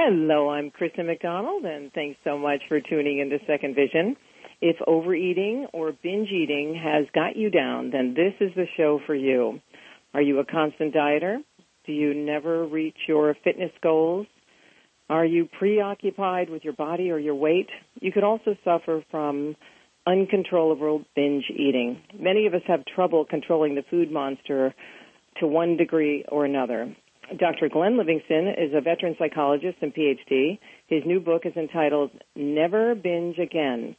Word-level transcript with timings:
Hello, 0.00 0.48
I'm 0.48 0.70
Kristen 0.70 1.06
McDonald, 1.06 1.64
and 1.64 1.92
thanks 1.92 2.20
so 2.22 2.38
much 2.38 2.60
for 2.68 2.80
tuning 2.80 3.18
into 3.18 3.38
Second 3.48 3.74
Vision. 3.74 4.14
If 4.60 4.76
overeating 4.86 5.66
or 5.72 5.90
binge 5.90 6.28
eating 6.30 6.80
has 6.80 7.06
got 7.12 7.34
you 7.34 7.50
down, 7.50 7.90
then 7.90 8.14
this 8.14 8.32
is 8.40 8.54
the 8.54 8.66
show 8.76 9.00
for 9.06 9.16
you. 9.16 9.58
Are 10.14 10.22
you 10.22 10.38
a 10.38 10.44
constant 10.44 10.94
dieter? 10.94 11.38
Do 11.84 11.92
you 11.92 12.14
never 12.14 12.64
reach 12.64 12.94
your 13.08 13.34
fitness 13.42 13.72
goals? 13.82 14.28
Are 15.10 15.26
you 15.26 15.48
preoccupied 15.58 16.48
with 16.48 16.62
your 16.62 16.74
body 16.74 17.10
or 17.10 17.18
your 17.18 17.34
weight? 17.34 17.68
You 18.00 18.12
could 18.12 18.22
also 18.22 18.54
suffer 18.64 19.02
from 19.10 19.56
uncontrollable 20.06 21.02
binge 21.16 21.46
eating. 21.50 22.00
Many 22.16 22.46
of 22.46 22.54
us 22.54 22.62
have 22.68 22.84
trouble 22.84 23.24
controlling 23.24 23.74
the 23.74 23.84
food 23.90 24.12
monster 24.12 24.76
to 25.40 25.46
one 25.48 25.76
degree 25.76 26.24
or 26.28 26.44
another. 26.44 26.94
Dr. 27.36 27.68
Glenn 27.68 27.98
Livingston 27.98 28.48
is 28.48 28.72
a 28.72 28.80
veteran 28.80 29.14
psychologist 29.18 29.78
and 29.82 29.94
PhD. 29.94 30.58
His 30.86 31.02
new 31.04 31.20
book 31.20 31.42
is 31.44 31.54
entitled 31.56 32.10
Never 32.34 32.94
Binge 32.94 33.38
Again. 33.38 33.96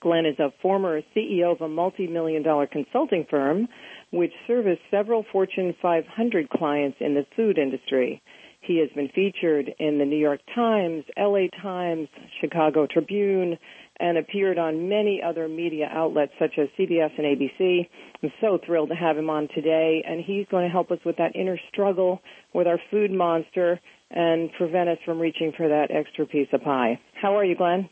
Glenn 0.00 0.26
is 0.26 0.38
a 0.38 0.52
former 0.60 1.00
CEO 1.14 1.52
of 1.52 1.60
a 1.60 1.68
multi-million 1.68 2.42
dollar 2.42 2.66
consulting 2.66 3.24
firm 3.30 3.68
which 4.10 4.32
serviced 4.46 4.82
several 4.90 5.24
Fortune 5.30 5.74
500 5.80 6.50
clients 6.50 6.98
in 7.00 7.14
the 7.14 7.26
food 7.36 7.56
industry. 7.56 8.20
He 8.60 8.78
has 8.78 8.88
been 8.96 9.08
featured 9.14 9.72
in 9.78 9.98
the 9.98 10.04
New 10.04 10.18
York 10.18 10.40
Times, 10.54 11.04
LA 11.16 11.46
Times, 11.62 12.08
Chicago 12.40 12.86
Tribune, 12.86 13.58
and 13.98 14.18
appeared 14.18 14.58
on 14.58 14.88
many 14.88 15.22
other 15.22 15.48
media 15.48 15.88
outlets 15.90 16.32
such 16.38 16.58
as 16.58 16.68
CBS 16.78 17.10
and 17.16 17.26
ABC. 17.26 17.88
I'm 18.22 18.32
so 18.40 18.58
thrilled 18.64 18.90
to 18.90 18.94
have 18.94 19.16
him 19.16 19.30
on 19.30 19.48
today, 19.54 20.04
and 20.06 20.22
he's 20.24 20.46
going 20.50 20.64
to 20.64 20.72
help 20.72 20.90
us 20.90 20.98
with 21.04 21.16
that 21.16 21.34
inner 21.34 21.58
struggle 21.72 22.20
with 22.52 22.66
our 22.66 22.78
food 22.90 23.10
monster 23.10 23.80
and 24.10 24.50
prevent 24.52 24.88
us 24.88 24.98
from 25.04 25.18
reaching 25.18 25.52
for 25.56 25.68
that 25.68 25.90
extra 25.90 26.26
piece 26.26 26.48
of 26.52 26.62
pie. 26.62 27.00
How 27.20 27.36
are 27.36 27.44
you, 27.44 27.56
Glenn? 27.56 27.88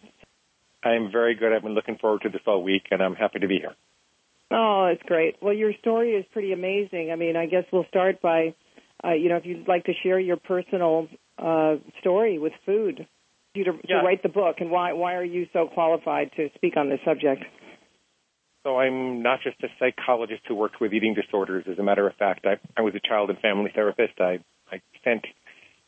I'm 0.83 1.11
very 1.11 1.35
good. 1.35 1.53
I've 1.53 1.63
been 1.63 1.75
looking 1.75 1.97
forward 1.97 2.23
to 2.23 2.29
this 2.29 2.43
all 2.47 2.63
week, 2.63 2.85
and 2.91 3.03
I'm 3.03 3.15
happy 3.15 3.39
to 3.39 3.49
be 3.49 3.59
here. 3.59 3.75
Oh, 4.51 4.91
it's 4.93 5.03
great. 5.05 5.37
Well, 5.41 5.55
your 5.55 5.73
story 5.81 6.13
is 6.13 6.25
pretty 6.33 6.53
amazing. 6.53 7.11
I 7.11 7.17
mean, 7.17 7.37
I 7.37 7.47
guess 7.47 7.65
we'll 7.73 7.87
start 7.89 8.21
by, 8.21 8.55
uh, 9.03 9.13
you 9.13 9.29
know, 9.31 9.37
if 9.37 9.47
you'd 9.47 9.67
like 9.67 9.85
to 9.85 9.93
share 10.03 10.21
your 10.21 10.37
personal 10.37 11.09
uh, 11.39 11.77
story 12.01 12.39
with 12.39 12.53
food 12.67 13.07
you 13.55 13.65
to, 13.65 13.73
yeah. 13.89 14.01
to 14.01 14.05
write 14.05 14.23
the 14.23 14.29
book, 14.29 14.57
and 14.59 14.71
why 14.71 14.93
why 14.93 15.15
are 15.15 15.25
you 15.25 15.47
so 15.53 15.69
qualified 15.73 16.31
to 16.37 16.49
speak 16.57 16.77
on 16.77 16.89
this 16.89 17.01
subject? 17.05 17.45
So 18.65 18.79
I'm 18.79 19.23
not 19.23 19.41
just 19.43 19.63
a 19.63 19.69
psychologist 19.79 20.43
who 20.49 20.55
works 20.55 20.77
with 20.81 20.93
eating 20.93 21.15
disorders. 21.15 21.65
As 21.71 21.79
a 21.79 21.83
matter 21.83 22.07
of 22.07 22.15
fact, 22.17 22.47
I, 22.47 22.57
I 22.77 22.83
was 22.83 22.95
a 22.95 23.09
child 23.09 23.31
and 23.31 23.39
family 23.39 23.71
therapist. 23.75 24.15
I, 24.19 24.39
I 24.73 24.81
sent 25.05 25.27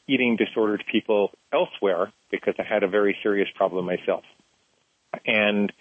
eating 0.06 0.36
disordered 0.36 0.84
people 0.92 1.30
elsewhere 1.52 2.12
because 2.30 2.54
I 2.58 2.62
had 2.62 2.82
a 2.82 2.88
very 2.88 3.16
serious 3.22 3.48
problem 3.56 3.86
myself. 3.86 4.24
And 5.24 5.72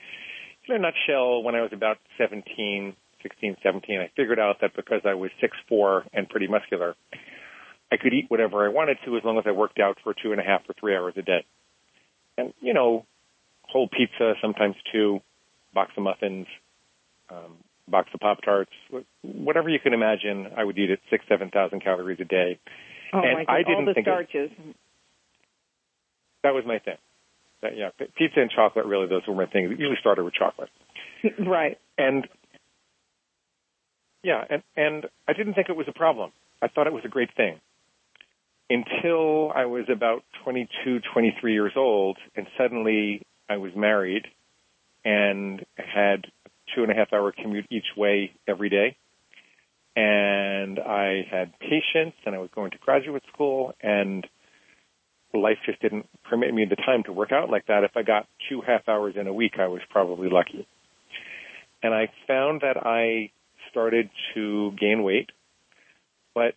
in 0.67 0.75
a 0.75 0.79
nutshell, 0.79 1.43
when 1.43 1.53
I 1.53 1.61
was 1.61 1.71
about 1.73 1.97
17, 2.17 2.95
16, 3.21 3.57
17, 3.61 3.99
I 3.99 4.09
figured 4.15 4.39
out 4.39 4.61
that 4.61 4.73
because 4.73 5.01
I 5.03 5.15
was 5.15 5.31
6'4 5.69 6.03
and 6.13 6.29
pretty 6.29 6.47
muscular, 6.47 6.95
I 7.91 7.97
could 7.97 8.13
eat 8.13 8.25
whatever 8.29 8.65
I 8.65 8.69
wanted 8.69 8.97
to 9.05 9.17
as 9.17 9.23
long 9.25 9.37
as 9.37 9.43
I 9.45 9.51
worked 9.51 9.79
out 9.79 9.97
for 10.01 10.13
two 10.13 10.31
and 10.31 10.39
a 10.39 10.45
half 10.45 10.61
or 10.69 10.73
three 10.79 10.95
hours 10.95 11.13
a 11.17 11.21
day 11.21 11.45
and 12.37 12.53
you 12.59 12.73
know, 12.73 13.05
whole 13.63 13.87
pizza, 13.87 14.33
sometimes 14.41 14.75
two, 14.91 15.21
box 15.73 15.91
of 15.97 16.03
muffins, 16.03 16.47
um, 17.29 17.57
box 17.87 18.09
of 18.13 18.19
pop 18.19 18.41
tarts, 18.43 18.71
whatever 19.21 19.69
you 19.69 19.79
can 19.79 19.93
imagine. 19.93 20.47
I 20.57 20.63
would 20.63 20.77
eat 20.77 20.89
at 20.89 20.99
six, 21.09 21.25
seven 21.27 21.49
thousand 21.49 21.83
calories 21.83 22.19
a 22.19 22.25
day. 22.25 22.59
Oh 23.13 23.21
and 23.21 23.33
my 23.33 23.45
God! 23.45 23.53
I 23.53 23.57
didn't 23.59 23.75
All 23.75 23.85
the 23.85 23.93
think 23.93 24.07
starches. 24.07 24.51
It, 24.51 24.75
that 26.43 26.53
was 26.53 26.63
my 26.65 26.79
thing. 26.79 26.97
That, 27.61 27.77
yeah, 27.77 27.89
pizza 28.17 28.39
and 28.39 28.51
chocolate. 28.51 28.85
Really, 28.85 29.07
those 29.07 29.23
were 29.27 29.35
my 29.35 29.45
things. 29.45 29.71
It 29.71 29.79
usually 29.79 29.97
started 29.99 30.23
with 30.23 30.33
chocolate. 30.33 30.69
right. 31.39 31.77
And 31.97 32.27
yeah, 34.23 34.43
and 34.49 34.63
and 34.75 35.05
I 35.27 35.33
didn't 35.33 35.53
think 35.53 35.69
it 35.69 35.75
was 35.75 35.87
a 35.87 35.93
problem. 35.93 36.31
I 36.61 36.67
thought 36.67 36.87
it 36.87 36.93
was 36.93 37.03
a 37.05 37.09
great 37.09 37.35
thing 37.35 37.59
until 38.69 39.51
I 39.51 39.65
was 39.65 39.85
about 39.91 40.23
22, 40.43 40.99
23 41.13 41.53
years 41.53 41.73
old, 41.75 42.17
and 42.35 42.47
suddenly 42.57 43.21
I 43.49 43.57
was 43.57 43.71
married 43.75 44.25
and 45.03 45.63
had 45.77 46.25
a 46.45 46.49
two 46.73 46.81
and 46.81 46.91
a 46.91 46.95
half 46.95 47.13
hour 47.13 47.31
commute 47.31 47.67
each 47.69 47.95
way 47.95 48.33
every 48.47 48.69
day. 48.69 48.97
And 49.95 50.79
I 50.79 51.25
had 51.29 51.57
patients 51.59 52.17
and 52.25 52.35
I 52.35 52.39
was 52.39 52.49
going 52.53 52.71
to 52.71 52.77
graduate 52.79 53.23
school 53.31 53.73
and 53.81 54.27
life 55.33 55.57
just 55.65 55.81
didn't 55.81 56.07
permit 56.23 56.53
me 56.53 56.65
the 56.65 56.75
time 56.75 57.03
to 57.03 57.13
work 57.13 57.31
out 57.31 57.49
like 57.49 57.67
that. 57.67 57.83
If 57.83 57.91
I 57.95 58.03
got 58.03 58.27
two 58.49 58.61
half 58.61 58.87
hours 58.87 59.15
in 59.19 59.27
a 59.27 59.33
week, 59.33 59.53
I 59.59 59.67
was 59.67 59.81
probably 59.89 60.29
lucky. 60.29 60.67
And 61.83 61.93
I 61.93 62.09
found 62.27 62.61
that 62.61 62.77
I 62.85 63.31
started 63.69 64.09
to 64.33 64.71
gain 64.79 65.03
weight, 65.03 65.29
but 66.33 66.55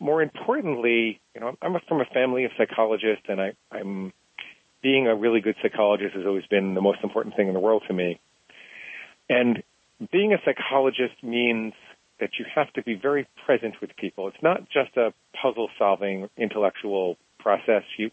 more 0.00 0.22
importantly, 0.22 1.20
you 1.34 1.40
know, 1.40 1.56
I'm 1.62 1.76
from 1.86 2.00
a 2.00 2.06
family 2.06 2.44
of 2.44 2.52
psychologists, 2.56 3.24
and 3.28 3.40
I, 3.40 3.52
I'm 3.70 4.12
being 4.82 5.06
a 5.06 5.14
really 5.14 5.40
good 5.40 5.56
psychologist 5.62 6.16
has 6.16 6.24
always 6.26 6.46
been 6.46 6.74
the 6.74 6.80
most 6.80 7.00
important 7.04 7.36
thing 7.36 7.48
in 7.48 7.54
the 7.54 7.60
world 7.60 7.82
to 7.88 7.94
me. 7.94 8.18
And 9.28 9.62
being 10.10 10.32
a 10.32 10.38
psychologist 10.44 11.22
means 11.22 11.74
that 12.18 12.30
you 12.38 12.46
have 12.54 12.72
to 12.72 12.82
be 12.82 12.94
very 12.94 13.28
present 13.44 13.74
with 13.80 13.94
people. 13.96 14.28
It's 14.28 14.42
not 14.42 14.68
just 14.70 14.96
a 14.96 15.12
puzzle 15.40 15.68
solving 15.78 16.28
intellectual 16.36 17.16
process. 17.38 17.82
You 17.98 18.10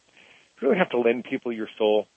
really 0.61 0.77
have 0.77 0.89
to 0.89 0.99
lend 0.99 1.23
people 1.23 1.51
your 1.53 1.69
soul. 1.77 2.07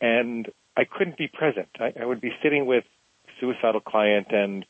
And 0.00 0.48
I 0.76 0.84
couldn't 0.84 1.16
be 1.16 1.28
present. 1.28 1.68
I, 1.78 1.92
I 2.00 2.04
would 2.04 2.20
be 2.20 2.30
sitting 2.42 2.66
with 2.66 2.84
a 3.26 3.30
suicidal 3.40 3.80
client 3.80 4.28
and 4.30 4.64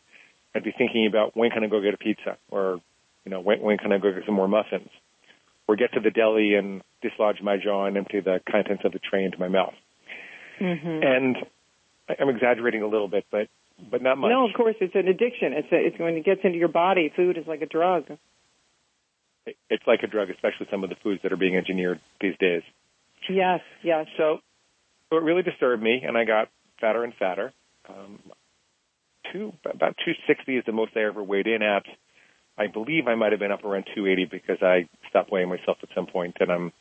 I'd 0.54 0.64
be 0.64 0.72
thinking 0.76 1.06
about 1.06 1.36
when 1.36 1.50
can 1.50 1.64
I 1.64 1.66
go 1.66 1.80
get 1.80 1.94
a 1.94 1.98
pizza 1.98 2.38
or 2.50 2.80
you 3.28 3.34
know, 3.34 3.40
when, 3.40 3.60
when 3.60 3.76
can 3.76 3.92
I 3.92 3.98
go 3.98 4.10
get 4.10 4.24
some 4.24 4.34
more 4.34 4.48
muffins? 4.48 4.88
Or 5.68 5.76
get 5.76 5.92
to 5.92 6.00
the 6.00 6.10
deli 6.10 6.54
and 6.54 6.80
dislodge 7.02 7.42
my 7.42 7.58
jaw 7.62 7.84
and 7.84 7.94
empty 7.94 8.20
the 8.20 8.40
contents 8.50 8.84
of 8.86 8.92
the 8.92 8.98
tray 8.98 9.22
into 9.22 9.38
my 9.38 9.48
mouth. 9.48 9.74
Mm-hmm. 10.58 11.02
And 11.02 11.36
I'm 12.18 12.30
exaggerating 12.30 12.80
a 12.80 12.86
little 12.86 13.06
bit, 13.06 13.26
but 13.30 13.48
but 13.90 14.00
not 14.00 14.16
much. 14.16 14.30
No, 14.30 14.48
of 14.48 14.54
course 14.56 14.76
it's 14.80 14.94
an 14.94 15.08
addiction. 15.08 15.52
It's 15.52 15.68
a, 15.70 15.76
it's 15.76 15.98
when 15.98 16.14
it 16.14 16.24
gets 16.24 16.40
into 16.42 16.56
your 16.56 16.68
body. 16.68 17.12
Food 17.14 17.36
is 17.36 17.46
like 17.46 17.60
a 17.60 17.66
drug. 17.66 18.04
It's 19.68 19.86
like 19.86 20.00
a 20.02 20.06
drug, 20.06 20.30
especially 20.30 20.66
some 20.70 20.82
of 20.82 20.88
the 20.88 20.96
foods 21.02 21.20
that 21.22 21.30
are 21.30 21.36
being 21.36 21.56
engineered 21.56 22.00
these 22.18 22.34
days. 22.40 22.62
Yes, 23.28 23.60
yes. 23.84 24.06
So, 24.16 24.38
so 25.10 25.18
it 25.18 25.22
really 25.22 25.42
disturbed 25.42 25.82
me, 25.82 26.02
and 26.02 26.16
I 26.16 26.24
got 26.24 26.48
fatter 26.80 27.04
and 27.04 27.12
fatter. 27.18 27.52
Um, 27.88 28.20
two 29.32 29.52
about 29.66 29.96
260 30.02 30.56
is 30.56 30.64
the 30.64 30.72
most 30.72 30.92
I 30.96 31.04
ever 31.04 31.22
weighed 31.22 31.46
in 31.46 31.62
at 31.62 31.84
I 32.58 32.66
believe 32.66 33.06
I 33.06 33.14
might 33.14 33.32
have 33.32 33.38
been 33.38 33.52
up 33.52 33.64
around 33.64 33.84
280 33.94 34.24
because 34.30 34.58
I 34.62 34.88
stopped 35.08 35.30
weighing 35.30 35.48
myself 35.48 35.78
at 35.82 35.88
some 35.94 36.06
point, 36.06 36.36
and 36.40 36.50
I'm 36.50 36.72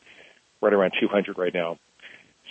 right 0.62 0.74
around 0.74 0.94
200 1.00 1.38
right 1.38 1.54
now. 1.54 1.78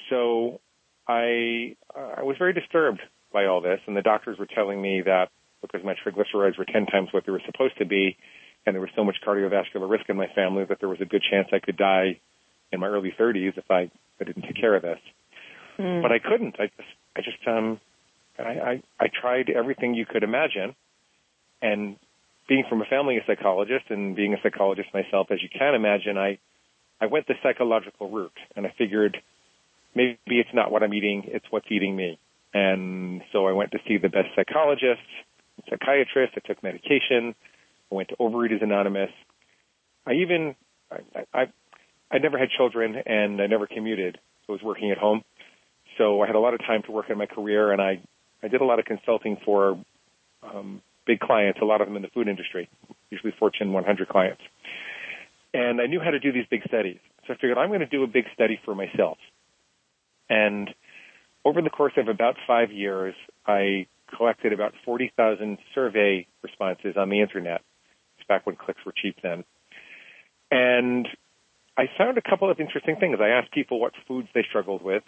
So 0.09 0.61
I 1.09 1.77
I 1.95 2.23
was 2.23 2.37
very 2.39 2.53
disturbed 2.53 3.01
by 3.33 3.47
all 3.47 3.61
this, 3.61 3.81
and 3.87 3.97
the 3.97 4.03
doctors 4.03 4.39
were 4.39 4.47
telling 4.47 4.81
me 4.81 5.03
that 5.05 5.29
because 5.61 5.85
my 5.85 5.95
triglycerides 5.95 6.59
were 6.59 6.65
10 6.65 6.87
times 6.87 7.09
what 7.13 7.27
they 7.27 7.33
were 7.33 7.43
supposed 7.45 7.77
to 7.79 7.85
be, 7.85 8.17
and 8.65 8.75
there 8.75 8.81
was 8.81 8.91
so 8.95 9.05
much 9.05 9.17
cardiovascular 9.27 9.89
risk 9.89 10.09
in 10.09 10.17
my 10.17 10.29
family 10.35 10.65
that 10.65 10.79
there 10.81 10.89
was 10.89 11.01
a 11.01 11.05
good 11.05 11.23
chance 11.29 11.49
I 11.53 11.59
could 11.59 11.77
die 11.77 12.21
in 12.73 12.81
my 12.81 12.87
early 12.87 13.13
30s 13.19 13.57
if 13.57 13.71
I, 13.71 13.91
I 14.21 14.25
didn't 14.25 14.43
take 14.43 14.57
care 14.57 14.75
of 14.75 14.83
this. 14.83 14.99
Mm. 15.79 16.03
But 16.03 16.13
I 16.13 16.19
couldn't. 16.19 16.57
I 16.59 16.67
just 16.67 16.89
I 17.17 17.21
just 17.21 17.49
um 17.49 17.81
I, 18.39 18.43
I 18.43 18.83
I 19.01 19.07
tried 19.21 19.51
everything 19.51 19.95
you 19.95 20.07
could 20.07 20.23
imagine, 20.23 20.75
and 21.61 21.97
being 22.49 22.65
from 22.69 22.81
a 22.81 22.85
family 22.85 23.17
of 23.17 23.25
psychologists 23.27 23.89
and 23.91 24.15
being 24.15 24.35
a 24.35 24.37
psychologist 24.43 24.89
myself, 24.95 25.29
as 25.31 25.43
you 25.43 25.49
can 25.49 25.75
imagine, 25.75 26.17
I, 26.17 26.39
I 27.01 27.07
went 27.07 27.27
the 27.27 27.35
psychological 27.43 28.11
route 28.11 28.39
and 28.55 28.67
I 28.67 28.75
figured 28.79 29.17
maybe 29.95 30.19
it's 30.27 30.55
not 30.55 30.71
what 30.71 30.83
I'm 30.83 30.95
eating, 30.95 31.25
it's 31.27 31.47
what's 31.51 31.67
eating 31.71 31.97
me. 31.97 32.19
And 32.55 33.23
so 33.33 33.47
I 33.47 33.53
went 33.53 33.73
to 33.73 33.79
see 33.87 33.99
the 33.99 34.09
best 34.09 34.29
psychologists, 34.37 35.03
psychiatrists, 35.69 36.37
I 36.37 36.47
took 36.47 36.63
medication, 36.63 37.35
I 37.91 37.95
went 37.95 38.09
to 38.11 38.17
Overeaters 38.17 38.63
Anonymous. 38.63 39.11
I 40.07 40.13
even, 40.15 40.55
I, 40.91 41.25
I, 41.35 41.45
I 42.11 42.19
never 42.19 42.39
had 42.39 42.49
children 42.57 42.95
and 43.07 43.41
I 43.41 43.47
never 43.47 43.67
commuted. 43.67 44.19
I 44.49 44.53
was 44.53 44.63
working 44.63 44.93
at 44.93 44.99
home. 44.99 45.23
So 45.99 46.23
I 46.23 46.27
had 46.27 46.37
a 46.37 46.41
lot 46.41 46.55
of 46.55 46.61
time 46.61 46.83
to 46.85 46.93
work 46.93 47.11
in 47.11 47.19
my 47.19 47.27
career 47.27 47.73
and 47.73 47.83
I, 47.83 48.01
I 48.43 48.49
did 48.49 48.61
a 48.61 48.65
lot 48.65 48.79
of 48.79 48.85
consulting 48.85 49.39
for 49.45 49.83
um, 50.43 50.83
big 51.07 51.21
clients, 51.21 51.61
a 51.63 51.65
lot 51.65 51.81
of 51.81 51.87
them 51.87 51.97
in 51.97 52.03
the 52.03 52.09
food 52.09 52.29
industry, 52.29 52.69
usually 53.11 53.33
Fortune 53.39 53.73
100 53.73 54.09
clients. 54.09 54.43
And 55.55 55.81
I 55.81 55.87
knew 55.87 56.01
how 56.01 56.11
to 56.11 56.19
do 56.19 56.33
these 56.33 56.47
big 56.51 56.63
studies. 56.67 56.99
So 57.27 57.33
I 57.33 57.37
figured 57.37 57.59
I'm 57.59 57.69
going 57.69 57.81
to 57.81 57.87
do 57.87 58.03
a 58.03 58.07
big 58.07 58.25
study 58.35 58.61
for 58.65 58.75
myself. 58.75 59.19
And 60.29 60.71
over 61.45 61.63
the 61.63 61.71
course 61.71 61.95
of 61.97 62.09
about 62.09 62.37
five 62.47 62.73
years, 62.73 63.15
I 63.47 63.87
collected 64.17 64.53
about 64.53 64.75
40,000 64.85 65.59
survey 65.75 66.27
responses 66.43 66.97
on 66.97 67.09
the 67.09 67.21
internet. 67.21 67.63
It's 68.19 68.27
back 68.27 68.47
when 68.47 68.57
clicks 68.57 68.85
were 68.85 68.93
cheap 68.93 69.17
then. 69.23 69.45
And 70.51 71.09
I 71.77 71.87
found 71.99 72.19
a 72.19 72.23
couple 72.23 72.51
of 72.51 72.61
interesting 72.61 72.97
things. 72.97 73.19
I 73.21 73.29
asked 73.29 73.53
people 73.53 73.81
what 73.81 73.93
foods 74.07 74.29
they 74.35 74.45
struggled 74.49 74.83
with, 74.83 75.03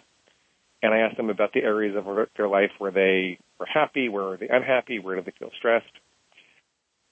and 0.81 0.93
I 0.93 0.99
asked 0.99 1.17
them 1.17 1.29
about 1.29 1.53
the 1.53 1.61
areas 1.61 1.95
of 1.95 2.05
their 2.37 2.47
life 2.47 2.71
where 2.77 2.91
they 2.91 3.39
were 3.59 3.65
happy, 3.65 4.09
where 4.09 4.23
were 4.23 4.37
they 4.37 4.47
unhappy, 4.47 4.99
where 4.99 5.15
did 5.15 5.25
they 5.25 5.33
feel 5.37 5.51
stressed, 5.57 5.91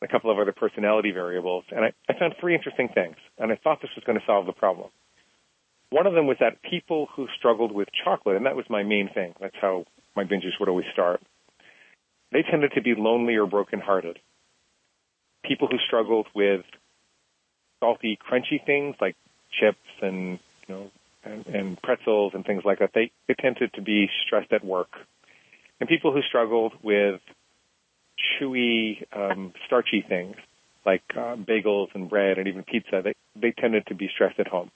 a 0.02 0.08
couple 0.08 0.32
of 0.32 0.40
other 0.40 0.54
personality 0.54 1.12
variables. 1.12 1.66
And 1.72 1.86
I, 1.86 1.94
I 2.10 2.18
found 2.18 2.36
three 2.40 2.56
interesting 2.56 2.90
things, 2.94 3.16
and 3.38 3.52
I 3.52 3.56
thought 3.56 3.80
this 3.82 3.92
was 3.96 4.04
going 4.06 4.20
to 4.20 4.26
solve 4.26 4.46
the 4.46 4.54
problem. 4.54 4.90
One 5.90 6.08
of 6.08 6.14
them 6.14 6.28
was 6.28 6.38
that 6.40 6.62
people 6.70 7.08
who 7.16 7.28
struggled 7.38 7.72
with 7.72 7.88
chocolate, 8.04 8.36
and 8.36 8.46
that 8.46 8.56
was 8.56 8.66
my 8.70 8.84
main 8.84 9.10
thing. 9.14 9.34
That's 9.40 9.56
how 9.60 9.86
my 10.16 10.24
binges 10.24 10.60
would 10.60 10.70
always 10.70 10.86
start. 10.94 11.22
They 12.32 12.44
tended 12.44 12.74
to 12.76 12.82
be 12.82 12.94
lonely 12.98 13.36
or 13.36 13.48
brokenhearted. 13.48 14.20
People 15.46 15.68
who 15.70 15.78
struggled 15.88 16.28
with 16.36 16.66
salty, 17.80 18.18
crunchy 18.30 18.64
things 18.66 18.96
like 19.00 19.16
chips 19.60 19.78
and 20.02 20.40
you 20.68 20.76
know 20.76 20.92
and, 21.24 21.46
and 21.48 21.82
pretzels 21.82 22.34
and 22.34 22.46
things 22.46 22.64
like 22.66 22.80
that, 22.80 22.92
they, 22.94 23.12
they 23.28 23.34
tended 23.34 23.74
to 23.74 23.82
be 23.82 24.10
stressed 24.26 24.52
at 24.54 24.64
work. 24.64 24.92
And 25.80 25.88
people 25.88 26.12
who 26.12 26.22
struggled 26.28 26.74
with 26.82 27.22
chewy, 28.42 29.06
um, 29.16 29.54
starchy 29.66 30.04
things 30.08 30.36
like 30.86 31.04
uh, 31.12 31.36
bagels 31.36 31.88
and 31.94 32.10
bread 32.10 32.38
and 32.38 32.48
even 32.48 32.64
pizza, 32.64 33.02
they, 33.04 33.14
they 33.40 33.52
tended 33.52 33.86
to 33.88 33.96
be 33.96 34.10
stressed 34.14 34.40
at 34.40 34.48
home. 34.48 34.72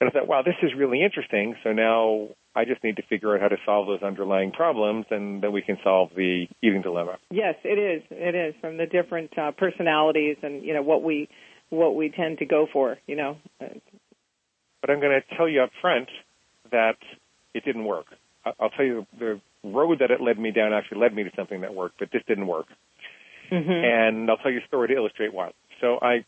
And 0.00 0.08
I 0.08 0.12
thought, 0.12 0.28
wow, 0.28 0.42
this 0.42 0.54
is 0.62 0.70
really 0.76 1.02
interesting. 1.02 1.56
So 1.64 1.72
now 1.72 2.28
I 2.54 2.64
just 2.64 2.84
need 2.84 2.96
to 2.96 3.02
figure 3.02 3.34
out 3.34 3.40
how 3.40 3.48
to 3.48 3.56
solve 3.64 3.86
those 3.86 4.02
underlying 4.02 4.52
problems, 4.52 5.06
and 5.10 5.42
then 5.42 5.52
we 5.52 5.62
can 5.62 5.78
solve 5.82 6.10
the 6.14 6.46
eating 6.62 6.82
dilemma. 6.82 7.18
Yes, 7.30 7.56
it 7.64 7.78
is. 7.78 8.02
It 8.10 8.34
is 8.34 8.54
from 8.60 8.76
the 8.76 8.86
different 8.86 9.36
uh, 9.36 9.52
personalities 9.52 10.36
and 10.42 10.62
you 10.62 10.74
know 10.74 10.82
what 10.82 11.02
we 11.02 11.28
what 11.70 11.96
we 11.96 12.10
tend 12.10 12.38
to 12.38 12.46
go 12.46 12.66
for. 12.72 12.96
You 13.06 13.16
know. 13.16 13.36
But 14.80 14.90
I'm 14.90 15.00
going 15.00 15.20
to 15.20 15.36
tell 15.36 15.48
you 15.48 15.62
up 15.62 15.70
front 15.80 16.08
that 16.70 16.96
it 17.54 17.64
didn't 17.64 17.84
work. 17.84 18.06
I'll 18.60 18.70
tell 18.70 18.84
you 18.84 19.06
the 19.18 19.40
road 19.64 19.98
that 20.00 20.10
it 20.10 20.20
led 20.20 20.38
me 20.38 20.50
down 20.50 20.72
actually 20.72 21.00
led 21.00 21.14
me 21.14 21.24
to 21.24 21.30
something 21.36 21.62
that 21.62 21.74
worked, 21.74 21.98
but 21.98 22.10
this 22.12 22.22
didn't 22.26 22.46
work. 22.46 22.66
Mm-hmm. 23.50 23.70
And 23.70 24.30
I'll 24.30 24.36
tell 24.36 24.52
you 24.52 24.60
a 24.62 24.66
story 24.66 24.88
to 24.88 24.94
illustrate 24.94 25.32
why. 25.32 25.52
So 25.80 25.98
I 26.00 26.24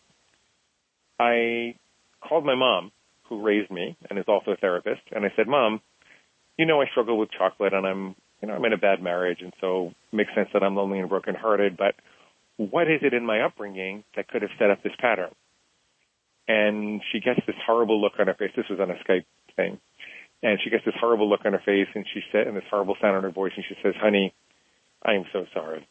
I 1.19 1.75
called 2.27 2.45
my 2.45 2.55
mom 2.55 2.93
who 3.25 3.43
raised 3.43 3.71
me 3.71 3.97
and 4.09 4.19
is 4.19 4.25
also 4.27 4.53
a 4.53 4.57
therapist. 4.57 5.03
And 5.13 5.25
I 5.25 5.33
said, 5.37 5.47
Mom, 5.47 5.81
you 6.59 6.67
know 6.67 6.81
I 6.81 6.87
struggle 6.87 7.19
with 7.19 7.31
chocolate 7.31 7.73
and 7.73 7.87
I'm, 7.87 8.17
you 8.43 8.49
know, 8.49 8.55
I'm 8.55 8.65
in 8.65 8.73
a 8.73 8.79
bad 8.79 9.03
marriage 9.03 9.39
and 9.41 9.53
so 9.61 9.93
it 10.13 10.17
makes 10.17 10.35
sense 10.35 10.49
that 10.53 10.63
I'm 10.63 10.75
lonely 10.75 10.99
and 10.99 11.09
brokenhearted, 11.09 11.77
but 11.77 11.95
what 12.57 12.91
is 12.91 13.01
it 13.03 13.15
in 13.15 13.25
my 13.25 13.41
upbringing 13.43 14.05
that 14.17 14.29
could 14.29 14.43
have 14.43 14.51
set 14.59 14.71
up 14.71 14.83
this 14.83 14.93
pattern? 14.99 15.31
And 16.51 17.01
she 17.13 17.21
gets 17.21 17.39
this 17.47 17.55
horrible 17.65 18.01
look 18.01 18.15
on 18.19 18.27
her 18.27 18.35
face. 18.35 18.51
This 18.57 18.67
was 18.69 18.81
on 18.81 18.91
a 18.91 18.95
Skype 18.95 19.25
thing. 19.55 19.79
And 20.43 20.59
she 20.65 20.69
gets 20.69 20.85
this 20.85 20.95
horrible 20.99 21.31
look 21.31 21.43
on 21.45 21.53
her 21.53 21.63
face 21.65 21.87
and 21.95 22.05
she 22.13 22.23
said, 22.33 22.49
and 22.49 22.57
this 22.57 22.65
horrible 22.69 22.97
sound 23.01 23.17
in 23.17 23.23
her 23.23 23.31
voice 23.31 23.53
and 23.55 23.65
she 23.69 23.77
says, 23.85 23.95
honey, 24.01 24.35
I 25.01 25.15
am 25.15 25.27
so 25.33 25.45
sorry. 25.55 25.87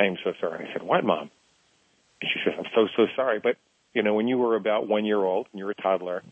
I 0.00 0.04
am 0.06 0.16
so 0.24 0.32
sorry. 0.40 0.58
And 0.58 0.68
I 0.68 0.72
said, 0.72 0.82
what, 0.82 1.04
mom? 1.04 1.30
And 2.20 2.30
she 2.32 2.40
says, 2.44 2.54
I'm 2.58 2.64
so, 2.74 2.88
so 2.96 3.06
sorry. 3.14 3.38
But, 3.40 3.58
you 3.94 4.02
know, 4.02 4.14
when 4.14 4.26
you 4.26 4.38
were 4.38 4.56
about 4.56 4.88
one 4.88 5.04
year 5.04 5.22
old 5.22 5.46
and 5.52 5.58
you 5.60 5.66
were 5.66 5.74
a 5.78 5.82
toddler, 5.82 6.24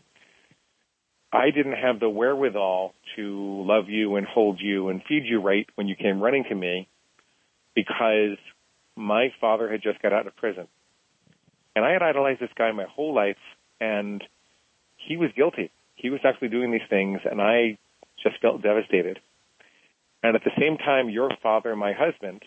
I 1.31 1.51
didn't 1.51 1.77
have 1.77 2.01
the 2.01 2.09
wherewithal 2.09 2.93
to 3.15 3.63
love 3.65 3.87
you 3.87 4.17
and 4.17 4.27
hold 4.27 4.59
you 4.59 4.89
and 4.89 5.01
feed 5.07 5.23
you 5.25 5.39
right 5.39 5.67
when 5.75 5.87
you 5.87 5.95
came 5.95 6.19
running 6.19 6.43
to 6.49 6.55
me 6.55 6.89
because 7.73 8.37
my 8.97 9.29
father 9.39 9.71
had 9.71 9.81
just 9.81 10.01
got 10.01 10.11
out 10.11 10.27
of 10.27 10.35
prison. 10.35 10.67
And 11.75 11.83
I 11.83 11.91
had 11.91 12.01
idolized 12.01 12.39
this 12.39 12.49
guy 12.57 12.71
my 12.71 12.85
whole 12.85 13.13
life 13.13 13.37
and 13.79 14.23
he 14.97 15.17
was 15.17 15.29
guilty. 15.35 15.71
He 15.95 16.09
was 16.09 16.21
actually 16.23 16.49
doing 16.49 16.71
these 16.71 16.87
things 16.89 17.19
and 17.29 17.41
I 17.41 17.77
just 18.21 18.39
felt 18.41 18.61
devastated. 18.61 19.19
And 20.23 20.35
at 20.35 20.43
the 20.43 20.51
same 20.59 20.77
time, 20.77 21.09
your 21.09 21.29
father, 21.43 21.75
my 21.75 21.93
husband, 21.93 22.43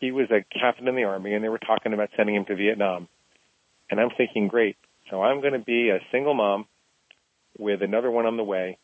he 0.00 0.10
was 0.10 0.28
a 0.30 0.44
captain 0.58 0.88
in 0.88 0.96
the 0.96 1.04
army 1.04 1.34
and 1.34 1.44
they 1.44 1.48
were 1.48 1.58
talking 1.58 1.92
about 1.92 2.10
sending 2.16 2.34
him 2.34 2.44
to 2.46 2.56
Vietnam. 2.56 3.08
And 3.90 4.00
I'm 4.00 4.10
thinking, 4.16 4.48
great. 4.48 4.76
So 5.10 5.22
I'm 5.22 5.40
going 5.40 5.52
to 5.52 5.58
be 5.58 5.90
a 5.90 6.00
single 6.10 6.34
mom 6.34 6.66
with 7.58 7.82
another 7.82 8.10
one 8.10 8.26
on 8.26 8.36
the 8.36 8.42
way. 8.42 8.78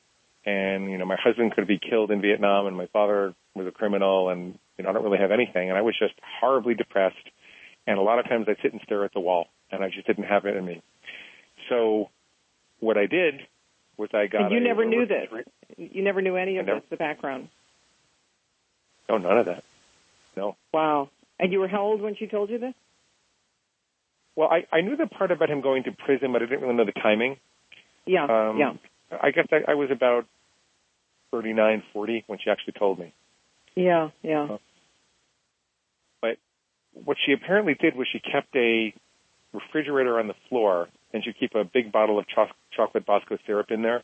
And, 0.44 0.90
you 0.90 0.98
know, 0.98 1.06
my 1.06 1.16
husband 1.22 1.52
could 1.54 1.66
be 1.66 1.78
killed 1.78 2.10
in 2.10 2.20
Vietnam 2.20 2.66
and 2.66 2.76
my 2.76 2.86
father 2.86 3.34
was 3.54 3.66
a 3.66 3.72
criminal 3.72 4.28
and, 4.28 4.58
you 4.76 4.84
know, 4.84 4.90
I 4.90 4.92
don't 4.92 5.02
really 5.02 5.18
have 5.18 5.32
anything. 5.32 5.68
And 5.68 5.76
I 5.76 5.82
was 5.82 5.96
just 5.98 6.14
horribly 6.40 6.74
depressed. 6.74 7.16
And 7.88 7.98
a 7.98 8.02
lot 8.02 8.18
of 8.18 8.26
times 8.26 8.44
I'd 8.48 8.58
sit 8.62 8.72
and 8.72 8.82
stare 8.84 9.02
at 9.06 9.14
the 9.14 9.20
wall 9.20 9.46
and 9.72 9.82
I 9.82 9.88
just 9.88 10.06
didn't 10.06 10.24
have 10.24 10.44
it 10.44 10.54
in 10.54 10.64
me. 10.64 10.82
So 11.70 12.10
what 12.80 12.98
I 12.98 13.06
did 13.06 13.40
was 13.96 14.10
I 14.12 14.26
got. 14.26 14.42
And 14.42 14.52
you 14.52 14.60
never 14.60 14.84
knew 14.84 15.06
this. 15.06 15.26
You 15.78 16.04
never 16.04 16.20
knew 16.20 16.36
any 16.36 16.58
of 16.58 16.66
never, 16.66 16.80
this, 16.80 16.90
the 16.90 16.96
background. 16.96 17.48
No, 19.08 19.16
none 19.16 19.38
of 19.38 19.46
that. 19.46 19.64
No. 20.36 20.54
Wow. 20.72 21.08
And 21.40 21.50
you 21.50 21.60
were 21.60 21.68
how 21.68 21.82
old 21.82 22.02
when 22.02 22.14
she 22.14 22.26
told 22.26 22.50
you 22.50 22.58
this? 22.58 22.74
Well, 24.36 24.50
I, 24.50 24.66
I 24.70 24.82
knew 24.82 24.96
the 24.96 25.06
part 25.06 25.30
about 25.30 25.48
him 25.48 25.62
going 25.62 25.84
to 25.84 25.92
prison, 25.92 26.30
but 26.32 26.42
I 26.42 26.44
didn't 26.44 26.60
really 26.60 26.74
know 26.74 26.84
the 26.84 26.92
timing. 26.92 27.38
Yeah. 28.04 28.24
Um, 28.24 28.58
yeah. 28.58 28.72
I 29.10 29.30
guess 29.30 29.46
I, 29.50 29.72
I 29.72 29.74
was 29.74 29.90
about 29.90 30.26
thirty-nine, 31.30 31.84
forty 31.94 32.22
when 32.26 32.38
she 32.38 32.50
actually 32.50 32.74
told 32.78 32.98
me. 32.98 33.14
Yeah. 33.74 34.10
Yeah. 34.22 34.44
Uh, 34.44 34.58
what 37.04 37.16
she 37.24 37.32
apparently 37.32 37.74
did 37.74 37.96
was 37.96 38.06
she 38.12 38.20
kept 38.20 38.54
a 38.56 38.94
refrigerator 39.52 40.18
on 40.18 40.28
the 40.28 40.34
floor 40.48 40.88
and 41.12 41.24
she'd 41.24 41.38
keep 41.38 41.54
a 41.54 41.64
big 41.64 41.90
bottle 41.92 42.18
of 42.18 42.26
cho- 42.28 42.52
chocolate 42.76 43.06
Bosco 43.06 43.38
syrup 43.46 43.70
in 43.70 43.82
there. 43.82 44.02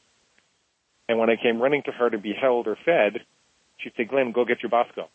And 1.09 1.19
when 1.19 1.29
I 1.29 1.37
came 1.37 1.61
running 1.61 1.83
to 1.85 1.93
her 1.93 2.09
to 2.09 2.19
be 2.19 2.33
held 2.33 2.67
or 2.67 2.77
fed, 2.85 3.21
she'd 3.79 3.93
say, 3.97 4.05
Glenn, 4.05 4.33
go 4.33 4.45
get 4.45 4.63
your 4.63 4.71
Bosco. 4.71 5.09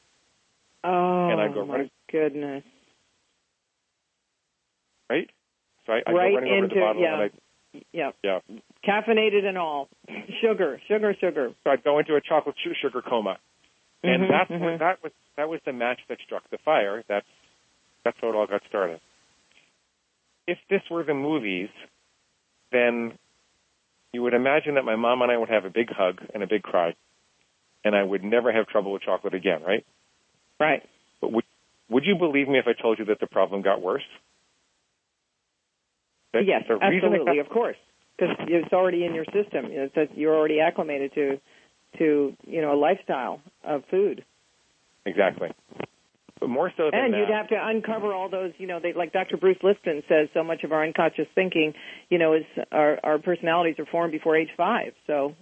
Oh, 0.83 1.29
and 1.29 1.41
I'd 1.41 1.53
go 1.53 1.65
my 1.65 1.73
running. 1.73 1.91
goodness. 2.11 2.63
Right? 5.09 5.29
So 5.85 5.93
I, 5.93 6.01
I'd 6.05 6.13
right 6.13 6.31
go 6.31 6.35
running 6.35 6.53
into, 6.53 6.57
over 6.57 6.67
to 6.67 6.75
the 6.75 6.81
bottle 6.81 7.01
yeah. 7.01 7.21
and 7.21 7.31
yeah. 7.91 8.11
Yeah. 8.23 8.39
Caffeinated 8.87 9.45
and 9.45 9.57
all. 9.57 9.89
sugar, 10.41 10.79
sugar, 10.87 11.15
sugar. 11.19 11.51
So 11.63 11.69
I'd 11.71 11.83
go 11.83 11.99
into 11.99 12.15
a 12.15 12.21
chocolate 12.21 12.55
sugar 12.81 13.01
coma. 13.01 13.37
And 14.03 14.23
mm-hmm, 14.23 14.31
that's 14.31 14.51
mm-hmm. 14.51 14.79
that 14.79 15.03
was 15.03 15.11
that 15.35 15.49
was 15.49 15.59
the 15.65 15.73
match 15.73 15.99
that 16.07 16.19
struck 16.25 16.49
the 16.51 16.57
fire. 16.63 17.03
That's 17.09 17.25
that's 18.09 18.17
how 18.21 18.29
it 18.29 18.35
all 18.35 18.47
got 18.47 18.61
started. 18.67 18.99
If 20.47 20.57
this 20.69 20.81
were 20.89 21.03
the 21.03 21.13
movies, 21.13 21.69
then 22.71 23.13
you 24.13 24.23
would 24.23 24.33
imagine 24.33 24.75
that 24.75 24.83
my 24.83 24.95
mom 24.95 25.21
and 25.21 25.31
I 25.31 25.37
would 25.37 25.49
have 25.49 25.65
a 25.65 25.69
big 25.69 25.89
hug 25.91 26.21
and 26.33 26.41
a 26.41 26.47
big 26.47 26.63
cry, 26.63 26.95
and 27.85 27.95
I 27.95 28.03
would 28.03 28.23
never 28.23 28.51
have 28.51 28.67
trouble 28.67 28.91
with 28.93 29.03
chocolate 29.03 29.35
again, 29.35 29.61
right? 29.61 29.85
Right. 30.59 30.81
But 31.21 31.31
would 31.31 31.45
would 31.89 32.03
you 32.05 32.15
believe 32.15 32.47
me 32.47 32.57
if 32.57 32.65
I 32.67 32.79
told 32.79 32.97
you 32.97 33.05
that 33.05 33.19
the 33.19 33.27
problem 33.27 33.61
got 33.61 33.81
worse? 33.81 34.03
That 36.33 36.45
yes, 36.47 36.63
the 36.67 36.75
reason 36.75 36.87
it 36.87 36.95
absolutely, 37.05 37.37
got- 37.37 37.45
of 37.45 37.51
course, 37.51 37.77
because 38.17 38.35
it's 38.47 38.73
already 38.73 39.05
in 39.05 39.13
your 39.13 39.25
system. 39.25 39.67
It's 39.69 40.11
you're 40.15 40.35
already 40.35 40.59
acclimated 40.61 41.13
to, 41.13 41.39
to 41.99 42.35
you 42.47 42.61
know, 42.61 42.73
a 42.73 42.79
lifestyle 42.79 43.41
of 43.63 43.83
food. 43.91 44.23
Exactly. 45.05 45.49
More 46.41 46.71
so 46.77 46.89
than 46.91 46.99
And 46.99 47.15
you'd 47.15 47.29
have 47.29 47.49
to 47.49 47.55
uncover 47.59 48.13
all 48.13 48.29
those, 48.29 48.53
you 48.57 48.67
know, 48.67 48.79
they, 48.81 48.93
like 48.93 49.11
Dr. 49.11 49.35
Bruce 49.37 49.57
Lipton 49.61 50.03
says, 50.07 50.29
so 50.33 50.43
much 50.43 50.63
of 50.63 50.71
our 50.71 50.85
unconscious 50.85 51.27
thinking, 51.35 51.73
you 52.09 52.17
know, 52.17 52.33
is 52.33 52.43
our, 52.71 52.97
our 53.03 53.19
personalities 53.19 53.75
are 53.77 53.85
formed 53.85 54.13
before 54.13 54.37
age 54.37 54.49
five. 54.55 54.93
So 55.05 55.35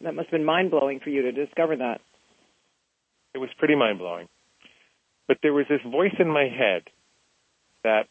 that 0.00 0.14
must 0.14 0.28
have 0.28 0.38
been 0.38 0.44
mind 0.44 0.70
blowing 0.70 1.00
for 1.00 1.10
you 1.10 1.22
to 1.22 1.32
discover 1.32 1.76
that. 1.76 2.00
it 3.34 3.38
was 3.38 3.50
pretty 3.58 3.74
mind 3.74 3.98
blowing. 3.98 4.28
But 5.26 5.38
there 5.42 5.52
was 5.52 5.66
this 5.68 5.82
voice 5.82 6.14
in 6.18 6.28
my 6.28 6.48
head 6.48 6.82
that 7.84 8.04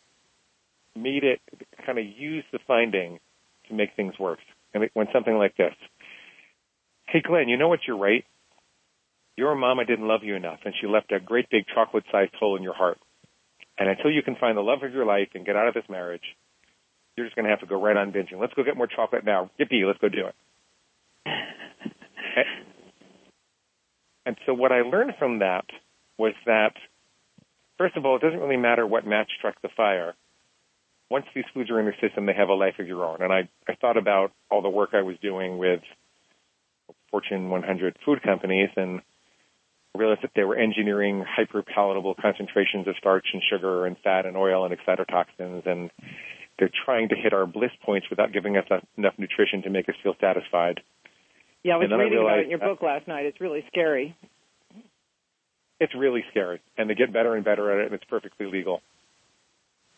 made 0.96 1.24
it 1.24 1.40
kind 1.86 1.98
of 1.98 2.06
use 2.06 2.44
the 2.52 2.60
finding 2.68 3.20
to 3.68 3.74
make 3.74 3.90
things 3.96 4.14
worse. 4.20 4.40
And 4.74 4.84
it 4.84 4.92
went 4.96 5.10
something 5.12 5.36
like 5.36 5.58
this. 5.58 5.74
Hey 7.08 7.22
Glenn, 7.26 7.50
you 7.50 7.58
know 7.58 7.68
what? 7.68 7.80
You're 7.88 7.98
right. 7.98 8.26
Your 9.38 9.56
mama 9.56 9.86
didn't 9.86 10.08
love 10.08 10.24
you 10.24 10.36
enough 10.36 10.60
and 10.66 10.74
she 10.80 10.88
left 10.88 11.12
a 11.12 11.20
great 11.20 11.50
big 11.50 11.66
chocolate 11.74 12.04
sized 12.12 12.34
hole 12.40 12.58
in 12.58 12.64
your 12.64 12.74
heart. 12.74 12.98
And 13.78 13.88
until 13.88 14.12
you 14.12 14.24
can 14.24 14.36
find 14.36 14.58
the 14.58 14.62
love 14.62 14.84
of 14.84 14.92
your 14.92 15.06
life 15.06 15.30
and 15.36 15.46
get 15.46 15.56
out 15.56 15.68
of 15.68 15.76
this 15.76 15.84
marriage, 15.90 16.24
you're 17.16 17.28
just 17.28 17.36
going 17.36 17.46
to 17.46 17.52
have 17.52 17.60
to 17.62 17.68
go 17.68 17.82
right 17.82 17.96
on 17.96 18.12
binging. 18.12 18.40
Let's 18.40 18.54
go 18.54 18.64
get 18.64 18.76
more 18.76 18.88
chocolate 18.88 19.24
now. 19.24 19.52
Yippee, 19.60 19.86
let's 19.86 20.00
go 20.00 20.10
do 20.10 20.28
it. 20.28 20.36
And 24.28 24.36
so 24.46 24.54
what 24.54 24.74
I 24.74 24.82
learned 24.82 25.14
from 25.18 25.40
that 25.40 25.64
was 26.18 26.34
that, 26.46 26.74
first 27.78 27.96
of 27.96 28.06
all, 28.06 28.18
it 28.18 28.22
doesn't 28.22 28.42
really 28.42 28.58
matter 28.58 28.86
what 28.86 29.08
match 29.08 29.30
struck 29.38 29.56
the 29.62 29.70
fire. 29.78 30.16
Once 31.10 31.26
these 31.34 31.46
foods 31.54 31.72
are 31.72 31.80
in 31.80 31.86
your 31.86 31.96
system, 32.02 32.26
they 32.26 32.34
have 32.34 32.50
a 32.50 32.54
life 32.54 32.74
of 32.78 32.88
your 32.88 33.06
own. 33.06 33.22
And 33.22 33.32
I, 33.32 33.48
I 33.70 33.76
thought 33.76 33.96
about 33.96 34.34
all 34.52 34.62
the 34.62 34.68
work 34.68 34.90
I 34.92 35.02
was 35.02 35.16
doing 35.22 35.58
with 35.58 35.80
Fortune 37.10 37.50
100 37.50 37.96
food 38.04 38.22
companies 38.22 38.68
and 38.76 39.02
realized 39.96 40.22
that 40.24 40.32
they 40.36 40.44
were 40.44 40.56
engineering 40.56 41.24
hyper 41.28 41.64
palatable 41.64 42.16
concentrations 42.16 42.88
of 42.88 42.96
starch 42.98 43.28
and 43.34 43.42
sugar 43.50 43.86
and 43.86 43.98
fat 44.04 44.26
and 44.26 44.38
oil 44.38 44.66
and 44.66 44.76
excitotoxins 44.78 45.66
and 45.66 45.90
they're 46.60 46.72
trying 46.86 47.10
to 47.10 47.16
hit 47.16 47.34
our 47.34 47.46
bliss 47.46 47.72
points 47.86 48.08
without 48.10 48.34
giving 48.34 48.58
us 48.58 48.66
enough 48.98 49.14
nutrition 49.18 49.62
to 49.64 49.70
make 49.70 49.88
us 49.90 49.96
feel 50.02 50.16
satisfied. 50.20 50.82
Yeah, 51.64 51.76
I 51.76 51.78
was 51.78 51.90
then 51.90 52.00
I 52.00 52.04
reading 52.04 52.20
about 52.20 52.40
it 52.40 52.44
in 52.46 52.50
your 52.50 52.60
book 52.60 52.82
last 52.82 53.08
night. 53.08 53.26
It's 53.26 53.42
really 53.42 53.64
scary. 53.68 54.16
It's 55.80 55.94
really 55.94 56.24
scary, 56.32 56.60
and 56.78 56.90
they 56.90 56.96
get 56.96 57.14
better 57.14 57.36
and 57.36 57.46
better 57.46 57.72
at 57.72 57.80
it, 57.82 57.86
and 57.86 57.94
it's 57.94 58.04
perfectly 58.06 58.48
legal. 58.48 58.82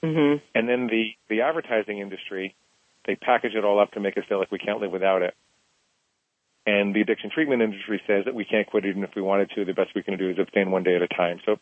Mm-hmm. 0.04 0.44
And 0.54 0.68
then 0.68 0.88
the 0.88 1.12
the 1.30 1.42
advertising 1.42 2.00
industry, 2.00 2.56
they 3.06 3.16
package 3.16 3.54
it 3.56 3.64
all 3.64 3.80
up 3.80 3.92
to 3.92 4.00
make 4.00 4.18
us 4.18 4.24
feel 4.28 4.40
like 4.40 4.52
we 4.52 4.60
can't 4.60 4.82
live 4.82 4.92
without 4.92 5.22
it. 5.22 5.34
And 6.70 6.96
the 6.96 7.02
addiction 7.02 7.32
treatment 7.34 7.62
industry 7.62 8.02
says 8.06 8.26
that 8.26 8.36
we 8.36 8.46
can't 8.46 8.68
quit 8.68 8.86
even 8.86 9.04
if 9.04 9.12
we 9.16 9.22
wanted 9.22 9.50
to. 9.56 9.66
The 9.66 9.74
best 9.74 9.92
we 9.96 10.04
can 10.04 10.18
do 10.18 10.30
is 10.30 10.38
abstain 10.40 10.70
one 10.72 10.84
day 10.84 10.96
at 10.96 11.02
a 11.02 11.08
time. 11.08 11.40
So 11.46 11.56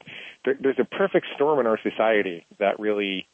there, 0.43 0.55
there's 0.59 0.79
a 0.79 0.85
perfect 0.85 1.27
storm 1.35 1.59
in 1.59 1.67
our 1.67 1.79
society 1.81 2.45
that 2.59 2.79
really 2.79 3.27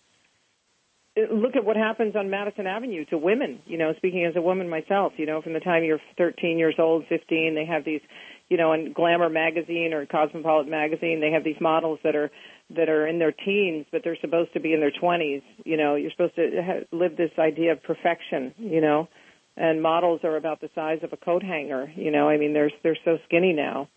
look 1.32 1.56
at 1.56 1.64
what 1.64 1.76
happens 1.76 2.16
on 2.16 2.30
Madison 2.30 2.66
Avenue 2.68 3.06
to 3.06 3.18
women. 3.18 3.60
You 3.66 3.78
know, 3.78 3.94
speaking 3.98 4.26
as 4.26 4.36
a 4.36 4.42
woman 4.42 4.70
myself, 4.70 5.14
you 5.18 5.26
know, 5.26 5.42
from 5.42 5.54
the 5.54 5.60
time 5.60 5.84
you're 5.84 6.02
13 6.18 6.58
years 6.58 6.76
old, 6.78 7.06
15, 7.08 7.56
they 7.56 7.66
have 7.66 7.86
these, 7.86 8.02
you 8.50 8.58
know, 8.58 8.74
in 8.74 8.94
Glamour 8.94 9.30
magazine 9.30 9.94
or 9.94 10.06
Cosmopolitan 10.06 10.72
magazine, 10.72 11.22
they 11.22 11.32
have 11.32 11.44
these 11.44 11.62
models 11.62 12.00
that 12.04 12.16
are 12.16 12.32
that 12.76 12.90
are 12.90 13.06
in 13.06 13.20
their 13.20 13.32
teens, 13.32 13.86
but 13.92 14.02
they're 14.04 14.18
supposed 14.22 14.54
to 14.54 14.60
be 14.60 14.74
in 14.74 14.80
their 14.80 14.92
20s. 14.92 15.44
You 15.66 15.78
know, 15.78 15.96
you're 15.96 16.12
supposed 16.12 16.36
to 16.36 16.86
live 16.92 17.16
this 17.18 17.32
idea 17.38 17.74
of 17.74 17.84
perfection. 17.84 18.54
You 18.58 18.82
know, 18.82 19.08
and 19.56 19.82
models 19.82 20.22
are 20.24 20.36
about 20.38 20.62
the 20.62 20.70
size 20.76 21.00
of 21.04 21.14
a 21.14 21.18
coat 21.18 21.44
hanger. 21.44 21.92
You 21.96 22.12
know, 22.12 22.30
I 22.30 22.38
mean, 22.38 22.54
they're 22.54 22.72
they're 22.84 22.98
so 23.06 23.18
skinny 23.26 23.54
now. 23.54 23.90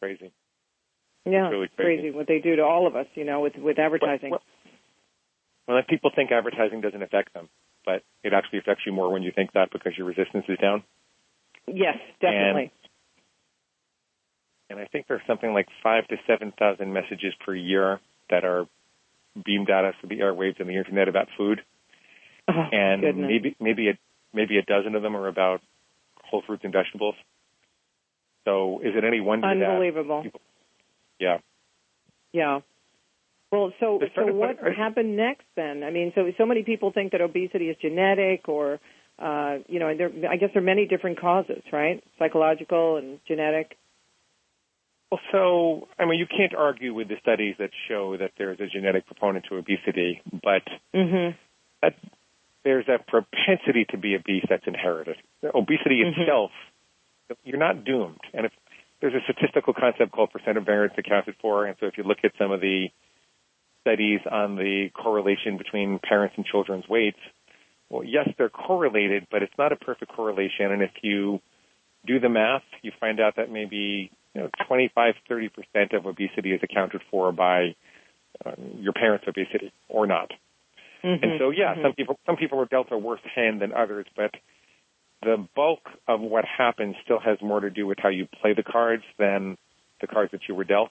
crazy. 0.00 0.32
Yeah, 1.24 1.46
It's 1.46 1.52
really 1.52 1.68
crazy. 1.76 2.00
crazy 2.02 2.10
what 2.16 2.26
they 2.26 2.38
do 2.40 2.56
to 2.56 2.62
all 2.62 2.86
of 2.86 2.96
us. 2.96 3.06
You 3.14 3.24
know, 3.24 3.40
with 3.40 3.56
with 3.56 3.78
advertising. 3.78 4.30
Well, 4.30 4.40
well, 5.66 5.76
well, 5.76 5.82
people 5.88 6.10
think 6.14 6.30
advertising 6.32 6.80
doesn't 6.80 7.02
affect 7.02 7.34
them, 7.34 7.48
but 7.84 8.02
it 8.24 8.32
actually 8.32 8.60
affects 8.60 8.84
you 8.86 8.92
more 8.92 9.12
when 9.12 9.22
you 9.22 9.32
think 9.34 9.52
that 9.52 9.70
because 9.72 9.92
your 9.96 10.06
resistance 10.06 10.44
is 10.48 10.58
down. 10.58 10.82
yes, 11.66 11.96
definitely. 12.20 12.72
And 14.70 14.78
I 14.78 14.84
think 14.86 15.06
there's 15.08 15.22
something 15.26 15.52
like 15.52 15.66
five 15.82 16.06
to 16.08 16.16
seven 16.26 16.52
thousand 16.58 16.92
messages 16.92 17.32
per 17.44 17.54
year 17.54 18.00
that 18.30 18.44
are 18.44 18.66
beamed 19.44 19.70
at 19.70 19.84
us 19.84 19.94
through 20.00 20.10
the 20.10 20.20
airwaves 20.22 20.60
and 20.60 20.68
the 20.68 20.76
internet 20.76 21.08
about 21.08 21.28
food. 21.36 21.60
Oh, 22.48 22.52
and 22.72 23.02
goodness. 23.02 23.28
maybe 23.28 23.56
maybe 23.60 23.88
a 23.90 23.98
maybe 24.34 24.58
a 24.58 24.62
dozen 24.62 24.94
of 24.94 25.02
them 25.02 25.16
are 25.16 25.28
about 25.28 25.60
whole 26.30 26.42
fruits 26.46 26.64
and 26.64 26.72
vegetables. 26.72 27.14
So 28.44 28.80
is 28.80 28.94
it 28.96 29.04
any 29.04 29.20
wonder 29.20 29.46
unbelievable. 29.48 30.22
that 30.24 30.32
yeah 31.20 31.38
Yeah. 32.32 32.60
Well, 33.50 33.72
so 33.80 33.98
so 34.14 34.26
what 34.26 34.58
happened 34.76 35.16
next 35.16 35.44
then? 35.56 35.82
I 35.82 35.90
mean, 35.90 36.12
so 36.14 36.30
so 36.36 36.44
many 36.44 36.64
people 36.64 36.92
think 36.92 37.12
that 37.12 37.22
obesity 37.22 37.70
is 37.70 37.76
genetic, 37.80 38.46
or 38.48 38.78
uh, 39.18 39.58
you 39.68 39.78
know, 39.80 39.88
and 39.88 39.98
there 39.98 40.10
I 40.30 40.36
guess 40.36 40.50
there 40.52 40.62
are 40.62 40.66
many 40.66 40.86
different 40.86 41.18
causes, 41.18 41.62
right? 41.72 42.04
Psychological 42.18 42.98
and 42.98 43.18
genetic. 43.26 43.76
well 45.10 45.20
so 45.32 45.88
I 45.98 46.04
mean 46.04 46.18
you 46.18 46.26
can't 46.26 46.54
argue 46.54 46.92
with 46.92 47.08
the 47.08 47.16
studies 47.22 47.54
that 47.58 47.70
show 47.88 48.16
that 48.18 48.32
there's 48.36 48.60
a 48.60 48.66
genetic 48.66 49.06
proponent 49.06 49.46
to 49.48 49.56
obesity, 49.56 50.20
but 50.30 50.62
Mm-hmm. 50.94 51.36
that 51.82 51.94
there's 52.64 52.86
a 52.88 52.98
propensity 52.98 53.86
to 53.90 53.96
be 53.96 54.14
obese 54.14 54.44
that's 54.48 54.66
inherited. 54.66 55.16
Obesity 55.54 56.02
Mhm. 56.02 56.18
itself, 56.18 56.52
you're 57.44 57.58
not 57.58 57.84
doomed. 57.84 58.20
And 58.34 58.46
if 58.46 58.52
there's 59.00 59.14
a 59.14 59.20
statistical 59.22 59.74
concept 59.74 60.12
called 60.12 60.30
percent 60.30 60.58
of 60.58 60.64
variance 60.64 60.96
accounted 60.98 61.36
for, 61.36 61.66
and 61.66 61.76
so 61.78 61.86
if 61.86 61.96
you 61.96 62.04
look 62.04 62.24
at 62.24 62.36
some 62.36 62.50
of 62.50 62.60
the 62.60 62.90
studies 63.82 64.20
on 64.26 64.56
the 64.56 64.90
correlation 64.90 65.56
between 65.56 65.98
parents 65.98 66.36
and 66.36 66.44
children's 66.44 66.88
weights, 66.88 67.18
well, 67.88 68.04
yes, 68.04 68.28
they're 68.36 68.50
correlated, 68.50 69.26
but 69.30 69.42
it's 69.42 69.56
not 69.56 69.72
a 69.72 69.76
perfect 69.76 70.12
correlation. 70.12 70.72
And 70.72 70.82
if 70.82 70.90
you 71.02 71.40
do 72.04 72.20
the 72.20 72.28
math, 72.28 72.64
you 72.82 72.92
find 73.00 73.20
out 73.20 73.36
that 73.36 73.50
maybe 73.50 74.10
you 74.34 74.40
know 74.42 74.50
25, 74.66 75.14
30 75.28 75.48
percent 75.48 75.92
of 75.92 76.06
obesity 76.06 76.52
is 76.52 76.60
accounted 76.62 77.02
for 77.10 77.32
by 77.32 77.74
uh, 78.44 78.52
your 78.78 78.92
parents' 78.92 79.24
obesity 79.26 79.72
or 79.88 80.06
not. 80.06 80.32
Mm-hmm. 81.02 81.24
And 81.24 81.38
so, 81.38 81.50
yeah, 81.50 81.74
some 81.82 81.92
people 81.94 82.18
some 82.26 82.36
people 82.36 82.60
are 82.60 82.66
dealt 82.66 82.90
a 82.90 82.98
worse 82.98 83.20
hand 83.34 83.60
than 83.60 83.72
others, 83.72 84.06
but 84.16 84.32
the 85.22 85.46
bulk 85.54 85.88
of 86.06 86.20
what 86.20 86.44
happens 86.44 86.96
still 87.04 87.20
has 87.20 87.40
more 87.40 87.60
to 87.60 87.70
do 87.70 87.86
with 87.86 87.98
how 87.98 88.08
you 88.08 88.26
play 88.40 88.54
the 88.54 88.62
cards 88.62 89.04
than 89.16 89.56
the 90.00 90.06
cards 90.06 90.32
that 90.32 90.42
you 90.48 90.54
were 90.54 90.64
dealt. 90.64 90.90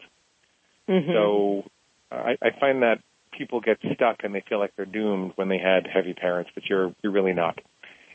Mm-hmm. 0.87 1.11
So, 1.11 1.69
I, 2.11 2.37
I 2.41 2.51
find 2.59 2.83
that 2.83 2.99
people 3.31 3.59
get 3.59 3.79
stuck 3.93 4.23
and 4.23 4.33
they 4.33 4.43
feel 4.47 4.59
like 4.59 4.75
they're 4.75 4.85
doomed 4.85 5.33
when 5.35 5.49
they 5.49 5.57
had 5.57 5.87
heavy 5.87 6.13
parents, 6.13 6.51
but 6.53 6.65
you're 6.69 6.93
you're 7.03 7.11
really 7.11 7.33
not. 7.33 7.59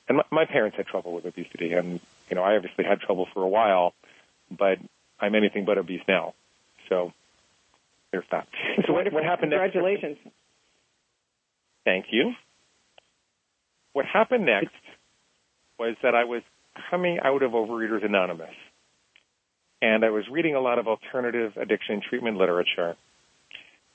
And 0.08 0.18
my, 0.18 0.24
my 0.30 0.44
parents 0.46 0.76
had 0.76 0.86
trouble 0.86 1.12
with 1.12 1.26
obesity, 1.26 1.72
and 1.72 2.00
you 2.28 2.36
know, 2.36 2.42
I 2.42 2.56
obviously 2.56 2.84
had 2.84 3.00
trouble 3.00 3.28
for 3.32 3.42
a 3.42 3.48
while, 3.48 3.94
but 4.50 4.78
I'm 5.20 5.34
anything 5.34 5.64
but 5.64 5.78
obese 5.78 6.02
now. 6.08 6.34
So, 6.88 7.12
there's 8.10 8.24
that. 8.30 8.48
So, 8.86 8.92
what, 8.92 9.10
what 9.12 9.24
happened? 9.24 9.52
Congratulations. 9.52 10.16
Thank 11.84 12.06
you. 12.10 12.32
What 13.92 14.06
happened 14.06 14.46
next 14.46 14.74
was 15.78 15.96
that 16.02 16.14
I 16.14 16.24
was 16.24 16.42
coming 16.90 17.18
out 17.22 17.42
of 17.42 17.52
Overeaters 17.52 18.04
Anonymous, 18.04 18.54
and 19.80 20.04
I 20.04 20.10
was 20.10 20.24
reading 20.30 20.54
a 20.54 20.60
lot 20.60 20.78
of 20.78 20.86
alternative 20.86 21.52
addiction 21.56 22.00
treatment 22.08 22.36
literature, 22.36 22.96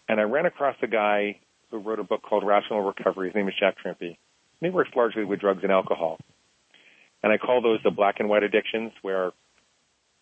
and 0.08 0.20
I 0.20 0.24
ran 0.24 0.46
across 0.46 0.76
a 0.82 0.88
guy 0.88 1.40
who 1.72 1.78
wrote 1.80 2.00
a 2.00 2.04
book 2.04 2.22
called 2.22 2.46
Rational 2.46 2.82
Recovery. 2.82 3.30
His 3.30 3.36
name 3.36 3.48
is 3.48 3.54
Jack 3.60 3.76
Trimpey. 3.84 4.18
And 4.60 4.62
he 4.62 4.70
works 4.70 4.90
largely 4.96 5.26
with 5.26 5.40
drugs 5.40 5.60
and 5.64 5.72
alcohol. 5.72 6.18
And 7.22 7.32
I 7.32 7.38
call 7.38 7.62
those 7.62 7.80
the 7.84 7.92
black 7.92 8.20
and 8.20 8.30
white 8.30 8.44
addictions 8.44 8.92
where 9.02 9.32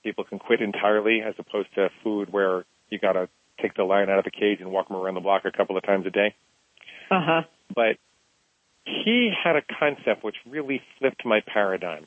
people 0.03 0.23
can 0.23 0.39
quit 0.39 0.61
entirely 0.61 1.21
as 1.21 1.35
opposed 1.37 1.73
to 1.75 1.89
food 2.03 2.31
where 2.31 2.65
you 2.89 2.99
gotta 2.99 3.29
take 3.61 3.75
the 3.75 3.83
lion 3.83 4.09
out 4.09 4.19
of 4.19 4.25
the 4.25 4.31
cage 4.31 4.59
and 4.59 4.71
walk 4.71 4.89
him 4.89 4.95
around 4.95 5.15
the 5.15 5.19
block 5.21 5.43
a 5.45 5.51
couple 5.51 5.77
of 5.77 5.83
times 5.83 6.05
a 6.05 6.09
day 6.09 6.33
Uh 7.11 7.21
huh. 7.21 7.41
But 7.73 7.97
he 8.85 9.31
had 9.43 9.55
a 9.55 9.61
concept 9.79 10.23
which 10.23 10.35
really 10.47 10.81
flipped 10.99 11.25
my 11.25 11.41
paradigm. 11.41 12.05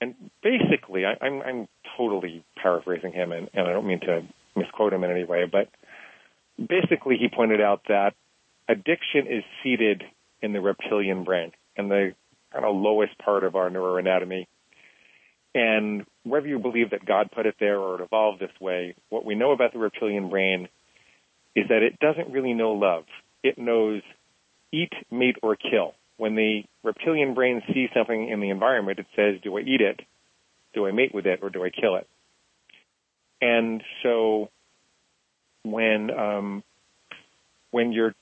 And 0.00 0.14
basically, 0.42 1.04
I, 1.06 1.16
I'm, 1.24 1.42
I'm 1.42 1.68
totally 1.96 2.44
paraphrasing 2.60 3.12
him, 3.12 3.32
and, 3.32 3.48
and 3.54 3.66
I 3.66 3.72
don't 3.72 3.86
mean 3.86 4.00
to 4.00 4.22
misquote 4.56 4.92
him 4.92 5.04
in 5.04 5.10
any 5.10 5.24
way, 5.24 5.44
but 5.50 5.68
basically, 6.58 7.16
he 7.16 7.28
pointed 7.28 7.60
out 7.60 7.82
that 7.88 8.14
addiction 8.68 9.26
is 9.28 9.44
seated 9.62 10.02
in 10.42 10.52
the 10.52 10.60
reptilian 10.60 11.24
brain, 11.24 11.52
in 11.76 11.88
the 11.88 12.14
kind 12.52 12.64
of 12.64 12.76
lowest 12.76 13.16
part 13.18 13.44
of 13.44 13.56
our 13.56 13.70
neuroanatomy. 13.70 14.46
And 15.54 16.04
whether 16.24 16.48
you 16.48 16.58
believe 16.58 16.90
that 16.90 17.06
God 17.06 17.30
put 17.30 17.46
it 17.46 17.54
there 17.60 17.78
or 17.78 18.00
it 18.00 18.04
evolved 18.04 18.40
this 18.40 18.50
way, 18.60 18.96
what 19.08 19.24
we 19.24 19.34
know 19.34 19.52
about 19.52 19.72
the 19.72 19.78
reptilian 19.78 20.28
brain 20.28 20.68
is 21.54 21.68
that 21.68 21.82
it 21.82 21.98
doesn't 22.00 22.32
really 22.32 22.54
know 22.54 22.72
love. 22.72 23.04
It 23.42 23.58
knows 23.58 24.02
eat, 24.74 24.92
mate, 25.10 25.36
or 25.42 25.56
kill. 25.56 25.94
When 26.16 26.34
the 26.34 26.62
reptilian 26.82 27.34
brain 27.34 27.62
sees 27.72 27.90
something 27.94 28.28
in 28.28 28.40
the 28.40 28.50
environment, 28.50 28.98
it 28.98 29.06
says, 29.16 29.40
do 29.42 29.56
I 29.56 29.60
eat 29.60 29.80
it? 29.80 30.00
Do 30.74 30.86
I 30.86 30.92
mate 30.92 31.14
with 31.14 31.26
it? 31.26 31.40
Or 31.42 31.50
do 31.50 31.64
I 31.64 31.70
kill 31.70 31.96
it? 31.96 32.06
And 33.40 33.82
so 34.02 34.48
when, 35.64 36.10
um, 36.10 36.62
when 37.70 37.92
you're 37.92 38.14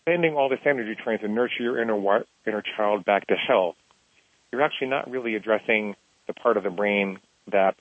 spending 0.00 0.34
all 0.34 0.48
this 0.48 0.60
energy 0.64 0.94
trying 1.02 1.18
to 1.20 1.28
nurture 1.28 1.62
your 1.62 1.80
inner, 1.80 1.94
wi- 1.94 2.24
inner 2.46 2.62
child 2.76 3.04
back 3.04 3.26
to 3.28 3.34
health, 3.34 3.76
you're 4.52 4.62
actually 4.62 4.88
not 4.88 5.10
really 5.10 5.34
addressing 5.34 5.96
the 6.26 6.34
part 6.34 6.56
of 6.56 6.64
the 6.64 6.70
brain 6.70 7.18
that 7.50 7.76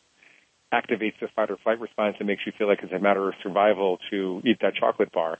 activates 0.73 1.13
the 1.21 1.27
fight 1.35 1.51
or 1.51 1.57
flight 1.57 1.79
response 1.79 2.15
and 2.19 2.27
makes 2.27 2.41
you 2.45 2.51
feel 2.57 2.67
like 2.67 2.79
it's 2.83 2.93
a 2.93 2.99
matter 2.99 3.27
of 3.27 3.33
survival 3.43 3.99
to 4.09 4.41
eat 4.43 4.57
that 4.61 4.75
chocolate 4.75 5.11
bar 5.11 5.37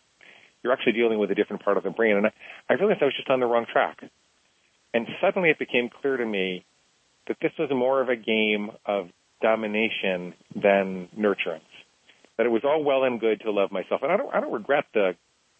you're 0.65 0.73
actually 0.73 0.93
dealing 0.93 1.19
with 1.19 1.29
a 1.29 1.35
different 1.35 1.63
part 1.63 1.77
of 1.77 1.83
the 1.83 1.91
brain. 1.91 2.17
And 2.17 2.25
I, 2.25 2.31
I 2.67 2.73
realized 2.73 2.99
I 3.03 3.05
was 3.05 3.15
just 3.15 3.29
on 3.29 3.39
the 3.39 3.45
wrong 3.45 3.67
track. 3.71 3.99
And 4.95 5.07
suddenly 5.21 5.51
it 5.51 5.59
became 5.59 5.89
clear 6.01 6.17
to 6.17 6.25
me 6.25 6.65
that 7.27 7.37
this 7.39 7.51
was 7.59 7.69
more 7.69 8.01
of 8.01 8.09
a 8.09 8.15
game 8.15 8.71
of 8.83 9.09
domination 9.43 10.33
than 10.55 11.07
nurturance. 11.15 11.61
That 12.37 12.47
it 12.47 12.49
was 12.49 12.63
all 12.65 12.83
well 12.83 13.03
and 13.03 13.19
good 13.19 13.41
to 13.41 13.51
love 13.51 13.71
myself. 13.71 14.01
And 14.01 14.11
I 14.11 14.17
don't, 14.17 14.33
I 14.33 14.39
don't 14.39 14.51
regret 14.51 14.85
the, 14.95 15.11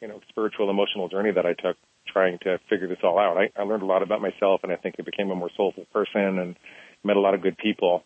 you 0.01 0.07
know, 0.07 0.21
spiritual, 0.29 0.71
emotional 0.71 1.07
journey 1.07 1.31
that 1.31 1.45
I 1.45 1.53
took 1.53 1.77
trying 2.11 2.39
to 2.39 2.59
figure 2.67 2.87
this 2.87 2.97
all 3.03 3.19
out. 3.19 3.37
I, 3.37 3.51
I 3.55 3.63
learned 3.63 3.83
a 3.83 3.85
lot 3.85 4.01
about 4.01 4.21
myself 4.21 4.61
and 4.63 4.71
I 4.71 4.75
think 4.75 4.95
I 4.97 5.03
became 5.03 5.29
a 5.29 5.35
more 5.35 5.51
soulful 5.55 5.85
person 5.93 6.39
and 6.39 6.55
met 7.03 7.15
a 7.15 7.19
lot 7.19 7.35
of 7.35 7.43
good 7.43 7.57
people. 7.57 8.03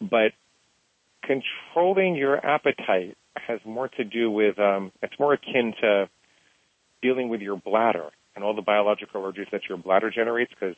But 0.00 0.32
controlling 1.22 2.16
your 2.16 2.44
appetite 2.44 3.16
has 3.46 3.60
more 3.64 3.88
to 3.88 4.04
do 4.04 4.30
with 4.30 4.58
um, 4.58 4.92
it's 5.02 5.18
more 5.18 5.34
akin 5.34 5.74
to 5.80 6.08
dealing 7.02 7.28
with 7.28 7.40
your 7.40 7.56
bladder 7.56 8.10
and 8.34 8.44
all 8.44 8.54
the 8.54 8.62
biological 8.62 9.24
urges 9.24 9.46
that 9.52 9.62
your 9.68 9.78
bladder 9.78 10.10
generates 10.10 10.52
because 10.58 10.76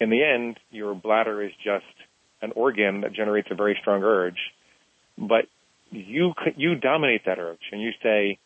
in 0.00 0.10
the 0.10 0.22
end 0.22 0.58
your 0.70 0.94
bladder 0.94 1.42
is 1.42 1.52
just 1.62 1.84
an 2.42 2.52
organ 2.54 3.02
that 3.02 3.12
generates 3.12 3.48
a 3.50 3.54
very 3.54 3.76
strong 3.80 4.02
urge 4.02 4.38
but 5.18 5.46
you 5.90 6.32
you 6.56 6.74
dominate 6.74 7.22
that 7.26 7.38
urge 7.38 7.60
and 7.72 7.80
you 7.80 7.90
say 8.02 8.38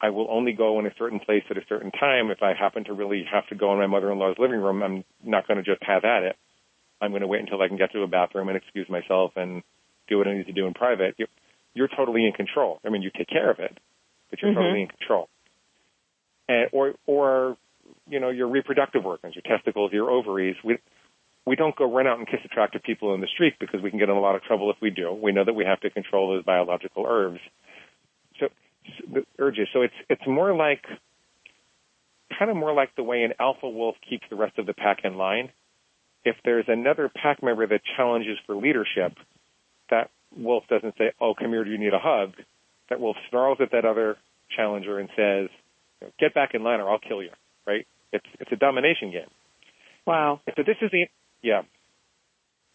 I 0.00 0.10
will 0.10 0.26
only 0.30 0.52
go 0.52 0.78
in 0.78 0.86
a 0.86 0.94
certain 0.98 1.20
place 1.20 1.44
at 1.50 1.56
a 1.56 1.64
certain 1.68 1.90
time. 1.90 2.30
If 2.30 2.42
I 2.42 2.52
happen 2.52 2.84
to 2.84 2.92
really 2.92 3.24
have 3.32 3.46
to 3.48 3.54
go 3.54 3.72
in 3.72 3.78
my 3.78 3.86
mother-in-law's 3.86 4.36
living 4.38 4.60
room, 4.60 4.82
I'm 4.82 5.04
not 5.24 5.48
going 5.48 5.56
to 5.56 5.62
just 5.62 5.82
have 5.84 6.04
at 6.04 6.22
it. 6.22 6.36
I'm 7.00 7.10
going 7.10 7.22
to 7.22 7.26
wait 7.26 7.40
until 7.40 7.62
I 7.62 7.68
can 7.68 7.78
get 7.78 7.92
to 7.92 8.02
a 8.02 8.06
bathroom 8.06 8.48
and 8.48 8.56
excuse 8.56 8.88
myself 8.88 9.32
and 9.36 9.62
do 10.08 10.18
what 10.18 10.28
I 10.28 10.34
need 10.34 10.46
to 10.46 10.52
do 10.52 10.66
in 10.66 10.74
private. 10.74 11.16
You're, 11.76 11.88
totally 11.88 12.24
in 12.24 12.32
control. 12.32 12.80
I 12.84 12.88
mean, 12.88 13.02
you 13.02 13.10
take 13.16 13.28
care 13.28 13.50
of 13.50 13.58
it, 13.58 13.78
but 14.30 14.40
you're 14.40 14.50
mm-hmm. 14.50 14.60
totally 14.60 14.82
in 14.82 14.88
control. 14.88 15.28
And, 16.48 16.68
or, 16.72 16.94
or, 17.06 17.56
you 18.08 18.20
know, 18.20 18.30
your 18.30 18.48
reproductive 18.48 19.04
organs, 19.04 19.34
your 19.36 19.42
testicles, 19.42 19.92
your 19.92 20.10
ovaries. 20.10 20.56
We, 20.64 20.78
we 21.46 21.54
don't 21.54 21.76
go 21.76 21.92
run 21.92 22.06
out 22.06 22.18
and 22.18 22.26
kiss 22.26 22.40
attractive 22.44 22.82
people 22.82 23.14
in 23.14 23.20
the 23.20 23.28
street 23.28 23.54
because 23.60 23.80
we 23.82 23.90
can 23.90 23.98
get 23.98 24.08
in 24.08 24.16
a 24.16 24.20
lot 24.20 24.34
of 24.34 24.42
trouble 24.42 24.70
if 24.70 24.76
we 24.80 24.90
do. 24.90 25.12
We 25.12 25.32
know 25.32 25.44
that 25.44 25.54
we 25.54 25.64
have 25.64 25.80
to 25.80 25.90
control 25.90 26.34
those 26.34 26.44
biological 26.44 27.06
urges. 27.06 27.40
So, 28.40 28.48
the 29.12 29.24
urges. 29.38 29.68
So 29.72 29.82
it's 29.82 29.94
it's 30.08 30.26
more 30.26 30.54
like 30.54 30.84
kind 32.38 32.50
of 32.50 32.56
more 32.56 32.72
like 32.72 32.94
the 32.96 33.02
way 33.02 33.22
an 33.22 33.32
alpha 33.38 33.68
wolf 33.68 33.96
keeps 34.08 34.24
the 34.30 34.36
rest 34.36 34.58
of 34.58 34.66
the 34.66 34.74
pack 34.74 34.98
in 35.04 35.16
line. 35.16 35.50
If 36.24 36.36
there's 36.44 36.64
another 36.68 37.08
pack 37.08 37.42
member 37.42 37.66
that 37.66 37.80
challenges 37.96 38.36
for 38.46 38.56
leadership, 38.56 39.16
that 39.90 40.10
wolf 40.36 40.64
doesn't 40.68 40.96
say, 40.96 41.12
"Oh, 41.20 41.34
come 41.34 41.50
here, 41.50 41.64
do 41.64 41.70
you 41.70 41.78
need 41.78 41.94
a 41.94 41.98
hug?" 41.98 42.34
That 42.88 43.00
wolf 43.00 43.16
snarls 43.30 43.58
at 43.60 43.72
that 43.72 43.84
other 43.84 44.16
challenger 44.54 44.98
and 44.98 45.08
says, 45.16 45.48
"Get 46.18 46.34
back 46.34 46.54
in 46.54 46.62
line, 46.62 46.80
or 46.80 46.90
I'll 46.90 46.98
kill 46.98 47.22
you." 47.22 47.30
Right? 47.66 47.86
It's 48.12 48.26
it's 48.40 48.52
a 48.52 48.56
domination 48.56 49.10
game. 49.10 49.30
Wow. 50.06 50.40
So 50.56 50.62
this 50.62 50.76
is 50.80 50.90
the 50.90 51.06
yeah. 51.42 51.62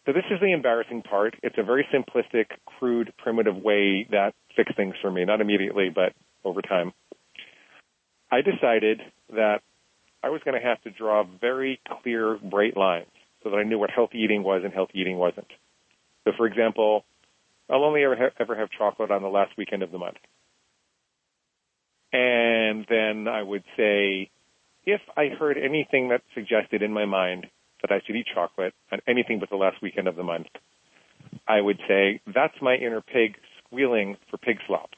So 0.06 0.12
this 0.12 0.24
is 0.30 0.40
the 0.40 0.52
embarrassing 0.52 1.02
part. 1.02 1.36
It's 1.42 1.56
a 1.58 1.62
very 1.62 1.86
simplistic, 1.94 2.46
crude, 2.66 3.12
primitive 3.18 3.56
way 3.56 4.06
that 4.10 4.34
fixed 4.56 4.76
things 4.76 4.94
for 5.00 5.10
me. 5.10 5.24
Not 5.24 5.40
immediately, 5.40 5.90
but 5.94 6.12
over 6.44 6.60
time. 6.60 6.92
I 8.30 8.40
decided 8.40 9.00
that 9.30 9.60
I 10.22 10.30
was 10.30 10.40
going 10.44 10.60
to 10.60 10.66
have 10.66 10.80
to 10.82 10.90
draw 10.90 11.22
very 11.22 11.80
clear, 12.02 12.36
bright 12.38 12.76
lines 12.76 13.06
so 13.42 13.50
that 13.50 13.56
I 13.56 13.62
knew 13.62 13.78
what 13.78 13.90
healthy 13.90 14.18
eating 14.18 14.42
was 14.42 14.62
and 14.64 14.72
healthy 14.72 14.98
eating 15.00 15.18
wasn't. 15.18 15.48
So, 16.24 16.32
for 16.36 16.46
example, 16.46 17.04
I'll 17.70 17.84
only 17.84 18.04
ever, 18.04 18.16
ha- 18.16 18.34
ever 18.38 18.56
have 18.56 18.70
chocolate 18.70 19.10
on 19.10 19.22
the 19.22 19.28
last 19.28 19.52
weekend 19.56 19.82
of 19.82 19.90
the 19.90 19.98
month. 19.98 20.18
And 22.12 22.84
then 22.88 23.26
I 23.28 23.42
would 23.42 23.64
say, 23.76 24.30
if 24.84 25.00
I 25.16 25.28
heard 25.28 25.56
anything 25.56 26.08
that 26.08 26.22
suggested 26.34 26.82
in 26.82 26.92
my 26.92 27.06
mind 27.06 27.46
that 27.80 27.90
I 27.90 28.00
should 28.06 28.16
eat 28.16 28.26
chocolate 28.34 28.74
on 28.90 29.00
anything 29.08 29.40
but 29.40 29.50
the 29.50 29.56
last 29.56 29.80
weekend 29.80 30.08
of 30.08 30.16
the 30.16 30.22
month, 30.22 30.48
I 31.48 31.60
would 31.60 31.78
say, 31.88 32.20
that's 32.26 32.54
my 32.60 32.74
inner 32.74 33.00
pig 33.00 33.36
squealing 33.64 34.16
for 34.30 34.36
pig 34.36 34.58
slop. 34.66 34.90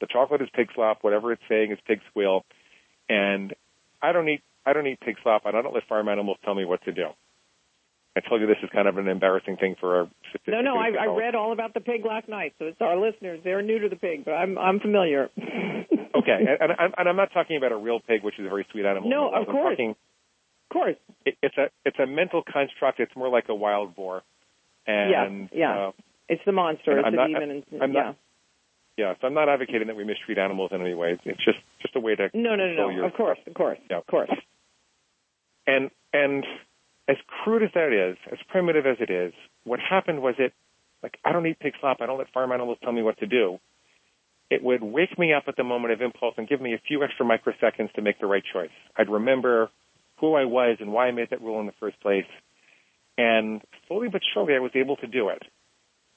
The 0.00 0.06
chocolate 0.06 0.42
is 0.42 0.48
pig 0.54 0.68
slop, 0.74 0.98
whatever 1.02 1.32
it's 1.32 1.42
saying 1.48 1.72
is 1.72 1.78
pig 1.86 2.00
squeal, 2.10 2.44
and 3.08 3.54
I 4.02 4.12
don't 4.12 4.28
eat 4.28 4.42
I 4.66 4.74
don't 4.74 4.86
eat 4.86 5.00
pig 5.00 5.16
slop, 5.22 5.46
and 5.46 5.56
I 5.56 5.62
don't 5.62 5.72
let 5.72 5.86
farm 5.88 6.08
animals 6.08 6.36
tell 6.44 6.54
me 6.54 6.66
what 6.66 6.84
to 6.84 6.92
do. 6.92 7.06
I 8.18 8.28
told 8.28 8.40
you 8.40 8.48
this 8.48 8.56
is 8.62 8.70
kind 8.72 8.88
of 8.88 8.96
an 8.96 9.06
embarrassing 9.06 9.58
thing 9.58 9.76
for 9.78 9.96
our. 9.96 10.10
No, 10.46 10.60
no, 10.60 10.76
I, 10.76 10.90
I 11.00 11.06
read 11.06 11.36
all 11.36 11.52
about 11.52 11.72
the 11.74 11.80
pig 11.80 12.04
last 12.04 12.28
night, 12.28 12.54
so 12.58 12.64
it's 12.64 12.80
our 12.80 12.96
listeners. 12.96 13.40
They're 13.44 13.62
new 13.62 13.78
to 13.78 13.88
the 13.88 13.96
pig, 13.96 14.24
but 14.24 14.32
I'm 14.32 14.58
I'm 14.58 14.80
familiar. 14.80 15.28
okay, 15.38 16.38
and, 16.60 16.72
and, 16.78 16.94
and 16.98 17.08
I'm 17.08 17.16
not 17.16 17.32
talking 17.32 17.56
about 17.56 17.70
a 17.70 17.76
real 17.76 18.00
pig, 18.00 18.24
which 18.24 18.38
is 18.38 18.46
a 18.46 18.48
very 18.48 18.66
sweet 18.72 18.86
animal. 18.86 19.08
No, 19.08 19.28
of 19.28 19.34
I'm 19.34 19.44
course. 19.44 19.72
Talking, 19.72 19.90
of 19.90 20.72
course. 20.72 20.96
It, 21.24 21.36
it's 21.42 21.56
a 21.56 21.66
it's 21.84 21.98
a 22.00 22.06
mental 22.06 22.42
construct. 22.42 22.98
It's 22.98 23.14
more 23.14 23.28
like 23.28 23.48
a 23.48 23.54
wild 23.54 23.94
boar. 23.94 24.22
And, 24.86 25.48
yeah, 25.52 25.58
yeah. 25.58 25.86
Uh, 25.88 25.92
it's 26.28 26.42
the 26.44 26.52
monster. 26.52 26.98
It's 26.98 27.08
not, 27.14 27.26
demon. 27.26 27.50
And, 27.70 27.82
I'm 27.82 27.92
yeah. 27.92 28.02
Not, 28.02 28.16
yeah, 28.96 29.14
so 29.20 29.28
I'm 29.28 29.34
not 29.34 29.48
advocating 29.48 29.86
that 29.86 29.96
we 29.96 30.02
mistreat 30.02 30.38
animals 30.38 30.70
in 30.72 30.80
any 30.80 30.94
way. 30.94 31.16
It's 31.24 31.44
just 31.44 31.58
just 31.80 31.94
a 31.94 32.00
way 32.00 32.16
to 32.16 32.30
no, 32.34 32.56
no, 32.56 32.66
no, 32.66 32.90
no. 32.90 33.04
Of 33.04 33.14
course, 33.14 33.38
of 33.46 33.54
course, 33.54 33.78
yeah. 33.88 33.98
of 33.98 34.06
course. 34.08 34.30
And 35.68 35.90
and 36.12 36.44
as 37.08 37.16
crude 37.26 37.62
as 37.62 37.70
that 37.74 37.92
is, 37.92 38.16
as 38.30 38.38
primitive 38.48 38.86
as 38.86 38.98
it 39.00 39.10
is, 39.10 39.32
what 39.64 39.80
happened 39.80 40.20
was 40.20 40.34
it 40.38 40.52
like 41.02 41.18
I 41.24 41.32
don't 41.32 41.46
eat 41.46 41.58
pig 41.58 41.74
slop. 41.80 41.98
I 42.00 42.06
don't 42.06 42.18
let 42.18 42.30
farm 42.32 42.52
animals 42.52 42.78
tell 42.82 42.92
me 42.92 43.02
what 43.02 43.18
to 43.18 43.26
do. 43.26 43.58
It 44.50 44.62
would 44.62 44.82
wake 44.82 45.18
me 45.18 45.32
up 45.32 45.44
at 45.46 45.56
the 45.56 45.64
moment 45.64 45.92
of 45.92 46.00
impulse 46.00 46.34
and 46.36 46.48
give 46.48 46.60
me 46.60 46.74
a 46.74 46.80
few 46.86 47.02
extra 47.02 47.26
microseconds 47.26 47.92
to 47.94 48.02
make 48.02 48.18
the 48.18 48.26
right 48.26 48.42
choice. 48.52 48.70
I'd 48.96 49.10
remember 49.10 49.70
who 50.20 50.34
I 50.34 50.44
was 50.44 50.78
and 50.80 50.92
why 50.92 51.08
I 51.08 51.12
made 51.12 51.30
that 51.30 51.42
rule 51.42 51.60
in 51.60 51.66
the 51.66 51.74
first 51.78 52.00
place. 52.00 52.26
And 53.16 53.60
slowly 53.86 54.08
but 54.08 54.22
surely, 54.32 54.54
I 54.54 54.60
was 54.60 54.72
able 54.74 54.96
to 54.96 55.06
do 55.06 55.28
it. 55.28 55.42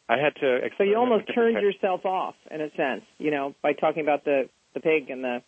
I 0.08 0.18
had 0.18 0.36
to. 0.36 0.60
So 0.78 0.84
you 0.84 0.98
almost 0.98 1.26
turned 1.34 1.62
yourself 1.62 2.06
off 2.06 2.36
in 2.50 2.62
a 2.62 2.70
sense, 2.72 3.04
you 3.18 3.32
know, 3.32 3.56
by 3.62 3.74
talking 3.74 4.02
about 4.02 4.26
the 4.26 4.50
the 4.74 4.80
pig 4.80 5.10
and 5.10 5.24
the, 5.24 5.42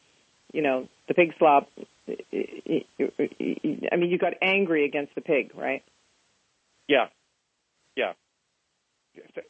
you 0.54 0.62
know, 0.62 0.88
the 1.08 1.14
pig 1.14 1.34
slop. 1.38 1.68
I 2.08 2.16
mean, 3.98 4.10
you 4.10 4.18
got 4.18 4.34
angry 4.42 4.86
against 4.86 5.16
the 5.16 5.22
pig, 5.22 5.52
right? 5.56 5.84
Yeah, 6.88 7.08
yeah. 7.96 8.14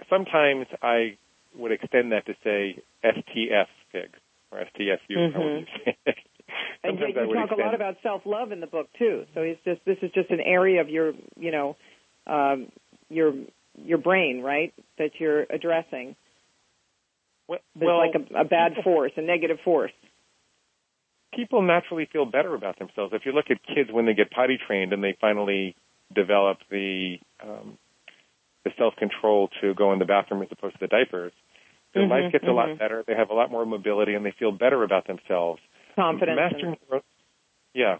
Sometimes 0.09 0.67
I 0.81 1.17
would 1.55 1.71
extend 1.71 2.11
that 2.11 2.25
to 2.25 2.33
say 2.43 2.81
STF 3.03 3.67
pig 3.91 4.09
or 4.51 4.59
STSU. 4.59 5.15
Mm-hmm. 5.15 5.89
and 6.83 6.99
you, 6.99 7.07
you 7.07 7.33
talk 7.33 7.51
a 7.51 7.61
lot 7.61 7.75
about 7.75 7.97
self 8.03 8.21
love 8.25 8.51
in 8.51 8.59
the 8.59 8.67
book 8.67 8.87
too. 8.97 9.25
So 9.33 9.41
it's 9.41 9.63
just 9.63 9.81
this 9.85 9.97
is 10.01 10.11
just 10.11 10.29
an 10.31 10.39
area 10.39 10.81
of 10.81 10.89
your, 10.89 11.13
you 11.37 11.51
know, 11.51 11.75
um, 12.27 12.71
your 13.09 13.33
your 13.75 13.97
brain, 13.97 14.41
right? 14.41 14.73
That 14.97 15.11
you're 15.19 15.41
addressing. 15.41 16.15
Well, 17.47 17.59
well 17.75 17.97
like 17.97 18.15
a, 18.15 18.41
a 18.41 18.45
bad 18.45 18.73
force, 18.83 19.11
a 19.17 19.21
negative 19.21 19.57
force. 19.63 19.91
People 21.35 21.61
naturally 21.61 22.07
feel 22.11 22.25
better 22.25 22.53
about 22.53 22.79
themselves. 22.79 23.13
If 23.13 23.25
you 23.25 23.31
look 23.31 23.45
at 23.49 23.57
kids 23.65 23.89
when 23.91 24.05
they 24.05 24.13
get 24.13 24.31
potty 24.31 24.57
trained 24.67 24.93
and 24.93 25.03
they 25.03 25.17
finally 25.19 25.75
develop 26.13 26.59
the 26.69 27.17
um, 27.41 27.77
the 28.63 28.71
self 28.77 28.95
control 28.95 29.49
to 29.61 29.73
go 29.73 29.93
in 29.93 29.99
the 29.99 30.05
bathroom 30.05 30.41
as 30.41 30.47
opposed 30.51 30.75
to 30.75 30.79
the 30.81 30.87
diapers, 30.87 31.33
their 31.93 32.03
mm-hmm, 32.03 32.11
life 32.11 32.31
gets 32.31 32.43
mm-hmm. 32.43 32.51
a 32.51 32.55
lot 32.55 32.79
better. 32.79 33.03
They 33.05 33.15
have 33.15 33.29
a 33.29 33.33
lot 33.33 33.51
more 33.51 33.65
mobility 33.65 34.13
and 34.13 34.25
they 34.25 34.33
feel 34.37 34.51
better 34.51 34.83
about 34.83 35.07
themselves. 35.07 35.59
Confidence. 35.95 36.39
Mastering, 36.39 36.75
yeah. 37.73 37.97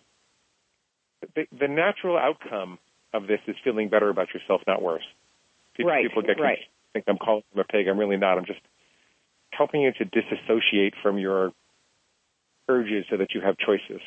The, 1.36 1.46
the 1.58 1.67
natural 1.67 2.17
outcome 2.17 2.80
of 3.13 3.28
this 3.28 3.39
is 3.48 3.56
feeling 3.63 3.89
better 3.89 4.10
about 4.10 4.28
yourself, 4.34 4.62
not 4.67 4.82
worse. 4.82 5.04
People, 5.76 5.91
right. 5.91 6.06
people 6.06 6.22
get 6.22 6.39
right. 6.39 6.60
think 6.93 7.06
I'm 7.08 7.17
calling 7.17 7.43
them 7.54 7.65
a 7.67 7.72
pig. 7.72 7.88
I'm 7.88 7.98
really 7.98 8.17
not. 8.17 8.38
I'm 8.38 8.46
just 8.46 8.60
helping 9.52 9.82
you 9.82 9.91
to 9.93 10.06
disassociate 10.06 10.93
from 11.02 11.17
your 11.17 11.52
urges 12.67 13.06
so 13.10 13.17
that 13.17 13.34
you 13.34 13.41
have 13.41 13.58
choices. 13.58 14.02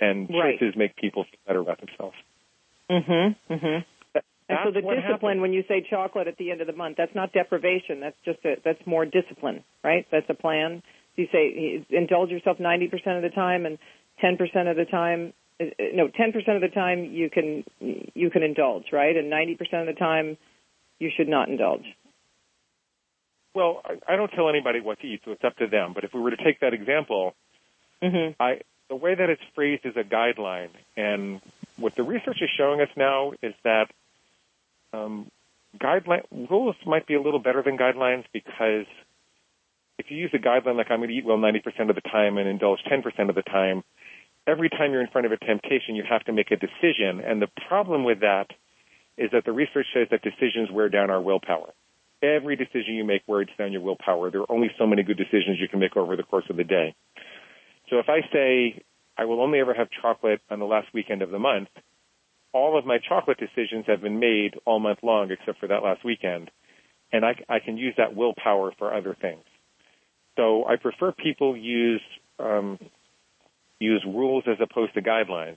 And 0.00 0.30
right. 0.30 0.58
choices 0.58 0.74
make 0.76 0.96
people 0.96 1.24
feel 1.24 1.40
better 1.46 1.60
about 1.60 1.80
themselves. 1.80 2.16
Mm-hmm. 2.90 3.52
Mm-hmm. 3.52 3.78
That, 4.14 4.24
and 4.48 4.58
so 4.64 4.70
the 4.70 4.80
discipline, 4.80 5.02
happens. 5.02 5.40
when 5.40 5.52
you 5.52 5.64
say 5.68 5.84
chocolate 5.88 6.28
at 6.28 6.36
the 6.38 6.50
end 6.50 6.60
of 6.60 6.66
the 6.66 6.72
month, 6.72 6.96
that's 6.96 7.14
not 7.14 7.32
deprivation. 7.32 8.00
That's 8.00 8.16
just 8.24 8.38
a, 8.44 8.54
that's 8.64 8.80
more 8.86 9.04
discipline, 9.04 9.64
right? 9.82 10.06
That's 10.10 10.26
a 10.28 10.34
plan. 10.34 10.82
You 11.16 11.26
say 11.32 11.84
indulge 11.90 12.30
yourself 12.30 12.58
90% 12.58 12.92
of 13.16 13.22
the 13.22 13.30
time 13.34 13.66
and 13.66 13.78
10% 14.22 14.70
of 14.70 14.76
the 14.76 14.84
time 14.84 15.32
uh, 15.60 15.64
no 15.92 16.08
10% 16.08 16.54
of 16.54 16.60
the 16.60 16.68
time 16.72 17.04
you 17.04 17.28
can 17.30 17.64
you 18.14 18.30
can 18.30 18.42
indulge 18.42 18.84
right 18.92 19.16
and 19.16 19.30
90% 19.32 19.58
of 19.80 19.86
the 19.86 19.98
time 19.98 20.36
you 20.98 21.10
should 21.16 21.28
not 21.28 21.48
indulge 21.48 21.84
well 23.54 23.82
I 24.06 24.16
don't 24.16 24.30
tell 24.30 24.48
anybody 24.48 24.80
what 24.80 25.00
to 25.00 25.06
eat 25.06 25.22
so 25.24 25.32
it's 25.32 25.44
up 25.44 25.56
to 25.56 25.66
them 25.66 25.92
but 25.94 26.04
if 26.04 26.10
we 26.14 26.20
were 26.20 26.30
to 26.30 26.36
take 26.36 26.60
that 26.60 26.74
example 26.74 27.34
mm-hmm. 28.02 28.42
I 28.42 28.60
the 28.88 28.96
way 28.96 29.14
that 29.14 29.28
it's 29.28 29.42
phrased 29.54 29.84
is 29.84 29.94
a 29.96 30.02
guideline 30.02 30.70
and 30.96 31.40
what 31.76 31.94
the 31.94 32.02
research 32.02 32.38
is 32.40 32.50
showing 32.56 32.80
us 32.80 32.88
now 32.96 33.32
is 33.42 33.54
that 33.62 33.86
um, 34.92 35.30
guideline 35.78 36.22
rules 36.50 36.76
might 36.86 37.06
be 37.06 37.14
a 37.14 37.20
little 37.20 37.38
better 37.38 37.62
than 37.62 37.76
guidelines 37.76 38.24
because 38.32 38.86
if 39.98 40.10
you 40.10 40.16
use 40.16 40.30
a 40.34 40.38
guideline 40.38 40.76
like 40.76 40.90
I'm 40.90 41.00
going 41.00 41.10
to 41.10 41.14
eat 41.14 41.24
well 41.24 41.36
90% 41.36 41.90
of 41.90 41.94
the 41.94 42.00
time 42.00 42.38
and 42.38 42.48
indulge 42.48 42.80
10% 42.90 43.28
of 43.28 43.34
the 43.34 43.42
time, 43.42 43.84
every 44.46 44.70
time 44.70 44.92
you're 44.92 45.02
in 45.02 45.08
front 45.08 45.26
of 45.26 45.32
a 45.32 45.36
temptation, 45.36 45.94
you 45.94 46.04
have 46.08 46.24
to 46.24 46.32
make 46.32 46.50
a 46.50 46.56
decision. 46.56 47.20
And 47.20 47.42
the 47.42 47.48
problem 47.68 48.04
with 48.04 48.20
that 48.20 48.46
is 49.16 49.30
that 49.32 49.44
the 49.44 49.52
research 49.52 49.86
says 49.92 50.08
that 50.10 50.22
decisions 50.22 50.70
wear 50.70 50.88
down 50.88 51.10
our 51.10 51.20
willpower. 51.20 51.72
Every 52.22 52.56
decision 52.56 52.94
you 52.94 53.04
make 53.04 53.22
wears 53.26 53.48
down 53.58 53.72
your 53.72 53.82
willpower. 53.82 54.30
There 54.30 54.40
are 54.40 54.52
only 54.52 54.70
so 54.78 54.86
many 54.86 55.02
good 55.02 55.16
decisions 55.16 55.58
you 55.60 55.68
can 55.68 55.80
make 55.80 55.96
over 55.96 56.16
the 56.16 56.22
course 56.22 56.46
of 56.50 56.56
the 56.56 56.64
day. 56.64 56.94
So 57.90 57.98
if 57.98 58.08
I 58.08 58.20
say 58.32 58.82
I 59.16 59.24
will 59.24 59.40
only 59.40 59.60
ever 59.60 59.74
have 59.74 59.88
chocolate 60.02 60.40
on 60.50 60.58
the 60.58 60.66
last 60.66 60.88
weekend 60.94 61.22
of 61.22 61.30
the 61.30 61.38
month, 61.38 61.68
all 62.52 62.78
of 62.78 62.86
my 62.86 62.98
chocolate 62.98 63.38
decisions 63.38 63.84
have 63.86 64.00
been 64.00 64.20
made 64.20 64.54
all 64.64 64.78
month 64.78 65.00
long 65.02 65.30
except 65.30 65.58
for 65.58 65.68
that 65.68 65.82
last 65.82 66.04
weekend. 66.04 66.50
And 67.12 67.24
I, 67.24 67.34
I 67.48 67.58
can 67.58 67.76
use 67.76 67.94
that 67.96 68.14
willpower 68.14 68.72
for 68.78 68.94
other 68.94 69.16
things. 69.20 69.44
So 70.36 70.64
I 70.66 70.76
prefer 70.76 71.12
people 71.12 71.56
use 71.56 72.02
um, 72.38 72.78
use 73.80 74.04
rules 74.06 74.44
as 74.46 74.56
opposed 74.60 74.94
to 74.94 75.02
guidelines. 75.02 75.56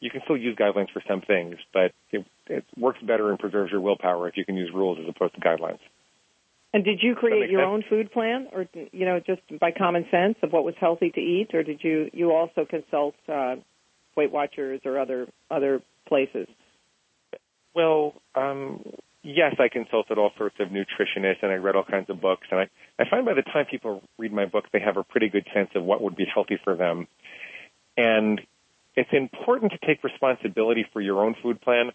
You 0.00 0.10
can 0.10 0.20
still 0.24 0.36
use 0.36 0.56
guidelines 0.56 0.90
for 0.92 1.02
some 1.08 1.20
things, 1.20 1.56
but 1.72 1.92
it, 2.10 2.24
it 2.46 2.64
works 2.76 2.98
better 3.02 3.30
and 3.30 3.38
preserves 3.38 3.72
your 3.72 3.80
willpower 3.80 4.28
if 4.28 4.36
you 4.36 4.44
can 4.44 4.56
use 4.56 4.70
rules 4.72 4.98
as 5.00 5.08
opposed 5.08 5.34
to 5.34 5.40
guidelines. 5.40 5.80
And 6.72 6.84
did 6.84 7.00
you 7.02 7.14
create 7.14 7.50
your 7.50 7.62
sense? 7.62 7.68
own 7.68 7.84
food 7.88 8.12
plan, 8.12 8.48
or 8.52 8.66
you 8.92 9.06
know, 9.06 9.20
just 9.20 9.40
by 9.58 9.70
common 9.70 10.04
sense 10.10 10.36
of 10.42 10.52
what 10.52 10.64
was 10.64 10.74
healthy 10.78 11.10
to 11.10 11.20
eat, 11.20 11.54
or 11.54 11.62
did 11.62 11.80
you 11.82 12.10
you 12.12 12.32
also 12.32 12.66
consult 12.68 13.14
uh, 13.26 13.56
Weight 14.16 14.30
Watchers 14.30 14.80
or 14.84 14.98
other 14.98 15.26
other 15.50 15.80
places? 16.06 16.46
Well, 17.74 18.14
um, 18.34 18.82
yes, 19.22 19.54
I 19.58 19.68
consulted 19.68 20.18
all 20.18 20.32
sorts 20.36 20.56
of 20.60 20.68
nutritionists 20.68 21.42
and 21.42 21.52
I 21.52 21.56
read 21.56 21.76
all 21.76 21.84
kinds 21.84 22.10
of 22.10 22.20
books. 22.20 22.46
And 22.50 22.60
I, 22.60 22.68
I 22.98 23.08
find 23.08 23.24
by 23.24 23.34
the 23.34 23.42
time 23.42 23.66
people 23.70 24.02
read 24.18 24.32
my 24.32 24.46
book, 24.46 24.64
they 24.72 24.80
have 24.80 24.96
a 24.96 25.04
pretty 25.04 25.28
good 25.28 25.46
sense 25.54 25.70
of 25.74 25.84
what 25.84 26.02
would 26.02 26.16
be 26.16 26.26
healthy 26.32 26.58
for 26.64 26.76
them. 26.76 27.06
And 27.96 28.40
it's 28.96 29.10
important 29.12 29.72
to 29.72 29.86
take 29.86 30.02
responsibility 30.02 30.84
for 30.92 31.00
your 31.00 31.24
own 31.24 31.36
food 31.42 31.60
plan 31.60 31.92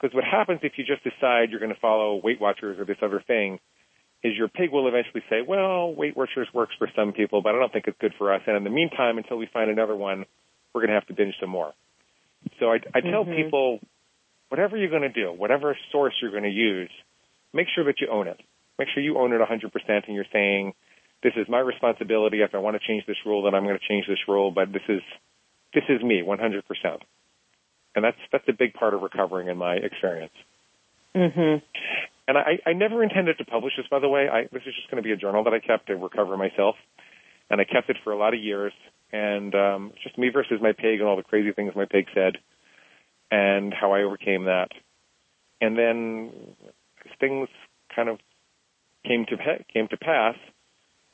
because 0.00 0.14
what 0.14 0.24
happens 0.24 0.60
if 0.62 0.74
you 0.76 0.84
just 0.84 1.02
decide 1.02 1.50
you're 1.50 1.60
going 1.60 1.74
to 1.74 1.80
follow 1.80 2.20
Weight 2.22 2.40
Watchers 2.40 2.78
or 2.78 2.84
this 2.84 2.98
other 3.02 3.22
thing 3.26 3.58
is 4.24 4.32
your 4.36 4.48
pig 4.48 4.72
will 4.72 4.88
eventually 4.88 5.22
say, 5.28 5.42
well, 5.46 5.94
Weight 5.94 6.16
Watchers 6.16 6.48
works 6.54 6.72
for 6.78 6.88
some 6.96 7.12
people, 7.12 7.42
but 7.42 7.54
I 7.54 7.58
don't 7.58 7.70
think 7.70 7.86
it's 7.86 7.98
good 8.00 8.14
for 8.16 8.32
us. 8.32 8.40
And 8.46 8.56
in 8.56 8.64
the 8.64 8.70
meantime, 8.70 9.18
until 9.18 9.36
we 9.36 9.46
find 9.52 9.70
another 9.70 9.94
one, 9.94 10.24
we're 10.72 10.80
going 10.80 10.88
to 10.88 10.94
have 10.94 11.06
to 11.08 11.14
binge 11.14 11.34
some 11.38 11.50
more. 11.50 11.72
So 12.58 12.72
I, 12.72 12.80
I 12.94 13.00
tell 13.02 13.24
Mhm. 13.24 13.36
people, 13.36 13.80
whatever 14.48 14.76
you're 14.78 14.88
going 14.88 15.02
to 15.02 15.08
do, 15.10 15.30
whatever 15.30 15.76
source 15.92 16.14
you're 16.22 16.30
going 16.30 16.44
to 16.44 16.48
use, 16.50 16.90
make 17.52 17.68
sure 17.74 17.84
that 17.84 18.00
you 18.00 18.08
own 18.08 18.26
it. 18.26 18.40
Make 18.78 18.88
sure 18.88 19.02
you 19.02 19.18
own 19.18 19.32
it 19.32 19.40
100% 19.40 20.06
and 20.06 20.16
you're 20.16 20.24
saying, 20.32 20.74
this 21.22 21.34
is 21.36 21.46
my 21.48 21.60
responsibility. 21.60 22.40
If 22.40 22.54
I 22.54 22.58
want 22.58 22.80
to 22.80 22.86
change 22.86 23.06
this 23.06 23.16
rule, 23.26 23.42
then 23.42 23.54
I'm 23.54 23.64
going 23.64 23.78
to 23.78 23.88
change 23.88 24.06
this 24.06 24.18
rule, 24.26 24.50
but 24.50 24.72
this 24.72 24.82
is, 24.88 25.02
this 25.74 25.84
is 25.88 26.02
me 26.02 26.22
100%. 26.22 26.62
And 27.94 28.04
that's, 28.04 28.16
that's 28.32 28.48
a 28.48 28.52
big 28.52 28.74
part 28.74 28.94
of 28.94 29.02
recovering 29.02 29.48
in 29.48 29.56
my 29.56 29.74
experience. 29.74 30.32
Mm-hmm. 31.14 31.64
And 32.26 32.38
I, 32.38 32.58
I 32.66 32.72
never 32.72 33.02
intended 33.02 33.38
to 33.38 33.44
publish 33.44 33.74
this, 33.76 33.86
by 33.90 33.98
the 33.98 34.08
way. 34.08 34.28
I, 34.28 34.42
this 34.52 34.62
is 34.66 34.74
just 34.74 34.90
going 34.90 35.02
to 35.02 35.06
be 35.06 35.12
a 35.12 35.16
journal 35.16 35.44
that 35.44 35.52
I 35.52 35.60
kept 35.60 35.88
to 35.88 35.96
recover 35.96 36.36
myself. 36.36 36.76
And 37.50 37.60
I 37.60 37.64
kept 37.64 37.90
it 37.90 37.96
for 38.02 38.12
a 38.12 38.18
lot 38.18 38.34
of 38.34 38.40
years. 38.40 38.72
And 39.12 39.54
um, 39.54 39.92
it's 39.94 40.02
just 40.02 40.18
me 40.18 40.30
versus 40.30 40.58
my 40.60 40.72
pig 40.72 41.00
and 41.00 41.02
all 41.02 41.16
the 41.16 41.22
crazy 41.22 41.52
things 41.52 41.72
my 41.76 41.84
pig 41.84 42.06
said 42.14 42.38
and 43.30 43.72
how 43.72 43.92
I 43.92 44.02
overcame 44.02 44.44
that. 44.44 44.68
And 45.60 45.78
then 45.78 46.32
things 47.20 47.48
kind 47.94 48.08
of 48.08 48.18
came 49.04 49.26
to 49.26 49.36
came 49.72 49.88
to 49.88 49.96
pass, 49.96 50.36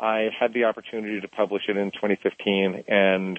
I 0.01 0.29
had 0.38 0.55
the 0.55 0.64
opportunity 0.64 1.20
to 1.20 1.29
publish 1.29 1.62
it 1.68 1.77
in 1.77 1.90
2015, 1.90 2.85
and 2.88 3.38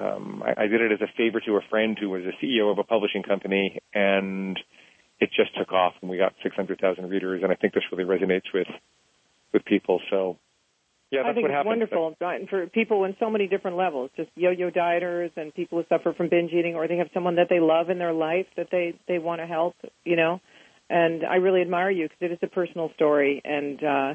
um, 0.00 0.42
I, 0.44 0.64
I 0.64 0.66
did 0.66 0.80
it 0.80 0.92
as 0.92 1.00
a 1.00 1.12
favor 1.16 1.40
to 1.40 1.56
a 1.56 1.60
friend 1.68 1.96
who 2.00 2.08
was 2.08 2.22
a 2.24 2.44
CEO 2.44 2.72
of 2.72 2.78
a 2.78 2.84
publishing 2.84 3.22
company, 3.22 3.80
and 3.92 4.58
it 5.22 5.30
just 5.36 5.56
took 5.56 5.72
off, 5.72 5.94
and 6.00 6.10
we 6.10 6.18
got 6.18 6.34
600,000 6.42 7.08
readers, 7.08 7.44
and 7.44 7.52
I 7.52 7.54
think 7.54 7.74
this 7.74 7.84
really 7.92 8.04
resonates 8.04 8.52
with 8.52 8.66
with 9.52 9.64
people. 9.66 10.00
So, 10.10 10.36
yeah, 11.10 11.20
that's 11.22 11.30
I 11.30 11.34
think 11.34 11.42
what 11.44 11.50
it's 11.50 11.56
happened. 11.56 11.68
wonderful 11.68 12.16
and 12.20 12.48
for 12.48 12.66
people 12.66 13.04
in 13.04 13.14
so 13.20 13.30
many 13.30 13.46
different 13.46 13.76
levels, 13.76 14.10
just 14.16 14.30
yo-yo 14.34 14.70
dieters 14.70 15.30
and 15.36 15.54
people 15.54 15.78
who 15.78 15.84
suffer 15.88 16.12
from 16.12 16.28
binge 16.28 16.52
eating, 16.52 16.74
or 16.74 16.88
they 16.88 16.96
have 16.96 17.10
someone 17.14 17.36
that 17.36 17.48
they 17.48 17.60
love 17.60 17.88
in 17.88 17.98
their 17.98 18.12
life 18.12 18.46
that 18.56 18.68
they 18.72 18.98
they 19.06 19.20
want 19.20 19.40
to 19.40 19.46
help, 19.46 19.76
you 20.04 20.16
know. 20.16 20.40
And 20.90 21.24
I 21.24 21.36
really 21.36 21.60
admire 21.60 21.90
you 21.90 22.08
because 22.08 22.18
it 22.20 22.32
is 22.32 22.38
a 22.42 22.48
personal 22.48 22.90
story, 22.96 23.40
and 23.44 23.84
uh, 23.84 24.14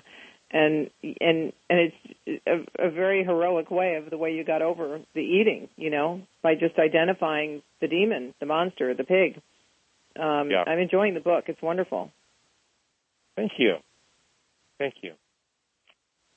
and 0.52 0.90
and 1.04 1.54
and 1.70 1.92
it's 2.26 2.42
a, 2.46 2.88
a 2.88 2.92
very 2.92 3.24
heroic 3.24 3.72
way 3.72 3.96
of 3.96 4.10
the 4.10 4.18
way 4.18 4.34
you 4.34 4.44
got 4.44 4.62
over 4.62 5.00
the 5.16 5.22
eating, 5.22 5.70
you 5.78 5.90
know, 5.90 6.22
by 6.42 6.56
just 6.56 6.78
identifying 6.78 7.62
the 7.80 7.88
demon, 7.88 8.34
the 8.42 8.46
monster, 8.46 8.94
the 8.94 9.06
pig. 9.06 9.42
Um, 10.18 10.52
Yeah. 10.52 10.64
I'm 10.66 10.80
enjoying 10.80 11.14
the 11.14 11.20
book; 11.20 11.46
it's 11.48 11.62
wonderful. 11.62 12.12
Thank 13.36 13.54
you. 13.58 13.78
Thank 14.78 14.96
you. 15.02 15.14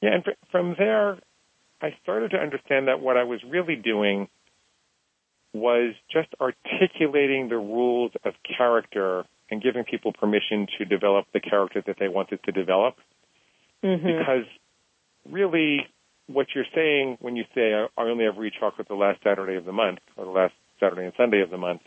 Yeah, 0.01 0.14
and 0.14 0.25
fr- 0.25 0.31
from 0.51 0.75
there, 0.79 1.19
I 1.81 1.95
started 2.03 2.31
to 2.33 2.38
understand 2.38 2.88
that 2.88 3.01
what 3.01 3.16
I 3.16 3.25
was 3.25 3.40
really 3.45 3.77
doing 3.77 4.29
was 5.53 5.95
just 6.11 6.29
articulating 6.40 7.49
the 7.49 7.57
rules 7.57 8.12
of 8.25 8.35
character 8.57 9.25
and 9.51 9.62
giving 9.62 9.85
people 9.85 10.12
permission 10.12 10.66
to 10.79 10.85
develop 10.85 11.27
the 11.33 11.40
character 11.40 11.83
that 11.87 11.97
they 11.99 12.09
wanted 12.09 12.43
to 12.45 12.53
develop. 12.53 12.97
Mm-hmm. 13.83 14.07
Because 14.07 14.45
really, 15.29 15.87
what 16.29 16.47
you're 16.55 16.66
saying 16.75 17.19
when 17.21 17.37
you 17.37 17.45
say, 17.55 17.75
I 17.75 17.88
only 18.03 18.27
ever 18.27 18.45
eat 18.45 18.55
chocolate 18.59 18.88
the 18.88 18.95
last 18.95 19.23
Saturday 19.25 19.57
of 19.57 19.64
the 19.64 19.73
month, 19.73 19.99
or 20.16 20.25
the 20.25 20.31
last 20.31 20.55
Saturday 20.79 21.05
and 21.05 21.12
Sunday 21.16 21.40
of 21.40 21.51
the 21.51 21.59
month, 21.59 21.83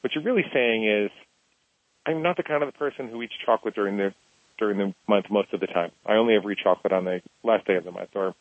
what 0.00 0.14
you're 0.14 0.24
really 0.24 0.44
saying 0.52 0.86
is, 0.86 1.10
I'm 2.06 2.22
not 2.22 2.36
the 2.36 2.42
kind 2.42 2.62
of 2.62 2.74
person 2.74 3.08
who 3.08 3.22
eats 3.22 3.34
chocolate 3.44 3.74
during 3.74 3.96
the 3.96 4.14
during 4.58 4.78
the 4.78 4.94
month 5.08 5.26
most 5.30 5.52
of 5.52 5.60
the 5.60 5.66
time. 5.66 5.90
I 6.06 6.14
only 6.14 6.34
ever 6.34 6.50
eat 6.52 6.58
chocolate 6.62 6.92
on 6.92 7.04
the 7.04 7.20
last 7.42 7.66
day 7.66 7.76
of 7.76 7.84
the 7.84 7.92
month. 7.92 8.10
Or 8.14 8.34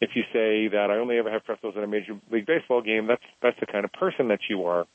if 0.00 0.10
you 0.14 0.22
say 0.32 0.68
that 0.68 0.88
I 0.90 0.96
only 0.96 1.18
ever 1.18 1.30
have 1.30 1.44
pretzels 1.44 1.74
at 1.76 1.84
a 1.84 1.86
major 1.86 2.18
league 2.30 2.46
baseball 2.46 2.82
game, 2.82 3.06
that's 3.06 3.22
that's 3.42 3.58
the 3.60 3.66
kind 3.66 3.84
of 3.84 3.92
person 3.92 4.28
that 4.28 4.40
you 4.48 4.64
are. 4.64 4.86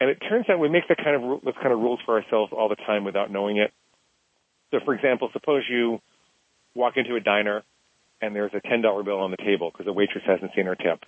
And 0.00 0.10
it 0.10 0.18
turns 0.28 0.46
out 0.48 0.58
we 0.58 0.68
make 0.68 0.86
that 0.88 0.98
kind 0.98 1.16
of 1.16 1.42
those 1.42 1.54
kind 1.60 1.72
of 1.72 1.80
rules 1.80 2.00
for 2.04 2.20
ourselves 2.20 2.52
all 2.56 2.68
the 2.68 2.76
time 2.76 3.04
without 3.04 3.30
knowing 3.30 3.58
it. 3.58 3.72
So, 4.70 4.78
for 4.84 4.94
example, 4.94 5.30
suppose 5.32 5.62
you 5.68 6.00
walk 6.74 6.96
into 6.96 7.16
a 7.16 7.20
diner 7.20 7.62
and 8.20 8.34
there's 8.34 8.52
a 8.54 8.60
ten 8.60 8.82
dollar 8.82 9.02
bill 9.02 9.18
on 9.18 9.30
the 9.30 9.36
table 9.36 9.70
because 9.70 9.86
the 9.86 9.92
waitress 9.92 10.24
hasn't 10.26 10.52
seen 10.54 10.66
her 10.66 10.76
tip. 10.76 11.00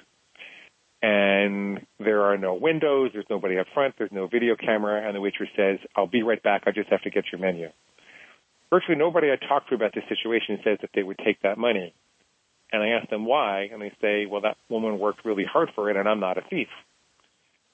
And 1.02 1.86
there 1.98 2.24
are 2.24 2.36
no 2.36 2.54
windows, 2.54 3.10
there's 3.14 3.26
nobody 3.30 3.58
up 3.58 3.66
front, 3.72 3.94
there's 3.96 4.12
no 4.12 4.26
video 4.26 4.54
camera, 4.54 5.06
and 5.06 5.16
the 5.16 5.20
waitress 5.20 5.48
says, 5.56 5.78
I'll 5.96 6.06
be 6.06 6.22
right 6.22 6.42
back, 6.42 6.64
I 6.66 6.72
just 6.72 6.90
have 6.90 7.02
to 7.02 7.10
get 7.10 7.24
your 7.32 7.40
menu. 7.40 7.68
Virtually 8.68 8.98
nobody 8.98 9.28
I 9.30 9.36
talk 9.36 9.68
to 9.68 9.74
about 9.74 9.94
this 9.94 10.04
situation 10.08 10.58
says 10.62 10.78
that 10.82 10.90
they 10.94 11.02
would 11.02 11.18
take 11.24 11.40
that 11.42 11.56
money. 11.56 11.94
And 12.72 12.82
I 12.82 12.88
ask 12.88 13.08
them 13.08 13.24
why, 13.24 13.68
and 13.72 13.80
they 13.80 13.92
say, 14.00 14.26
well, 14.26 14.42
that 14.42 14.56
woman 14.68 14.98
worked 14.98 15.24
really 15.24 15.44
hard 15.44 15.70
for 15.74 15.90
it, 15.90 15.96
and 15.96 16.08
I'm 16.08 16.20
not 16.20 16.38
a 16.38 16.42
thief. 16.42 16.68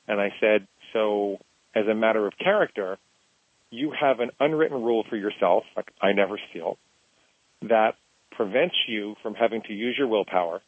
And 0.08 0.20
I 0.20 0.32
said, 0.40 0.66
so 0.92 1.38
as 1.74 1.86
a 1.86 1.94
matter 1.94 2.26
of 2.26 2.32
character, 2.38 2.96
you 3.70 3.92
have 3.98 4.20
an 4.20 4.30
unwritten 4.38 4.82
rule 4.82 5.04
for 5.10 5.16
yourself, 5.16 5.64
like 5.76 5.90
I 6.00 6.12
never 6.12 6.38
steal, 6.50 6.78
that 7.62 7.96
prevents 8.30 8.76
you 8.86 9.16
from 9.22 9.34
having 9.34 9.62
to 9.62 9.72
use 9.72 9.96
your 9.98 10.06
willpower 10.06 10.62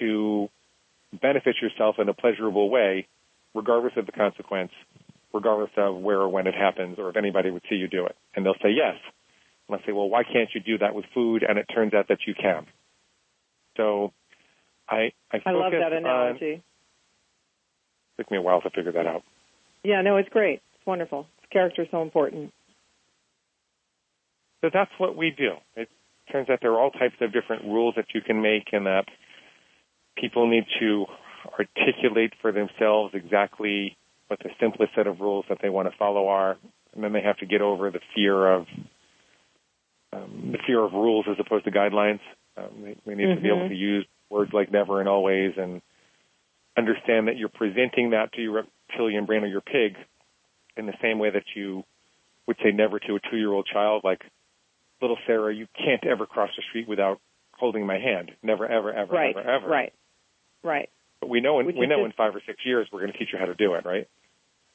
to 0.00 0.48
benefit 1.20 1.56
yourself 1.62 1.96
in 1.98 2.08
a 2.08 2.14
pleasurable 2.14 2.70
way, 2.70 3.06
regardless 3.54 3.92
of 3.96 4.06
the 4.06 4.12
consequence, 4.12 4.72
regardless 5.32 5.70
of 5.76 5.96
where 5.96 6.20
or 6.20 6.28
when 6.28 6.46
it 6.46 6.54
happens, 6.54 6.98
or 6.98 7.10
if 7.10 7.16
anybody 7.16 7.50
would 7.50 7.62
see 7.68 7.76
you 7.76 7.88
do 7.88 8.06
it. 8.06 8.16
And 8.34 8.44
they'll 8.44 8.54
say 8.62 8.70
yes. 8.70 8.96
And 9.68 9.76
I'll 9.76 9.84
say, 9.86 9.92
well, 9.92 10.08
why 10.08 10.22
can't 10.24 10.48
you 10.54 10.60
do 10.60 10.78
that 10.78 10.94
with 10.94 11.04
food? 11.14 11.42
And 11.48 11.58
it 11.58 11.66
turns 11.74 11.94
out 11.94 12.08
that 12.08 12.18
you 12.26 12.34
can. 12.34 12.66
So 13.76 14.12
I 14.88 15.12
I, 15.32 15.40
I 15.46 15.50
love 15.52 15.72
that 15.72 15.92
on- 15.92 15.98
analogy. 15.98 16.62
took 18.18 18.30
me 18.30 18.36
a 18.36 18.42
while 18.42 18.60
to 18.60 18.70
figure 18.70 18.92
that 18.92 19.06
out. 19.06 19.22
Yeah, 19.82 20.02
no, 20.02 20.16
it's 20.16 20.28
great. 20.28 20.60
It's 20.76 20.86
wonderful. 20.86 21.26
Character 21.50 21.82
is 21.82 21.88
so 21.90 22.02
important. 22.02 22.52
So 24.60 24.70
that's 24.72 24.90
what 24.98 25.16
we 25.16 25.30
do. 25.36 25.52
It 25.76 25.88
turns 26.32 26.48
out 26.48 26.60
there 26.62 26.72
are 26.72 26.80
all 26.80 26.90
types 26.90 27.16
of 27.20 27.32
different 27.32 27.64
rules 27.64 27.94
that 27.96 28.06
you 28.14 28.20
can 28.22 28.40
make 28.40 28.72
and 28.72 28.86
that 28.86 29.04
people 30.16 30.48
need 30.48 30.64
to 30.80 31.06
articulate 31.58 32.32
for 32.40 32.52
themselves 32.52 33.14
exactly 33.14 33.96
what 34.28 34.38
the 34.40 34.50
simplest 34.60 34.94
set 34.94 35.06
of 35.06 35.20
rules 35.20 35.44
that 35.48 35.58
they 35.60 35.68
want 35.68 35.90
to 35.90 35.96
follow 35.98 36.28
are. 36.28 36.56
And 36.94 37.02
then 37.02 37.12
they 37.12 37.20
have 37.22 37.38
to 37.38 37.46
get 37.46 37.60
over 37.60 37.90
the 37.90 38.00
fear 38.14 38.46
of 38.54 38.66
um, 40.12 40.50
the 40.52 40.58
fear 40.66 40.80
of 40.80 40.92
rules 40.92 41.26
as 41.28 41.36
opposed 41.44 41.64
to 41.64 41.70
guidelines. 41.70 42.20
Um, 42.56 42.70
they, 42.82 42.96
they 43.04 43.14
need 43.14 43.34
to 43.34 43.40
be 43.40 43.48
able 43.48 43.64
Mhm. 43.64 43.68
to 43.70 43.74
use 43.74 44.06
words 44.30 44.52
like 44.52 44.70
never 44.70 45.00
and 45.00 45.08
always 45.08 45.56
and 45.56 45.82
understand 46.76 47.28
that 47.28 47.36
you're 47.36 47.48
presenting 47.48 48.10
that 48.10 48.32
to 48.32 48.42
your 48.42 48.52
reptilian 48.88 49.26
brain 49.26 49.42
or 49.42 49.48
your 49.48 49.60
pig 49.60 49.96
in 50.76 50.86
the 50.86 50.94
same 51.02 51.18
way 51.18 51.30
that 51.30 51.44
you 51.54 51.84
would 52.46 52.56
say 52.62 52.70
never 52.72 52.98
to 53.00 53.16
a 53.16 53.20
two-year-old 53.30 53.66
child, 53.66 54.02
like 54.04 54.22
little 55.00 55.18
Sarah, 55.26 55.54
you 55.54 55.66
can't 55.76 56.04
ever 56.06 56.26
cross 56.26 56.50
the 56.56 56.62
street 56.68 56.88
without 56.88 57.20
holding 57.52 57.86
my 57.86 57.98
hand. 57.98 58.32
Never, 58.42 58.66
ever, 58.66 58.92
ever, 58.92 59.12
right. 59.12 59.36
ever, 59.36 59.50
ever. 59.50 59.68
Right. 59.68 59.92
Right. 60.64 60.88
But 61.20 61.28
we 61.28 61.40
know 61.40 61.60
in 61.60 61.66
Which 61.66 61.76
we 61.76 61.86
know 61.86 61.98
just- 61.98 62.06
in 62.06 62.12
five 62.12 62.34
or 62.34 62.42
six 62.46 62.64
years 62.64 62.88
we're 62.92 63.00
going 63.00 63.12
to 63.12 63.18
teach 63.18 63.28
you 63.32 63.38
how 63.38 63.46
to 63.46 63.54
do 63.54 63.74
it, 63.74 63.84
right? 63.84 64.08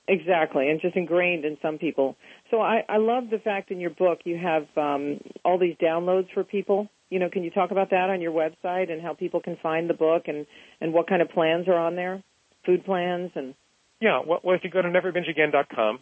Exactly, 0.08 0.69
and 0.69 0.82
just 0.82 0.95
ingrained 0.95 1.45
in 1.45 1.58
some 1.62 1.78
people. 1.78 2.15
So 2.49 2.60
I, 2.62 2.84
I 2.89 2.97
love 2.97 3.30
the 3.30 3.38
fact 3.38 3.69
in 3.69 3.80
your 3.80 3.91
book 3.91 4.19
you 4.23 4.38
have 4.38 4.65
um, 4.75 5.19
all 5.45 5.60
these 5.60 5.75
downloads 5.75 6.32
for 6.34 6.43
people. 6.43 6.89
You 7.12 7.19
know, 7.19 7.30
can 7.30 7.43
you 7.43 7.52
talk 7.52 7.69
about 7.69 7.91
that 7.91 8.10
on 8.10 8.19
your 8.19 8.32
website 8.32 8.91
and 8.91 9.02
how 9.04 9.13
people 9.13 9.39
can 9.39 9.58
find 9.62 9.88
the 9.88 9.93
book 9.93 10.23
and 10.28 10.47
and 10.82 10.93
what 10.93 11.08
kind 11.08 11.21
of 11.21 11.30
plans 11.30 11.67
are 11.67 11.78
on 11.78 11.95
there, 11.95 12.23
food 12.65 12.86
plans 12.86 13.32
and 13.36 13.54
Yeah. 14.02 14.21
Well, 14.25 14.39
well 14.43 14.56
if 14.56 14.63
you 14.63 14.71
go 14.71 14.82
to 14.82 14.88
neverbingeagain.com 14.88 15.99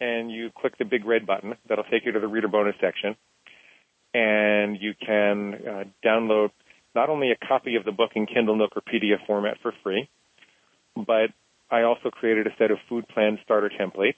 and 0.00 0.30
you 0.30 0.50
click 0.58 0.78
the 0.78 0.86
big 0.86 1.04
red 1.04 1.26
button, 1.26 1.54
that'll 1.68 1.84
take 1.84 2.06
you 2.06 2.12
to 2.12 2.20
the 2.20 2.28
reader 2.28 2.48
bonus 2.48 2.76
section, 2.80 3.14
and 4.14 4.80
you 4.80 4.94
can 4.94 5.54
uh, 5.54 5.84
download 6.02 6.50
not 6.94 7.08
only 7.08 7.30
a 7.30 7.46
copy 7.46 7.76
of 7.76 7.84
the 7.84 7.92
book 7.92 8.10
in 8.14 8.26
Kindle 8.26 8.56
Nook 8.56 8.72
or 8.76 8.82
PDF 8.82 9.26
format 9.26 9.58
for 9.62 9.72
free, 9.82 10.08
but 10.96 11.30
I 11.70 11.82
also 11.82 12.10
created 12.10 12.46
a 12.46 12.50
set 12.58 12.70
of 12.70 12.78
food 12.88 13.06
plan 13.08 13.38
starter 13.44 13.70
templates. 13.70 14.14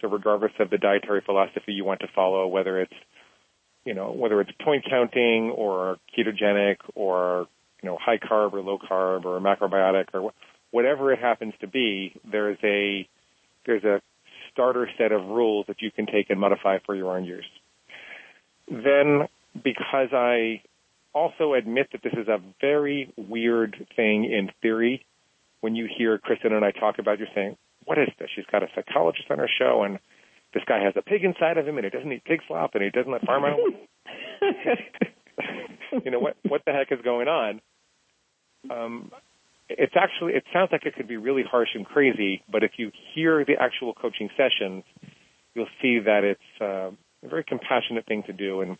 So 0.00 0.08
regardless 0.08 0.52
of 0.58 0.70
the 0.70 0.78
dietary 0.78 1.22
philosophy 1.24 1.72
you 1.72 1.84
want 1.84 2.00
to 2.00 2.08
follow, 2.14 2.46
whether 2.48 2.80
it's 2.80 2.94
you 3.84 3.94
know, 3.94 4.12
whether 4.12 4.40
it's 4.40 4.50
point 4.64 4.84
counting 4.88 5.50
or 5.50 5.96
ketogenic 6.16 6.76
or, 6.94 7.48
you 7.82 7.88
know, 7.88 7.98
high 8.00 8.18
carb 8.18 8.52
or 8.52 8.60
low 8.60 8.78
carb 8.78 9.24
or 9.24 9.40
macrobiotic 9.40 10.06
or 10.14 10.32
whatever 10.70 11.12
it 11.12 11.18
happens 11.18 11.54
to 11.60 11.66
be, 11.66 12.14
there's 12.30 12.58
a, 12.62 13.08
there's 13.66 13.84
a 13.84 14.00
starter 14.52 14.88
set 14.98 15.12
of 15.12 15.22
rules 15.26 15.66
that 15.66 15.82
you 15.82 15.90
can 15.90 16.06
take 16.06 16.30
and 16.30 16.38
modify 16.38 16.78
for 16.86 16.94
your 16.94 17.16
own 17.16 17.24
use. 17.24 17.48
Then, 18.68 19.28
because 19.54 20.08
I 20.12 20.62
also 21.14 21.54
admit 21.54 21.88
that 21.92 22.02
this 22.02 22.12
is 22.14 22.28
a 22.28 22.38
very 22.60 23.12
weird 23.16 23.86
thing 23.96 24.24
in 24.24 24.50
theory, 24.60 25.04
when 25.60 25.74
you 25.76 25.88
hear 25.96 26.18
Kristen 26.18 26.52
and 26.52 26.64
I 26.64 26.72
talk 26.72 26.98
about, 26.98 27.18
you're 27.18 27.28
saying, 27.34 27.56
what 27.84 27.98
is 27.98 28.08
this? 28.18 28.28
She's 28.34 28.46
got 28.50 28.62
a 28.62 28.68
psychologist 28.74 29.30
on 29.30 29.38
her 29.38 29.48
show 29.58 29.82
and 29.84 29.98
this 30.54 30.62
guy 30.66 30.82
has 30.82 30.94
a 30.96 31.02
pig 31.02 31.24
inside 31.24 31.56
of 31.56 31.66
him 31.66 31.76
and 31.76 31.84
he 31.84 31.90
doesn't 31.90 32.12
eat 32.12 32.24
pig 32.24 32.40
slop 32.46 32.74
and 32.74 32.82
he 32.82 32.90
doesn't 32.90 33.10
let 33.10 33.24
farm 33.24 33.44
animals. 33.44 33.74
you 36.04 36.10
know 36.10 36.18
what? 36.18 36.36
What 36.46 36.62
the 36.66 36.72
heck 36.72 36.92
is 36.92 37.02
going 37.02 37.28
on? 37.28 37.60
Um, 38.70 39.10
it's 39.68 39.94
actually 39.96 40.34
it 40.34 40.44
sounds 40.52 40.70
like 40.72 40.84
it 40.86 40.94
could 40.94 41.08
be 41.08 41.16
really 41.16 41.42
harsh 41.42 41.70
and 41.74 41.86
crazy, 41.86 42.42
but 42.50 42.62
if 42.62 42.72
you 42.76 42.90
hear 43.14 43.44
the 43.44 43.54
actual 43.58 43.94
coaching 43.94 44.28
sessions, 44.36 44.84
you'll 45.54 45.66
see 45.80 45.98
that 46.00 46.24
it's 46.24 46.40
uh, 46.60 46.90
a 47.24 47.28
very 47.28 47.44
compassionate 47.44 48.06
thing 48.06 48.22
to 48.24 48.32
do, 48.32 48.60
and 48.60 48.76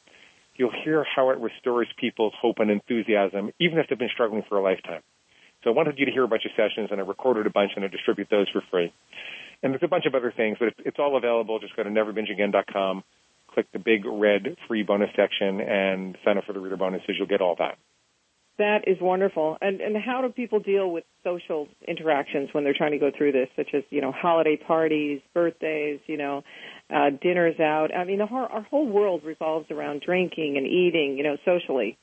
you'll 0.57 0.73
hear 0.85 1.05
how 1.05 1.31
it 1.31 1.39
restores 1.39 1.89
people's 1.99 2.35
hope 2.41 2.57
and 2.59 2.71
enthusiasm, 2.71 3.51
even 3.59 3.79
if 3.79 3.87
they've 3.89 3.99
been 3.99 4.11
struggling 4.13 4.43
for 4.49 4.59
a 4.59 4.63
lifetime. 4.63 5.03
So 5.65 5.71
I 5.71 5.73
wanted 5.75 5.99
you 5.99 6.07
to 6.07 6.13
hear 6.13 6.25
a 6.25 6.29
bunch 6.29 6.45
of 6.45 6.51
sessions, 6.57 6.89
and 6.91 7.01
I 7.01 7.05
recorded 7.05 7.47
a 7.47 7.51
bunch, 7.51 7.73
and 7.77 7.85
I 7.85 7.89
distribute 7.89 8.29
those 8.31 8.49
for 8.51 8.63
free. 8.71 8.93
And 9.63 9.73
there's 9.73 9.83
a 9.83 9.89
bunch 9.89 10.07
of 10.07 10.15
other 10.15 10.33
things, 10.37 10.57
but 10.59 10.75
it's, 10.79 10.99
all 10.99 11.17
available. 11.17 11.61
Just 11.61 11.77
go 11.77 11.85
to 11.85 11.91
neverbingeagain.com, 11.91 13.05
click 13.55 13.67
the 13.73 13.79
big 13.79 14.05
red 14.05 14.57
free 14.67 14.83
bonus 14.83 15.11
section, 15.15 15.61
and 15.61 16.19
sign 16.25 16.37
up 16.37 16.45
for 16.45 16.53
the 16.53 16.59
reader 16.59 16.77
bonuses. 16.77 17.15
You'll 17.17 17.29
get 17.29 17.41
all 17.41 17.55
that. 17.59 17.79
That 18.59 18.87
is 18.87 18.99
wonderful. 19.01 19.57
And 19.63 19.81
and 19.81 19.97
how 19.97 20.21
do 20.21 20.29
people 20.29 20.61
deal 20.61 20.91
with 20.91 21.05
social 21.25 21.69
interactions 21.89 22.51
when 22.53 22.65
they're 22.65 22.75
trying 22.77 22.93
to 22.93 22.99
go 22.99 23.11
through 23.17 23.33
this, 23.33 23.49
such 23.57 23.71
as 23.73 23.83
you 23.89 24.03
know 24.03 24.13
holiday 24.13 24.57
parties, 24.57 25.21
birthdays, 25.33 26.01
you 26.07 26.19
know, 26.19 26.45
uh, 26.93 27.11
dinners 27.21 27.59
out? 27.61 27.95
I 27.95 28.05
mean, 28.05 28.19
the 28.19 28.27
whole, 28.27 28.47
our 28.51 28.63
whole 28.63 28.87
world 28.87 29.23
revolves 29.25 29.71
around 29.71 30.03
drinking 30.03 30.57
and 30.57 30.67
eating, 30.67 31.17
you 31.17 31.25
know, 31.25 31.37
socially. 31.45 31.99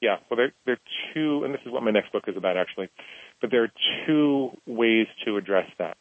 Yeah, 0.00 0.16
well, 0.28 0.36
there, 0.36 0.52
there 0.66 0.74
are 0.74 1.14
two, 1.14 1.44
and 1.44 1.54
this 1.54 1.60
is 1.64 1.72
what 1.72 1.82
my 1.82 1.90
next 1.90 2.12
book 2.12 2.24
is 2.26 2.36
about, 2.36 2.56
actually. 2.56 2.90
But 3.40 3.50
there 3.50 3.64
are 3.64 3.72
two 4.06 4.50
ways 4.66 5.06
to 5.24 5.36
address 5.36 5.66
that. 5.78 5.96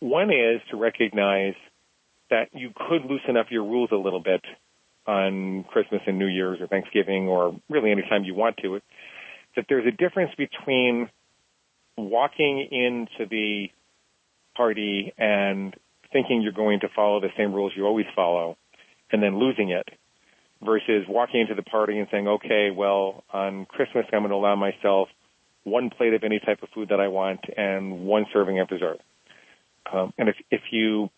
One 0.00 0.30
is 0.30 0.62
to 0.70 0.78
recognize 0.78 1.54
that 2.30 2.48
you 2.52 2.70
could 2.74 3.04
loosen 3.04 3.36
up 3.36 3.46
your 3.50 3.64
rules 3.64 3.90
a 3.92 3.96
little 3.96 4.22
bit 4.22 4.42
on 5.06 5.64
Christmas 5.64 6.00
and 6.06 6.18
New 6.18 6.26
Year's 6.26 6.60
or 6.60 6.66
Thanksgiving 6.66 7.28
or 7.28 7.60
really 7.68 7.90
any 7.90 8.02
time 8.02 8.24
you 8.24 8.34
want 8.34 8.56
to, 8.58 8.80
that 9.56 9.66
there's 9.68 9.86
a 9.86 9.90
difference 9.90 10.30
between 10.38 11.10
walking 11.98 12.66
into 12.70 13.28
the 13.28 13.66
party 14.56 15.12
and 15.18 15.74
thinking 16.12 16.42
you're 16.42 16.52
going 16.52 16.80
to 16.80 16.88
follow 16.94 17.20
the 17.20 17.28
same 17.36 17.52
rules 17.52 17.72
you 17.76 17.86
always 17.86 18.06
follow 18.14 18.56
and 19.12 19.22
then 19.22 19.38
losing 19.38 19.70
it 19.70 19.88
versus 20.62 21.04
walking 21.08 21.40
into 21.40 21.54
the 21.54 21.62
party 21.62 21.98
and 21.98 22.06
saying, 22.10 22.28
okay, 22.28 22.70
well, 22.70 23.24
on 23.32 23.66
Christmas 23.66 24.04
I'm 24.12 24.20
going 24.20 24.30
to 24.30 24.36
allow 24.36 24.56
myself 24.56 25.08
one 25.64 25.90
plate 25.90 26.14
of 26.14 26.24
any 26.24 26.40
type 26.40 26.62
of 26.62 26.68
food 26.70 26.88
that 26.90 27.00
I 27.00 27.08
want 27.08 27.40
and 27.56 28.04
one 28.04 28.26
serving 28.32 28.60
of 28.60 28.68
dessert. 28.68 28.98
Um, 29.92 30.12
and 30.18 30.28
if, 30.28 30.36
if 30.50 30.60
you 30.70 31.10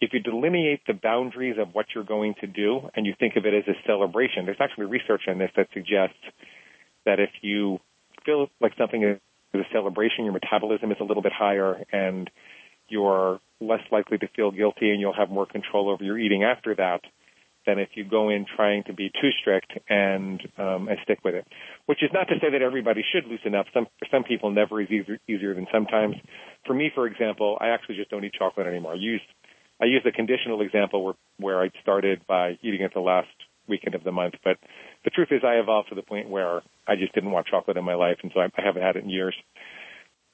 if 0.00 0.12
you 0.12 0.18
delineate 0.18 0.80
the 0.88 0.94
boundaries 0.94 1.56
of 1.60 1.74
what 1.74 1.86
you're 1.94 2.02
going 2.02 2.34
to 2.40 2.48
do 2.48 2.80
and 2.96 3.06
you 3.06 3.14
think 3.20 3.36
of 3.36 3.46
it 3.46 3.54
as 3.54 3.62
a 3.68 3.78
celebration, 3.86 4.44
there's 4.44 4.60
actually 4.60 4.86
research 4.86 5.22
on 5.28 5.38
this 5.38 5.50
that 5.56 5.68
suggests 5.72 6.18
that 7.06 7.20
if 7.20 7.30
you 7.40 7.78
feel 8.26 8.48
like 8.60 8.72
something 8.76 9.04
is 9.04 9.20
a 9.54 9.58
celebration, 9.72 10.24
your 10.24 10.32
metabolism 10.32 10.90
is 10.90 10.96
a 11.00 11.04
little 11.04 11.22
bit 11.22 11.32
higher 11.32 11.84
and 11.92 12.28
you're 12.92 13.40
less 13.60 13.80
likely 13.90 14.18
to 14.18 14.28
feel 14.36 14.50
guilty 14.50 14.90
and 14.90 15.00
you'll 15.00 15.16
have 15.16 15.30
more 15.30 15.46
control 15.46 15.88
over 15.88 16.04
your 16.04 16.18
eating 16.18 16.44
after 16.44 16.74
that 16.74 17.00
than 17.64 17.78
if 17.78 17.90
you 17.94 18.04
go 18.04 18.28
in 18.28 18.44
trying 18.56 18.82
to 18.84 18.92
be 18.92 19.08
too 19.20 19.30
strict 19.40 19.72
and 19.88 20.40
um, 20.58 20.88
and 20.88 20.98
stick 21.04 21.18
with 21.24 21.34
it. 21.34 21.46
Which 21.86 22.02
is 22.02 22.10
not 22.12 22.28
to 22.28 22.34
say 22.40 22.50
that 22.50 22.62
everybody 22.62 23.04
should 23.12 23.26
loosen 23.26 23.54
up. 23.54 23.66
Some 23.72 23.86
some 24.10 24.24
people, 24.24 24.50
never 24.50 24.80
is 24.80 24.90
easier, 24.90 25.18
easier 25.28 25.54
than 25.54 25.66
sometimes. 25.72 26.16
For 26.66 26.74
me, 26.74 26.90
for 26.94 27.06
example, 27.06 27.56
I 27.60 27.68
actually 27.68 27.96
just 27.96 28.10
don't 28.10 28.24
eat 28.24 28.34
chocolate 28.38 28.66
anymore. 28.66 28.92
I 28.92 28.96
use 28.96 29.22
I 29.80 29.86
use 29.86 30.02
a 30.06 30.12
conditional 30.12 30.60
example 30.60 31.04
where 31.04 31.14
where 31.38 31.62
I 31.62 31.70
started 31.82 32.22
by 32.26 32.58
eating 32.62 32.82
it 32.82 32.92
the 32.94 33.00
last 33.00 33.28
weekend 33.68 33.94
of 33.94 34.02
the 34.02 34.12
month, 34.12 34.34
but 34.42 34.58
the 35.04 35.10
truth 35.10 35.28
is 35.30 35.42
I 35.44 35.54
evolved 35.54 35.88
to 35.90 35.94
the 35.94 36.02
point 36.02 36.28
where 36.28 36.62
I 36.86 36.96
just 36.96 37.14
didn't 37.14 37.30
want 37.30 37.46
chocolate 37.46 37.76
in 37.76 37.84
my 37.84 37.94
life, 37.94 38.18
and 38.22 38.32
so 38.34 38.40
I, 38.40 38.46
I 38.56 38.62
haven't 38.64 38.82
had 38.82 38.96
it 38.96 39.04
in 39.04 39.10
years. 39.10 39.36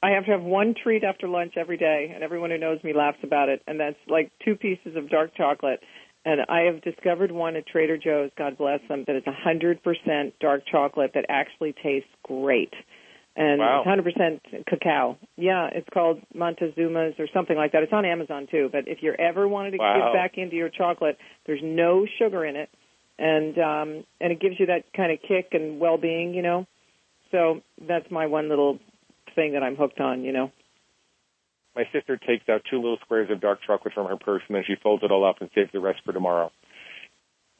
I 0.02 0.10
have 0.10 0.26
to 0.26 0.30
have 0.30 0.42
one 0.42 0.74
treat 0.80 1.02
after 1.02 1.28
lunch 1.28 1.54
every 1.56 1.76
day, 1.76 2.12
and 2.14 2.22
everyone 2.22 2.50
who 2.50 2.58
knows 2.58 2.82
me 2.84 2.92
laughs 2.92 3.18
about 3.22 3.48
it, 3.48 3.62
and 3.66 3.80
that's 3.80 3.96
like 4.08 4.30
two 4.44 4.54
pieces 4.54 4.96
of 4.96 5.10
dark 5.10 5.34
chocolate. 5.36 5.80
And 6.24 6.42
I 6.48 6.62
have 6.72 6.82
discovered 6.82 7.32
one 7.32 7.56
at 7.56 7.66
Trader 7.66 7.96
Joe's, 7.96 8.30
God 8.36 8.58
bless 8.58 8.80
them, 8.88 9.04
that 9.06 9.16
is 9.16 9.22
100% 9.24 10.32
dark 10.40 10.62
chocolate 10.70 11.12
that 11.14 11.26
actually 11.28 11.74
tastes 11.82 12.10
great 12.22 12.72
and 13.38 13.60
wow. 13.60 13.84
it's 13.86 14.18
100% 14.18 14.66
cacao. 14.66 15.16
Yeah, 15.36 15.68
it's 15.72 15.86
called 15.94 16.20
Montezuma's 16.34 17.14
or 17.20 17.28
something 17.32 17.56
like 17.56 17.70
that. 17.70 17.84
It's 17.84 17.92
on 17.92 18.04
Amazon 18.04 18.48
too. 18.50 18.68
But 18.70 18.88
if 18.88 18.98
you're 19.00 19.18
ever 19.18 19.46
wanted 19.46 19.72
to 19.72 19.78
wow. 19.78 20.10
get 20.12 20.12
back 20.12 20.38
into 20.38 20.56
your 20.56 20.68
chocolate, 20.68 21.16
there's 21.46 21.60
no 21.62 22.04
sugar 22.18 22.44
in 22.44 22.56
it, 22.56 22.68
and 23.16 23.56
um, 23.58 24.04
and 24.20 24.32
it 24.32 24.40
gives 24.40 24.56
you 24.58 24.66
that 24.66 24.92
kind 24.94 25.12
of 25.12 25.20
kick 25.22 25.50
and 25.52 25.78
well-being, 25.78 26.34
you 26.34 26.42
know. 26.42 26.66
So 27.30 27.60
that's 27.86 28.10
my 28.10 28.26
one 28.26 28.48
little 28.48 28.80
thing 29.38 29.52
that 29.52 29.62
I'm 29.62 29.76
hooked 29.76 30.00
on, 30.00 30.24
you 30.24 30.32
know. 30.32 30.50
My 31.76 31.84
sister 31.92 32.16
takes 32.16 32.48
out 32.48 32.62
two 32.68 32.76
little 32.76 32.98
squares 33.04 33.30
of 33.30 33.40
dark 33.40 33.60
chocolate 33.64 33.94
from 33.94 34.08
her 34.08 34.16
purse 34.16 34.42
and 34.48 34.56
then 34.56 34.64
she 34.66 34.74
folds 34.82 35.04
it 35.04 35.12
all 35.12 35.24
up 35.24 35.36
and 35.40 35.48
saves 35.54 35.70
the 35.72 35.78
rest 35.78 36.00
for 36.04 36.12
tomorrow. 36.12 36.50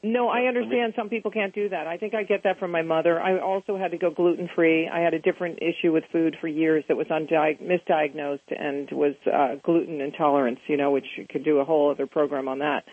No, 0.01 0.29
I 0.29 0.43
understand 0.43 0.93
some 0.95 1.09
people 1.09 1.29
can't 1.29 1.53
do 1.53 1.69
that. 1.69 1.85
I 1.85 1.97
think 1.97 2.13
I 2.13 2.23
get 2.23 2.43
that 2.43 2.57
from 2.57 2.71
my 2.71 2.81
mother. 2.81 3.19
I 3.19 3.39
also 3.39 3.77
had 3.77 3.91
to 3.91 3.97
go 3.97 4.09
gluten 4.09 4.49
free. 4.55 4.87
I 4.87 4.99
had 4.99 5.13
a 5.13 5.19
different 5.19 5.59
issue 5.61 5.91
with 5.91 6.05
food 6.11 6.37
for 6.39 6.47
years 6.47 6.85
that 6.87 6.95
was 6.95 7.07
undiag- 7.07 7.61
misdiagnosed 7.61 8.47
and 8.49 8.89
was 8.91 9.15
uh, 9.25 9.55
gluten 9.61 9.99
intolerance, 9.99 10.59
you 10.67 10.77
know, 10.77 10.91
which 10.91 11.05
you 11.17 11.25
could 11.29 11.43
do 11.43 11.59
a 11.59 11.65
whole 11.65 11.91
other 11.91 12.07
program 12.07 12.47
on 12.47 12.59
that. 12.59 12.85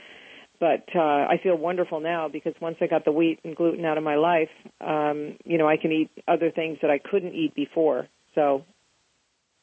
But 0.59 0.85
uh, 0.95 0.99
I 1.01 1.39
feel 1.43 1.57
wonderful 1.57 2.01
now 2.01 2.29
because 2.29 2.55
once 2.61 2.77
I 2.81 2.87
got 2.87 3.05
the 3.05 3.13
wheat 3.13 3.39
and 3.45 3.55
gluten 3.55 3.85
out 3.85 3.99
of 3.99 4.05
my 4.05 4.17
life, 4.17 4.49
um, 4.81 5.37
you 5.45 5.59
know, 5.59 5.69
I 5.69 5.77
can 5.77 5.93
eat 5.93 6.11
other 6.27 6.51
things 6.51 6.79
that 6.83 6.91
I 6.91 6.99
couldn't 6.99 7.35
eat 7.35 7.55
before. 7.55 8.09
So, 8.35 8.65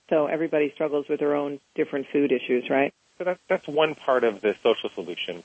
so 0.09 0.27
everybody 0.27 0.71
struggles 0.73 1.07
with 1.07 1.19
their 1.19 1.35
own 1.35 1.59
different 1.75 2.07
food 2.11 2.31
issues, 2.31 2.69
right? 2.69 2.93
So 3.17 3.23
that's 3.23 3.39
that's 3.47 3.67
one 3.67 3.95
part 3.95 4.23
of 4.23 4.41
the 4.41 4.55
social 4.63 4.89
solution 4.89 5.43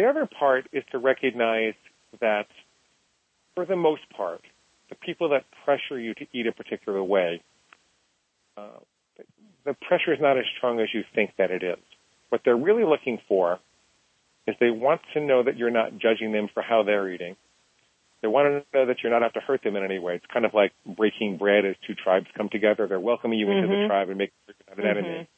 the 0.00 0.08
other 0.08 0.26
part 0.26 0.66
is 0.72 0.82
to 0.92 0.98
recognize 0.98 1.74
that, 2.20 2.46
for 3.54 3.64
the 3.64 3.76
most 3.76 4.08
part, 4.10 4.40
the 4.88 4.94
people 4.94 5.28
that 5.30 5.44
pressure 5.64 5.98
you 5.98 6.14
to 6.14 6.26
eat 6.32 6.46
a 6.46 6.52
particular 6.52 7.02
way, 7.02 7.42
uh, 8.56 8.80
the 9.64 9.74
pressure 9.74 10.14
is 10.14 10.20
not 10.20 10.38
as 10.38 10.46
strong 10.56 10.80
as 10.80 10.88
you 10.94 11.04
think 11.14 11.36
that 11.36 11.50
it 11.50 11.62
is. 11.62 11.78
What 12.30 12.42
they're 12.44 12.56
really 12.56 12.84
looking 12.84 13.20
for 13.28 13.58
is 14.46 14.56
they 14.58 14.70
want 14.70 15.02
to 15.12 15.20
know 15.20 15.42
that 15.42 15.58
you're 15.58 15.70
not 15.70 15.98
judging 15.98 16.32
them 16.32 16.48
for 16.48 16.62
how 16.62 16.82
they're 16.82 17.08
eating. 17.10 17.36
They 18.22 18.28
want 18.28 18.64
to 18.72 18.78
know 18.78 18.86
that 18.86 18.96
you're 19.02 19.12
not 19.12 19.22
out 19.22 19.34
to 19.34 19.40
hurt 19.40 19.62
them 19.62 19.76
in 19.76 19.84
any 19.84 19.98
way. 19.98 20.16
It's 20.16 20.26
kind 20.32 20.44
of 20.44 20.52
like 20.52 20.72
breaking 20.84 21.38
bread 21.38 21.64
as 21.64 21.74
two 21.86 21.94
tribes 21.94 22.26
come 22.36 22.50
together. 22.50 22.86
They're 22.86 23.00
welcoming 23.00 23.38
you 23.38 23.50
into 23.50 23.68
mm-hmm. 23.68 23.82
the 23.82 23.88
tribe 23.88 24.08
and 24.10 24.18
making 24.18 24.34
sure 24.46 24.54
you're 24.76 24.86
not 24.86 24.96
an 24.96 25.04
mm-hmm. 25.04 25.08
enemy. 25.08 25.28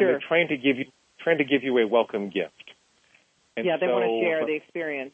Sure. 0.00 0.08
And 0.08 0.08
they're 0.08 0.28
trying 0.28 0.48
to 0.48 0.56
give 0.56 0.78
you 0.78 0.86
trying 1.22 1.38
to 1.38 1.44
give 1.44 1.62
you 1.62 1.78
a 1.78 1.86
welcome 1.86 2.30
gift. 2.30 2.74
And 3.56 3.66
yeah, 3.66 3.76
they 3.78 3.86
so, 3.86 3.92
want 3.92 4.04
to 4.04 4.26
share 4.26 4.46
the 4.46 4.56
experience. 4.56 5.12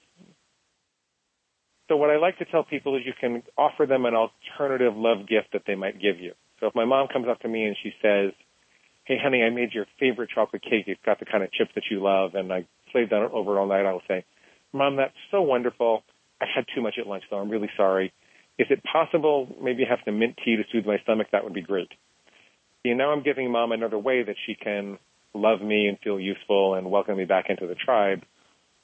So 1.88 1.96
what 1.96 2.10
I 2.10 2.16
like 2.16 2.38
to 2.38 2.44
tell 2.44 2.64
people 2.64 2.96
is 2.96 3.02
you 3.04 3.12
can 3.18 3.42
offer 3.56 3.86
them 3.86 4.04
an 4.06 4.14
alternative 4.14 4.94
love 4.96 5.26
gift 5.26 5.52
that 5.52 5.62
they 5.66 5.74
might 5.74 6.00
give 6.00 6.20
you. 6.20 6.32
So 6.60 6.66
if 6.66 6.74
my 6.74 6.84
mom 6.84 7.08
comes 7.08 7.26
up 7.28 7.40
to 7.40 7.48
me 7.48 7.64
and 7.64 7.76
she 7.82 7.92
says, 8.00 8.32
"Hey, 9.04 9.18
honey, 9.22 9.42
I 9.42 9.50
made 9.50 9.72
your 9.72 9.86
favorite 9.98 10.30
chocolate 10.34 10.62
cake. 10.62 10.84
It's 10.86 11.00
got 11.04 11.18
the 11.18 11.26
kind 11.26 11.42
of 11.42 11.52
chips 11.52 11.70
that 11.74 11.84
you 11.90 12.00
love, 12.00 12.34
and 12.34 12.52
I 12.52 12.66
slaved 12.92 13.12
on 13.12 13.24
it 13.24 13.32
over 13.32 13.58
all 13.58 13.66
night," 13.66 13.86
I'll 13.86 14.02
say, 14.08 14.24
"Mom, 14.72 14.96
that's 14.96 15.16
so 15.30 15.42
wonderful. 15.42 16.02
I 16.40 16.46
had 16.52 16.66
too 16.74 16.80
much 16.80 16.94
at 16.98 17.06
lunch, 17.06 17.24
though. 17.30 17.38
I'm 17.38 17.50
really 17.50 17.70
sorry. 17.76 18.12
Is 18.58 18.66
it 18.70 18.82
possible 18.84 19.48
maybe 19.62 19.84
have 19.84 20.00
some 20.04 20.18
mint 20.18 20.38
tea 20.44 20.56
to 20.56 20.64
soothe 20.72 20.86
my 20.86 20.98
stomach? 21.02 21.28
That 21.32 21.44
would 21.44 21.54
be 21.54 21.62
great." 21.62 21.90
You 22.84 22.94
know, 22.94 23.10
I'm 23.10 23.22
giving 23.22 23.50
mom 23.50 23.72
another 23.72 23.98
way 23.98 24.22
that 24.22 24.36
she 24.46 24.54
can 24.54 24.98
love 25.34 25.60
me 25.60 25.86
and 25.88 25.98
feel 25.98 26.18
useful 26.18 26.74
and 26.74 26.90
welcome 26.90 27.16
me 27.16 27.24
back 27.24 27.46
into 27.50 27.66
the 27.66 27.74
tribe. 27.74 28.22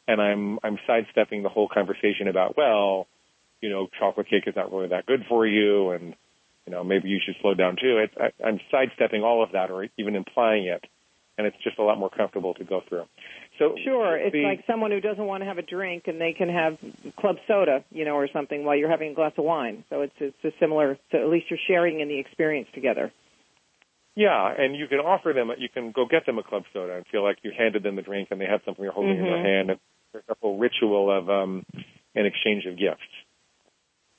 And 0.06 0.20
I'm 0.20 0.58
I'm 0.62 0.78
sidestepping 0.86 1.42
the 1.42 1.48
whole 1.48 1.68
conversation 1.68 2.28
about 2.28 2.56
well, 2.56 3.06
you 3.60 3.70
know, 3.70 3.88
chocolate 3.98 4.28
cake 4.28 4.44
is 4.46 4.54
not 4.54 4.72
really 4.72 4.88
that 4.88 5.06
good 5.06 5.24
for 5.28 5.46
you, 5.46 5.90
and 5.90 6.14
you 6.66 6.72
know 6.72 6.84
maybe 6.84 7.08
you 7.08 7.20
should 7.24 7.36
slow 7.40 7.54
down 7.54 7.76
too. 7.80 7.98
It, 7.98 8.10
I, 8.20 8.46
I'm 8.46 8.60
sidestepping 8.70 9.22
all 9.22 9.42
of 9.42 9.52
that, 9.52 9.70
or 9.70 9.86
even 9.96 10.16
implying 10.16 10.66
it, 10.66 10.84
and 11.36 11.46
it's 11.46 11.56
just 11.62 11.78
a 11.78 11.82
lot 11.82 11.98
more 11.98 12.10
comfortable 12.10 12.54
to 12.54 12.64
go 12.64 12.80
through. 12.88 13.04
So 13.58 13.74
sure, 13.84 14.16
it's 14.16 14.32
the, 14.32 14.42
like 14.42 14.64
someone 14.66 14.90
who 14.90 15.00
doesn't 15.00 15.24
want 15.24 15.42
to 15.42 15.46
have 15.46 15.58
a 15.58 15.62
drink 15.62 16.04
and 16.06 16.20
they 16.20 16.32
can 16.32 16.48
have 16.48 16.76
club 17.18 17.36
soda, 17.46 17.84
you 17.90 18.04
know, 18.04 18.16
or 18.16 18.28
something 18.32 18.64
while 18.64 18.76
you're 18.76 18.90
having 18.90 19.12
a 19.12 19.14
glass 19.14 19.32
of 19.38 19.44
wine. 19.44 19.84
So 19.90 20.02
it's 20.02 20.14
it's 20.18 20.44
a 20.44 20.50
similar. 20.60 20.98
So 21.12 21.18
at 21.18 21.28
least 21.28 21.46
you're 21.50 21.58
sharing 21.66 22.00
in 22.00 22.08
the 22.08 22.18
experience 22.18 22.68
together. 22.74 23.12
Yeah, 24.16 24.54
and 24.56 24.76
you 24.76 24.86
can 24.86 24.98
offer 24.98 25.32
them, 25.32 25.50
you 25.58 25.68
can 25.68 25.90
go 25.90 26.06
get 26.08 26.24
them 26.24 26.38
a 26.38 26.44
club 26.44 26.62
soda 26.72 26.96
and 26.96 27.04
feel 27.10 27.24
like 27.24 27.38
you 27.42 27.50
handed 27.56 27.82
them 27.82 27.96
the 27.96 28.02
drink 28.02 28.28
and 28.30 28.40
they 28.40 28.46
have 28.46 28.60
something 28.64 28.82
you're 28.82 28.92
holding 28.92 29.16
mm-hmm. 29.16 29.26
in 29.26 29.32
their 29.32 29.42
hand. 29.42 29.70
And 29.70 29.80
there's 30.12 30.24
a 30.28 30.36
whole 30.40 30.56
ritual 30.56 31.10
of 31.10 31.28
um, 31.28 31.66
an 32.14 32.26
exchange 32.26 32.64
of 32.66 32.78
gifts. 32.78 33.02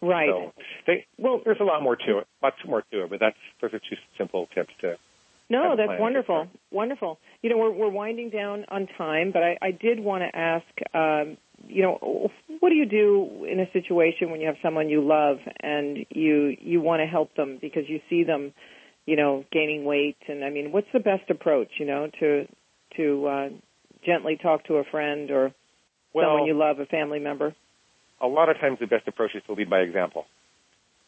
Right. 0.01 0.29
So 0.29 0.51
they, 0.85 1.05
well, 1.17 1.39
there's 1.43 1.61
a 1.61 1.63
lot 1.63 1.81
more 1.81 1.95
to 1.95 2.17
it, 2.19 2.27
lots 2.43 2.57
more 2.67 2.83
to 2.91 3.03
it, 3.03 3.09
but 3.09 3.19
that's 3.19 3.37
those 3.61 3.73
are 3.73 3.79
two 3.79 3.95
simple 4.17 4.47
tips 4.53 4.73
to. 4.81 4.97
No, 5.49 5.75
that's 5.77 5.99
wonderful, 5.99 6.47
wonderful. 6.71 7.19
You 7.41 7.51
know, 7.51 7.57
we're 7.57 7.71
we're 7.71 7.89
winding 7.89 8.29
down 8.29 8.65
on 8.69 8.87
time, 8.97 9.31
but 9.31 9.43
I, 9.43 9.57
I 9.61 9.71
did 9.71 9.99
want 9.99 10.23
to 10.23 10.37
ask, 10.37 10.65
um, 10.93 11.37
you 11.67 11.83
know, 11.83 12.31
what 12.59 12.69
do 12.69 12.75
you 12.75 12.85
do 12.85 13.45
in 13.45 13.59
a 13.59 13.71
situation 13.71 14.31
when 14.31 14.41
you 14.41 14.47
have 14.47 14.55
someone 14.63 14.89
you 14.89 15.05
love 15.05 15.37
and 15.61 16.05
you 16.09 16.55
you 16.59 16.81
want 16.81 17.01
to 17.01 17.05
help 17.05 17.35
them 17.35 17.59
because 17.61 17.83
you 17.87 17.99
see 18.09 18.23
them, 18.23 18.53
you 19.05 19.15
know, 19.15 19.45
gaining 19.51 19.85
weight, 19.85 20.17
and 20.27 20.43
I 20.43 20.49
mean, 20.49 20.71
what's 20.71 20.87
the 20.93 20.99
best 20.99 21.29
approach, 21.29 21.69
you 21.79 21.85
know, 21.85 22.09
to 22.19 22.47
to 22.97 23.27
uh, 23.27 23.49
gently 24.03 24.37
talk 24.41 24.65
to 24.65 24.75
a 24.75 24.83
friend 24.83 25.29
or 25.29 25.53
well, 26.13 26.25
someone 26.25 26.45
you 26.47 26.57
love, 26.57 26.79
a 26.79 26.85
family 26.85 27.19
member? 27.19 27.55
a 28.21 28.27
lot 28.27 28.49
of 28.49 28.57
times 28.59 28.79
the 28.79 28.87
best 28.87 29.07
approach 29.07 29.31
is 29.35 29.43
to 29.47 29.53
lead 29.53 29.69
by 29.69 29.79
example. 29.79 30.25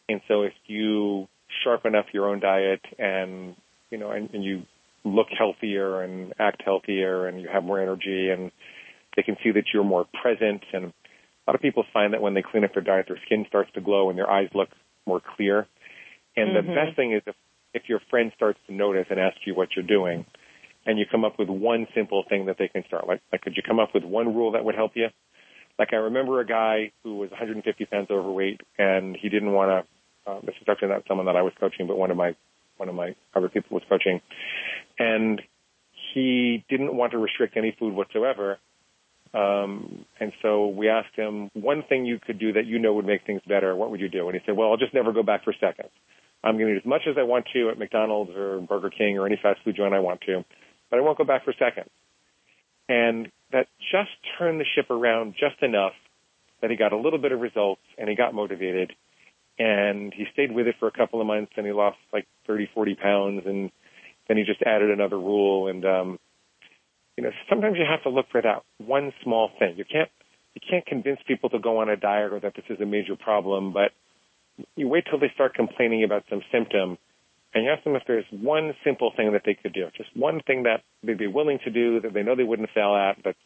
And 0.08 0.20
so 0.28 0.42
if 0.42 0.52
you 0.66 1.28
sharpen 1.64 1.94
up 1.94 2.06
your 2.12 2.28
own 2.28 2.40
diet 2.40 2.80
and, 2.98 3.56
you 3.90 3.98
know, 3.98 4.10
and, 4.10 4.30
and 4.32 4.44
you 4.44 4.62
look 5.04 5.28
healthier 5.36 6.02
and 6.02 6.34
act 6.38 6.62
healthier 6.64 7.26
and 7.26 7.40
you 7.40 7.48
have 7.52 7.64
more 7.64 7.80
energy 7.80 8.30
and 8.30 8.50
they 9.16 9.22
can 9.22 9.36
see 9.42 9.50
that 9.52 9.64
you're 9.72 9.84
more 9.84 10.06
present 10.22 10.62
and 10.72 10.86
a 10.86 11.50
lot 11.50 11.54
of 11.54 11.62
people 11.62 11.84
find 11.94 12.12
that 12.12 12.20
when 12.20 12.34
they 12.34 12.42
clean 12.42 12.62
up 12.64 12.74
their 12.74 12.82
diet, 12.82 13.06
their 13.08 13.18
skin 13.24 13.46
starts 13.48 13.70
to 13.72 13.80
glow 13.80 14.10
and 14.10 14.18
their 14.18 14.30
eyes 14.30 14.50
look 14.54 14.68
more 15.06 15.20
clear. 15.36 15.66
And 16.36 16.50
mm-hmm. 16.50 16.68
the 16.68 16.74
best 16.74 16.94
thing 16.94 17.12
is 17.14 17.22
if, 17.26 17.34
if 17.72 17.82
your 17.88 18.00
friend 18.10 18.32
starts 18.36 18.58
to 18.66 18.74
notice 18.74 19.06
and 19.08 19.18
ask 19.18 19.36
you 19.46 19.54
what 19.54 19.70
you're 19.74 19.86
doing 19.86 20.26
and 20.84 20.98
you 20.98 21.06
come 21.10 21.24
up 21.24 21.38
with 21.38 21.48
one 21.48 21.86
simple 21.94 22.22
thing 22.28 22.46
that 22.46 22.56
they 22.58 22.68
can 22.68 22.84
start, 22.86 23.08
like, 23.08 23.22
like 23.32 23.40
could 23.40 23.54
you 23.56 23.62
come 23.66 23.80
up 23.80 23.94
with 23.94 24.04
one 24.04 24.34
rule 24.34 24.52
that 24.52 24.64
would 24.64 24.74
help 24.74 24.92
you? 24.94 25.08
Like 25.78 25.92
I 25.92 25.96
remember 25.96 26.40
a 26.40 26.46
guy 26.46 26.92
who 27.02 27.16
was 27.16 27.30
150 27.30 27.84
pounds 27.86 28.08
overweight, 28.10 28.60
and 28.78 29.16
he 29.16 29.28
didn't 29.28 29.52
want 29.52 29.86
to. 30.26 30.30
Uh, 30.30 30.40
this 30.40 30.54
is 30.60 30.66
actually 30.68 30.88
not 30.88 31.04
someone 31.06 31.26
that 31.26 31.36
I 31.36 31.42
was 31.42 31.52
coaching, 31.58 31.86
but 31.86 31.96
one 31.96 32.10
of 32.10 32.16
my 32.16 32.34
one 32.78 32.88
of 32.88 32.94
my 32.94 33.14
other 33.34 33.48
people 33.48 33.74
was 33.74 33.82
coaching, 33.88 34.20
and 34.98 35.42
he 36.14 36.64
didn't 36.68 36.94
want 36.94 37.12
to 37.12 37.18
restrict 37.18 37.56
any 37.56 37.76
food 37.78 37.94
whatsoever. 37.94 38.58
Um, 39.34 40.06
and 40.18 40.32
so 40.40 40.68
we 40.68 40.88
asked 40.88 41.14
him 41.14 41.50
one 41.52 41.82
thing 41.86 42.06
you 42.06 42.18
could 42.18 42.38
do 42.38 42.54
that 42.54 42.64
you 42.66 42.78
know 42.78 42.94
would 42.94 43.04
make 43.04 43.26
things 43.26 43.42
better. 43.46 43.76
What 43.76 43.90
would 43.90 44.00
you 44.00 44.08
do? 44.08 44.26
And 44.28 44.34
he 44.34 44.40
said, 44.46 44.56
"Well, 44.56 44.70
I'll 44.70 44.78
just 44.78 44.94
never 44.94 45.12
go 45.12 45.22
back 45.22 45.44
for 45.44 45.52
seconds. 45.52 45.90
I'm 46.42 46.56
going 46.56 46.68
to 46.68 46.74
eat 46.74 46.78
as 46.78 46.86
much 46.86 47.02
as 47.06 47.16
I 47.18 47.24
want 47.24 47.46
to 47.52 47.68
at 47.68 47.78
McDonald's 47.78 48.30
or 48.34 48.60
Burger 48.60 48.90
King 48.90 49.18
or 49.18 49.26
any 49.26 49.36
fast 49.36 49.60
food 49.64 49.76
joint 49.76 49.92
I 49.92 50.00
want 50.00 50.22
to, 50.22 50.44
but 50.90 50.98
I 50.98 51.02
won't 51.02 51.18
go 51.18 51.24
back 51.24 51.44
for 51.44 51.52
seconds." 51.58 51.90
And 52.88 53.30
that 53.52 53.68
just 53.92 54.10
turned 54.38 54.60
the 54.60 54.64
ship 54.74 54.90
around 54.90 55.34
just 55.38 55.62
enough 55.62 55.92
that 56.60 56.70
he 56.70 56.76
got 56.76 56.92
a 56.92 56.96
little 56.96 57.18
bit 57.18 57.32
of 57.32 57.40
results 57.40 57.82
and 57.96 58.08
he 58.08 58.16
got 58.16 58.34
motivated 58.34 58.92
and 59.58 60.12
he 60.14 60.24
stayed 60.32 60.52
with 60.52 60.66
it 60.66 60.76
for 60.78 60.88
a 60.88 60.92
couple 60.92 61.20
of 61.20 61.26
months 61.26 61.52
and 61.56 61.66
he 61.66 61.72
lost 61.72 61.98
like 62.12 62.26
30, 62.46 62.68
40 62.74 62.94
pounds 62.94 63.42
and 63.46 63.70
then 64.28 64.36
he 64.36 64.44
just 64.44 64.62
added 64.62 64.90
another 64.90 65.18
rule 65.18 65.68
and, 65.68 65.84
um, 65.84 66.18
you 67.16 67.24
know, 67.24 67.30
sometimes 67.48 67.76
you 67.76 67.84
have 67.88 68.02
to 68.04 68.10
look 68.10 68.26
for 68.30 68.40
that 68.40 68.62
one 68.78 69.12
small 69.24 69.50
thing. 69.58 69.74
You 69.76 69.84
can't, 69.84 70.10
you 70.54 70.60
can't 70.68 70.86
convince 70.86 71.18
people 71.26 71.50
to 71.50 71.58
go 71.58 71.78
on 71.78 71.88
a 71.88 71.96
diet 71.96 72.32
or 72.32 72.40
that 72.40 72.54
this 72.54 72.64
is 72.68 72.80
a 72.80 72.86
major 72.86 73.16
problem, 73.16 73.72
but 73.72 73.90
you 74.76 74.88
wait 74.88 75.04
till 75.10 75.18
they 75.18 75.30
start 75.34 75.54
complaining 75.54 76.04
about 76.04 76.24
some 76.30 76.42
symptom 76.52 76.98
and 77.54 77.64
you 77.64 77.70
ask 77.70 77.82
them 77.82 77.96
if 77.96 78.02
there's 78.06 78.26
one 78.30 78.74
simple 78.84 79.12
thing 79.16 79.32
that 79.32 79.42
they 79.44 79.54
could 79.54 79.72
do, 79.72 79.88
just 79.96 80.14
one 80.14 80.40
thing 80.46 80.64
that 80.64 80.82
they'd 81.02 81.18
be 81.18 81.26
willing 81.26 81.58
to 81.64 81.70
do 81.70 82.00
that 82.00 82.12
they 82.12 82.22
know 82.22 82.36
they 82.36 82.44
wouldn't 82.44 82.68
fail 82.74 82.94
at, 82.94 83.22
but 83.22 83.36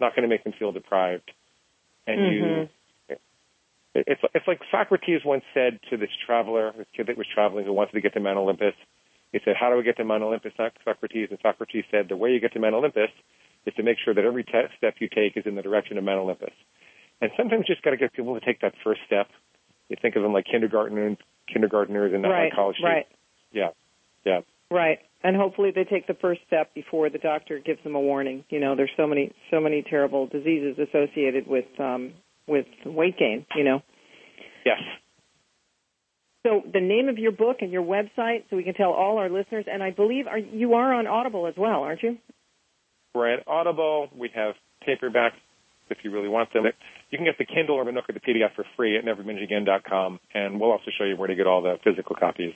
not 0.00 0.14
going 0.14 0.22
to 0.22 0.28
make 0.28 0.44
them 0.44 0.52
feel 0.58 0.72
deprived. 0.72 1.30
And 2.06 2.20
mm-hmm. 2.20 2.60
you, 2.60 2.68
it's 3.94 4.20
it's 4.34 4.46
like 4.46 4.60
Socrates 4.70 5.20
once 5.24 5.44
said 5.54 5.78
to 5.90 5.96
this 5.96 6.10
traveler, 6.26 6.72
this 6.76 6.86
kid 6.96 7.06
that 7.06 7.16
was 7.16 7.26
traveling 7.32 7.64
who 7.64 7.72
wanted 7.72 7.92
to 7.92 8.00
get 8.00 8.14
to 8.14 8.20
Mount 8.20 8.38
Olympus. 8.38 8.74
He 9.32 9.38
said, 9.44 9.54
"How 9.58 9.70
do 9.70 9.76
we 9.76 9.82
get 9.82 9.96
to 9.98 10.04
Mount 10.04 10.22
Olympus?" 10.22 10.52
Socrates 10.84 11.28
and 11.30 11.38
Socrates 11.42 11.84
said, 11.90 12.08
"The 12.08 12.16
way 12.16 12.32
you 12.32 12.40
get 12.40 12.52
to 12.54 12.60
Mount 12.60 12.74
Olympus 12.74 13.10
is 13.66 13.74
to 13.74 13.82
make 13.82 13.98
sure 14.04 14.14
that 14.14 14.24
every 14.24 14.44
te- 14.44 14.72
step 14.76 14.96
you 14.98 15.08
take 15.08 15.36
is 15.36 15.46
in 15.46 15.54
the 15.54 15.62
direction 15.62 15.98
of 15.98 16.04
Mount 16.04 16.18
Olympus." 16.18 16.54
And 17.20 17.30
sometimes 17.36 17.66
you 17.68 17.74
just 17.74 17.84
got 17.84 17.90
to 17.90 17.96
get 17.96 18.12
people 18.12 18.38
to 18.38 18.44
take 18.44 18.60
that 18.60 18.74
first 18.82 19.00
step. 19.06 19.28
You 19.88 19.96
think 20.00 20.16
of 20.16 20.22
them 20.22 20.32
like 20.32 20.46
kindergarteners, 20.46 21.16
kindergarteners, 21.54 22.12
and 22.12 22.22
not 22.22 22.30
right, 22.30 22.44
like 22.44 22.54
college 22.54 22.76
students. 22.76 22.94
Right. 22.94 23.06
Yeah. 23.52 23.68
Yeah. 24.24 24.40
Right. 24.70 24.98
And 25.22 25.36
hopefully 25.36 25.70
they 25.74 25.84
take 25.84 26.06
the 26.06 26.14
first 26.14 26.40
step 26.46 26.74
before 26.74 27.08
the 27.10 27.18
doctor 27.18 27.58
gives 27.58 27.82
them 27.84 27.94
a 27.94 28.00
warning. 28.00 28.44
You 28.50 28.60
know, 28.60 28.74
there's 28.74 28.90
so 28.96 29.06
many 29.06 29.32
so 29.50 29.60
many 29.60 29.82
terrible 29.82 30.26
diseases 30.26 30.78
associated 30.78 31.46
with 31.46 31.66
um 31.78 32.12
with 32.46 32.66
weight 32.84 33.18
gain, 33.18 33.46
you 33.56 33.64
know. 33.64 33.82
Yes. 34.64 34.78
So 36.46 36.62
the 36.70 36.80
name 36.80 37.08
of 37.08 37.18
your 37.18 37.32
book 37.32 37.58
and 37.60 37.72
your 37.72 37.82
website 37.82 38.44
so 38.50 38.56
we 38.56 38.64
can 38.64 38.74
tell 38.74 38.90
all 38.90 39.18
our 39.18 39.30
listeners 39.30 39.64
and 39.70 39.82
I 39.82 39.90
believe 39.90 40.26
are 40.26 40.38
you 40.38 40.74
are 40.74 40.92
on 40.92 41.06
Audible 41.06 41.46
as 41.46 41.54
well, 41.56 41.82
aren't 41.82 42.02
you? 42.02 42.18
We're 43.14 43.32
at 43.32 43.48
Audible. 43.48 44.08
We 44.14 44.30
have 44.34 44.54
paperbacks 44.86 45.38
if 45.90 45.98
you 46.02 46.10
really 46.10 46.28
want 46.28 46.52
them. 46.52 46.64
You 47.10 47.18
can 47.18 47.24
get 47.24 47.38
the 47.38 47.44
Kindle 47.44 47.76
or 47.76 47.84
the 47.84 47.92
Nook 47.92 48.08
or 48.08 48.12
the 48.12 48.20
PDF 48.20 48.54
for 48.56 48.64
free 48.76 48.98
at 48.98 49.04
neverbingeagain.com, 49.04 50.20
and 50.34 50.60
we'll 50.60 50.72
also 50.72 50.90
show 50.98 51.04
you 51.04 51.16
where 51.16 51.28
to 51.28 51.34
get 51.34 51.46
all 51.46 51.62
the 51.62 51.76
physical 51.84 52.16
copies. 52.16 52.52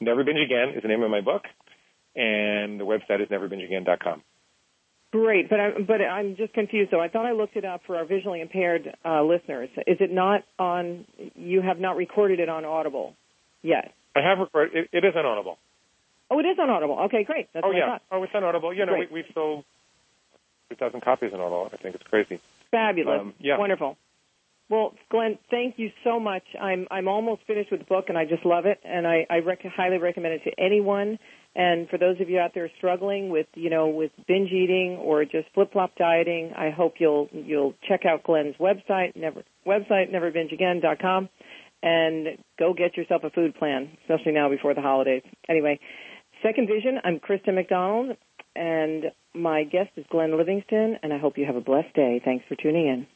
Never 0.00 0.24
Binge 0.24 0.38
Again 0.44 0.74
is 0.76 0.82
the 0.82 0.88
name 0.88 1.02
of 1.02 1.10
my 1.10 1.20
book, 1.20 1.42
and 2.14 2.78
the 2.78 2.84
website 2.84 3.22
is 3.22 3.28
neverbingeagain.com. 3.28 4.22
Great, 5.12 5.48
but 5.48 5.60
I'm 5.60 5.84
but 5.84 6.00
I'm 6.02 6.36
just 6.36 6.52
confused 6.52 6.90
though. 6.90 7.00
I 7.00 7.08
thought 7.08 7.26
I 7.26 7.32
looked 7.32 7.56
it 7.56 7.64
up 7.64 7.82
for 7.86 7.96
our 7.96 8.04
visually 8.04 8.40
impaired 8.40 8.94
uh, 9.04 9.22
listeners. 9.22 9.70
Is 9.86 9.98
it 10.00 10.10
not 10.12 10.42
on? 10.58 11.06
You 11.34 11.62
have 11.62 11.78
not 11.78 11.96
recorded 11.96 12.40
it 12.40 12.48
on 12.48 12.64
Audible 12.64 13.14
yet. 13.62 13.92
I 14.16 14.20
have 14.20 14.38
recorded. 14.38 14.88
It, 14.92 15.04
it 15.04 15.04
is 15.06 15.14
on 15.16 15.24
Audible. 15.24 15.58
Oh, 16.30 16.40
it 16.40 16.44
is 16.44 16.58
on 16.58 16.70
Audible. 16.70 16.98
Okay, 17.04 17.24
great. 17.24 17.48
That's 17.52 17.64
oh 17.66 17.70
yeah. 17.70 17.98
Oh, 18.10 18.22
it's 18.22 18.34
on 18.34 18.42
Audible. 18.42 18.74
You 18.74 18.84
know, 18.84 18.92
Great. 18.92 19.12
we, 19.12 19.22
we've 19.22 19.32
sold 19.32 19.64
2,000 20.70 21.00
copies 21.00 21.32
on 21.32 21.40
Audible. 21.40 21.70
I 21.72 21.76
think 21.76 21.94
it's 21.94 22.04
crazy. 22.04 22.40
Fabulous. 22.70 23.20
Um, 23.20 23.34
yeah. 23.38 23.58
Wonderful. 23.58 23.96
Well, 24.68 24.94
Glenn, 25.10 25.38
thank 25.48 25.78
you 25.78 25.92
so 26.02 26.18
much. 26.18 26.42
I'm 26.60 26.88
I'm 26.90 27.06
almost 27.06 27.42
finished 27.46 27.70
with 27.70 27.80
the 27.80 27.86
book, 27.86 28.06
and 28.08 28.18
I 28.18 28.24
just 28.24 28.44
love 28.44 28.66
it, 28.66 28.80
and 28.84 29.06
I, 29.06 29.24
I 29.30 29.38
rec- 29.38 29.62
highly 29.62 29.98
recommend 29.98 30.34
it 30.34 30.44
to 30.44 30.60
anyone. 30.60 31.20
And 31.56 31.88
for 31.88 31.96
those 31.96 32.20
of 32.20 32.28
you 32.28 32.38
out 32.38 32.52
there 32.54 32.70
struggling 32.76 33.30
with 33.30 33.46
you 33.54 33.70
know 33.70 33.88
with 33.88 34.10
binge 34.28 34.52
eating 34.52 34.98
or 35.02 35.24
just 35.24 35.48
flip 35.54 35.72
flop 35.72 35.92
dieting, 35.96 36.52
I 36.54 36.68
hope 36.70 36.94
you'll 36.98 37.28
you'll 37.32 37.72
check 37.88 38.04
out 38.04 38.24
Glenn's 38.24 38.56
website, 38.60 39.16
never 39.16 39.42
website 39.66 40.12
neverbingeagain.com, 40.12 41.30
and 41.82 42.26
go 42.58 42.74
get 42.74 42.98
yourself 42.98 43.24
a 43.24 43.30
food 43.30 43.54
plan, 43.54 43.96
especially 44.02 44.32
now 44.32 44.50
before 44.50 44.74
the 44.74 44.82
holidays. 44.82 45.22
Anyway, 45.48 45.80
Second 46.42 46.68
Vision. 46.68 46.98
I'm 47.02 47.20
Krista 47.20 47.54
McDonald, 47.54 48.18
and 48.54 49.06
my 49.34 49.64
guest 49.64 49.90
is 49.96 50.04
Glenn 50.10 50.36
Livingston, 50.36 50.98
and 51.02 51.10
I 51.10 51.18
hope 51.18 51.38
you 51.38 51.46
have 51.46 51.56
a 51.56 51.62
blessed 51.62 51.94
day. 51.94 52.20
Thanks 52.22 52.44
for 52.48 52.54
tuning 52.54 52.86
in. 52.86 53.06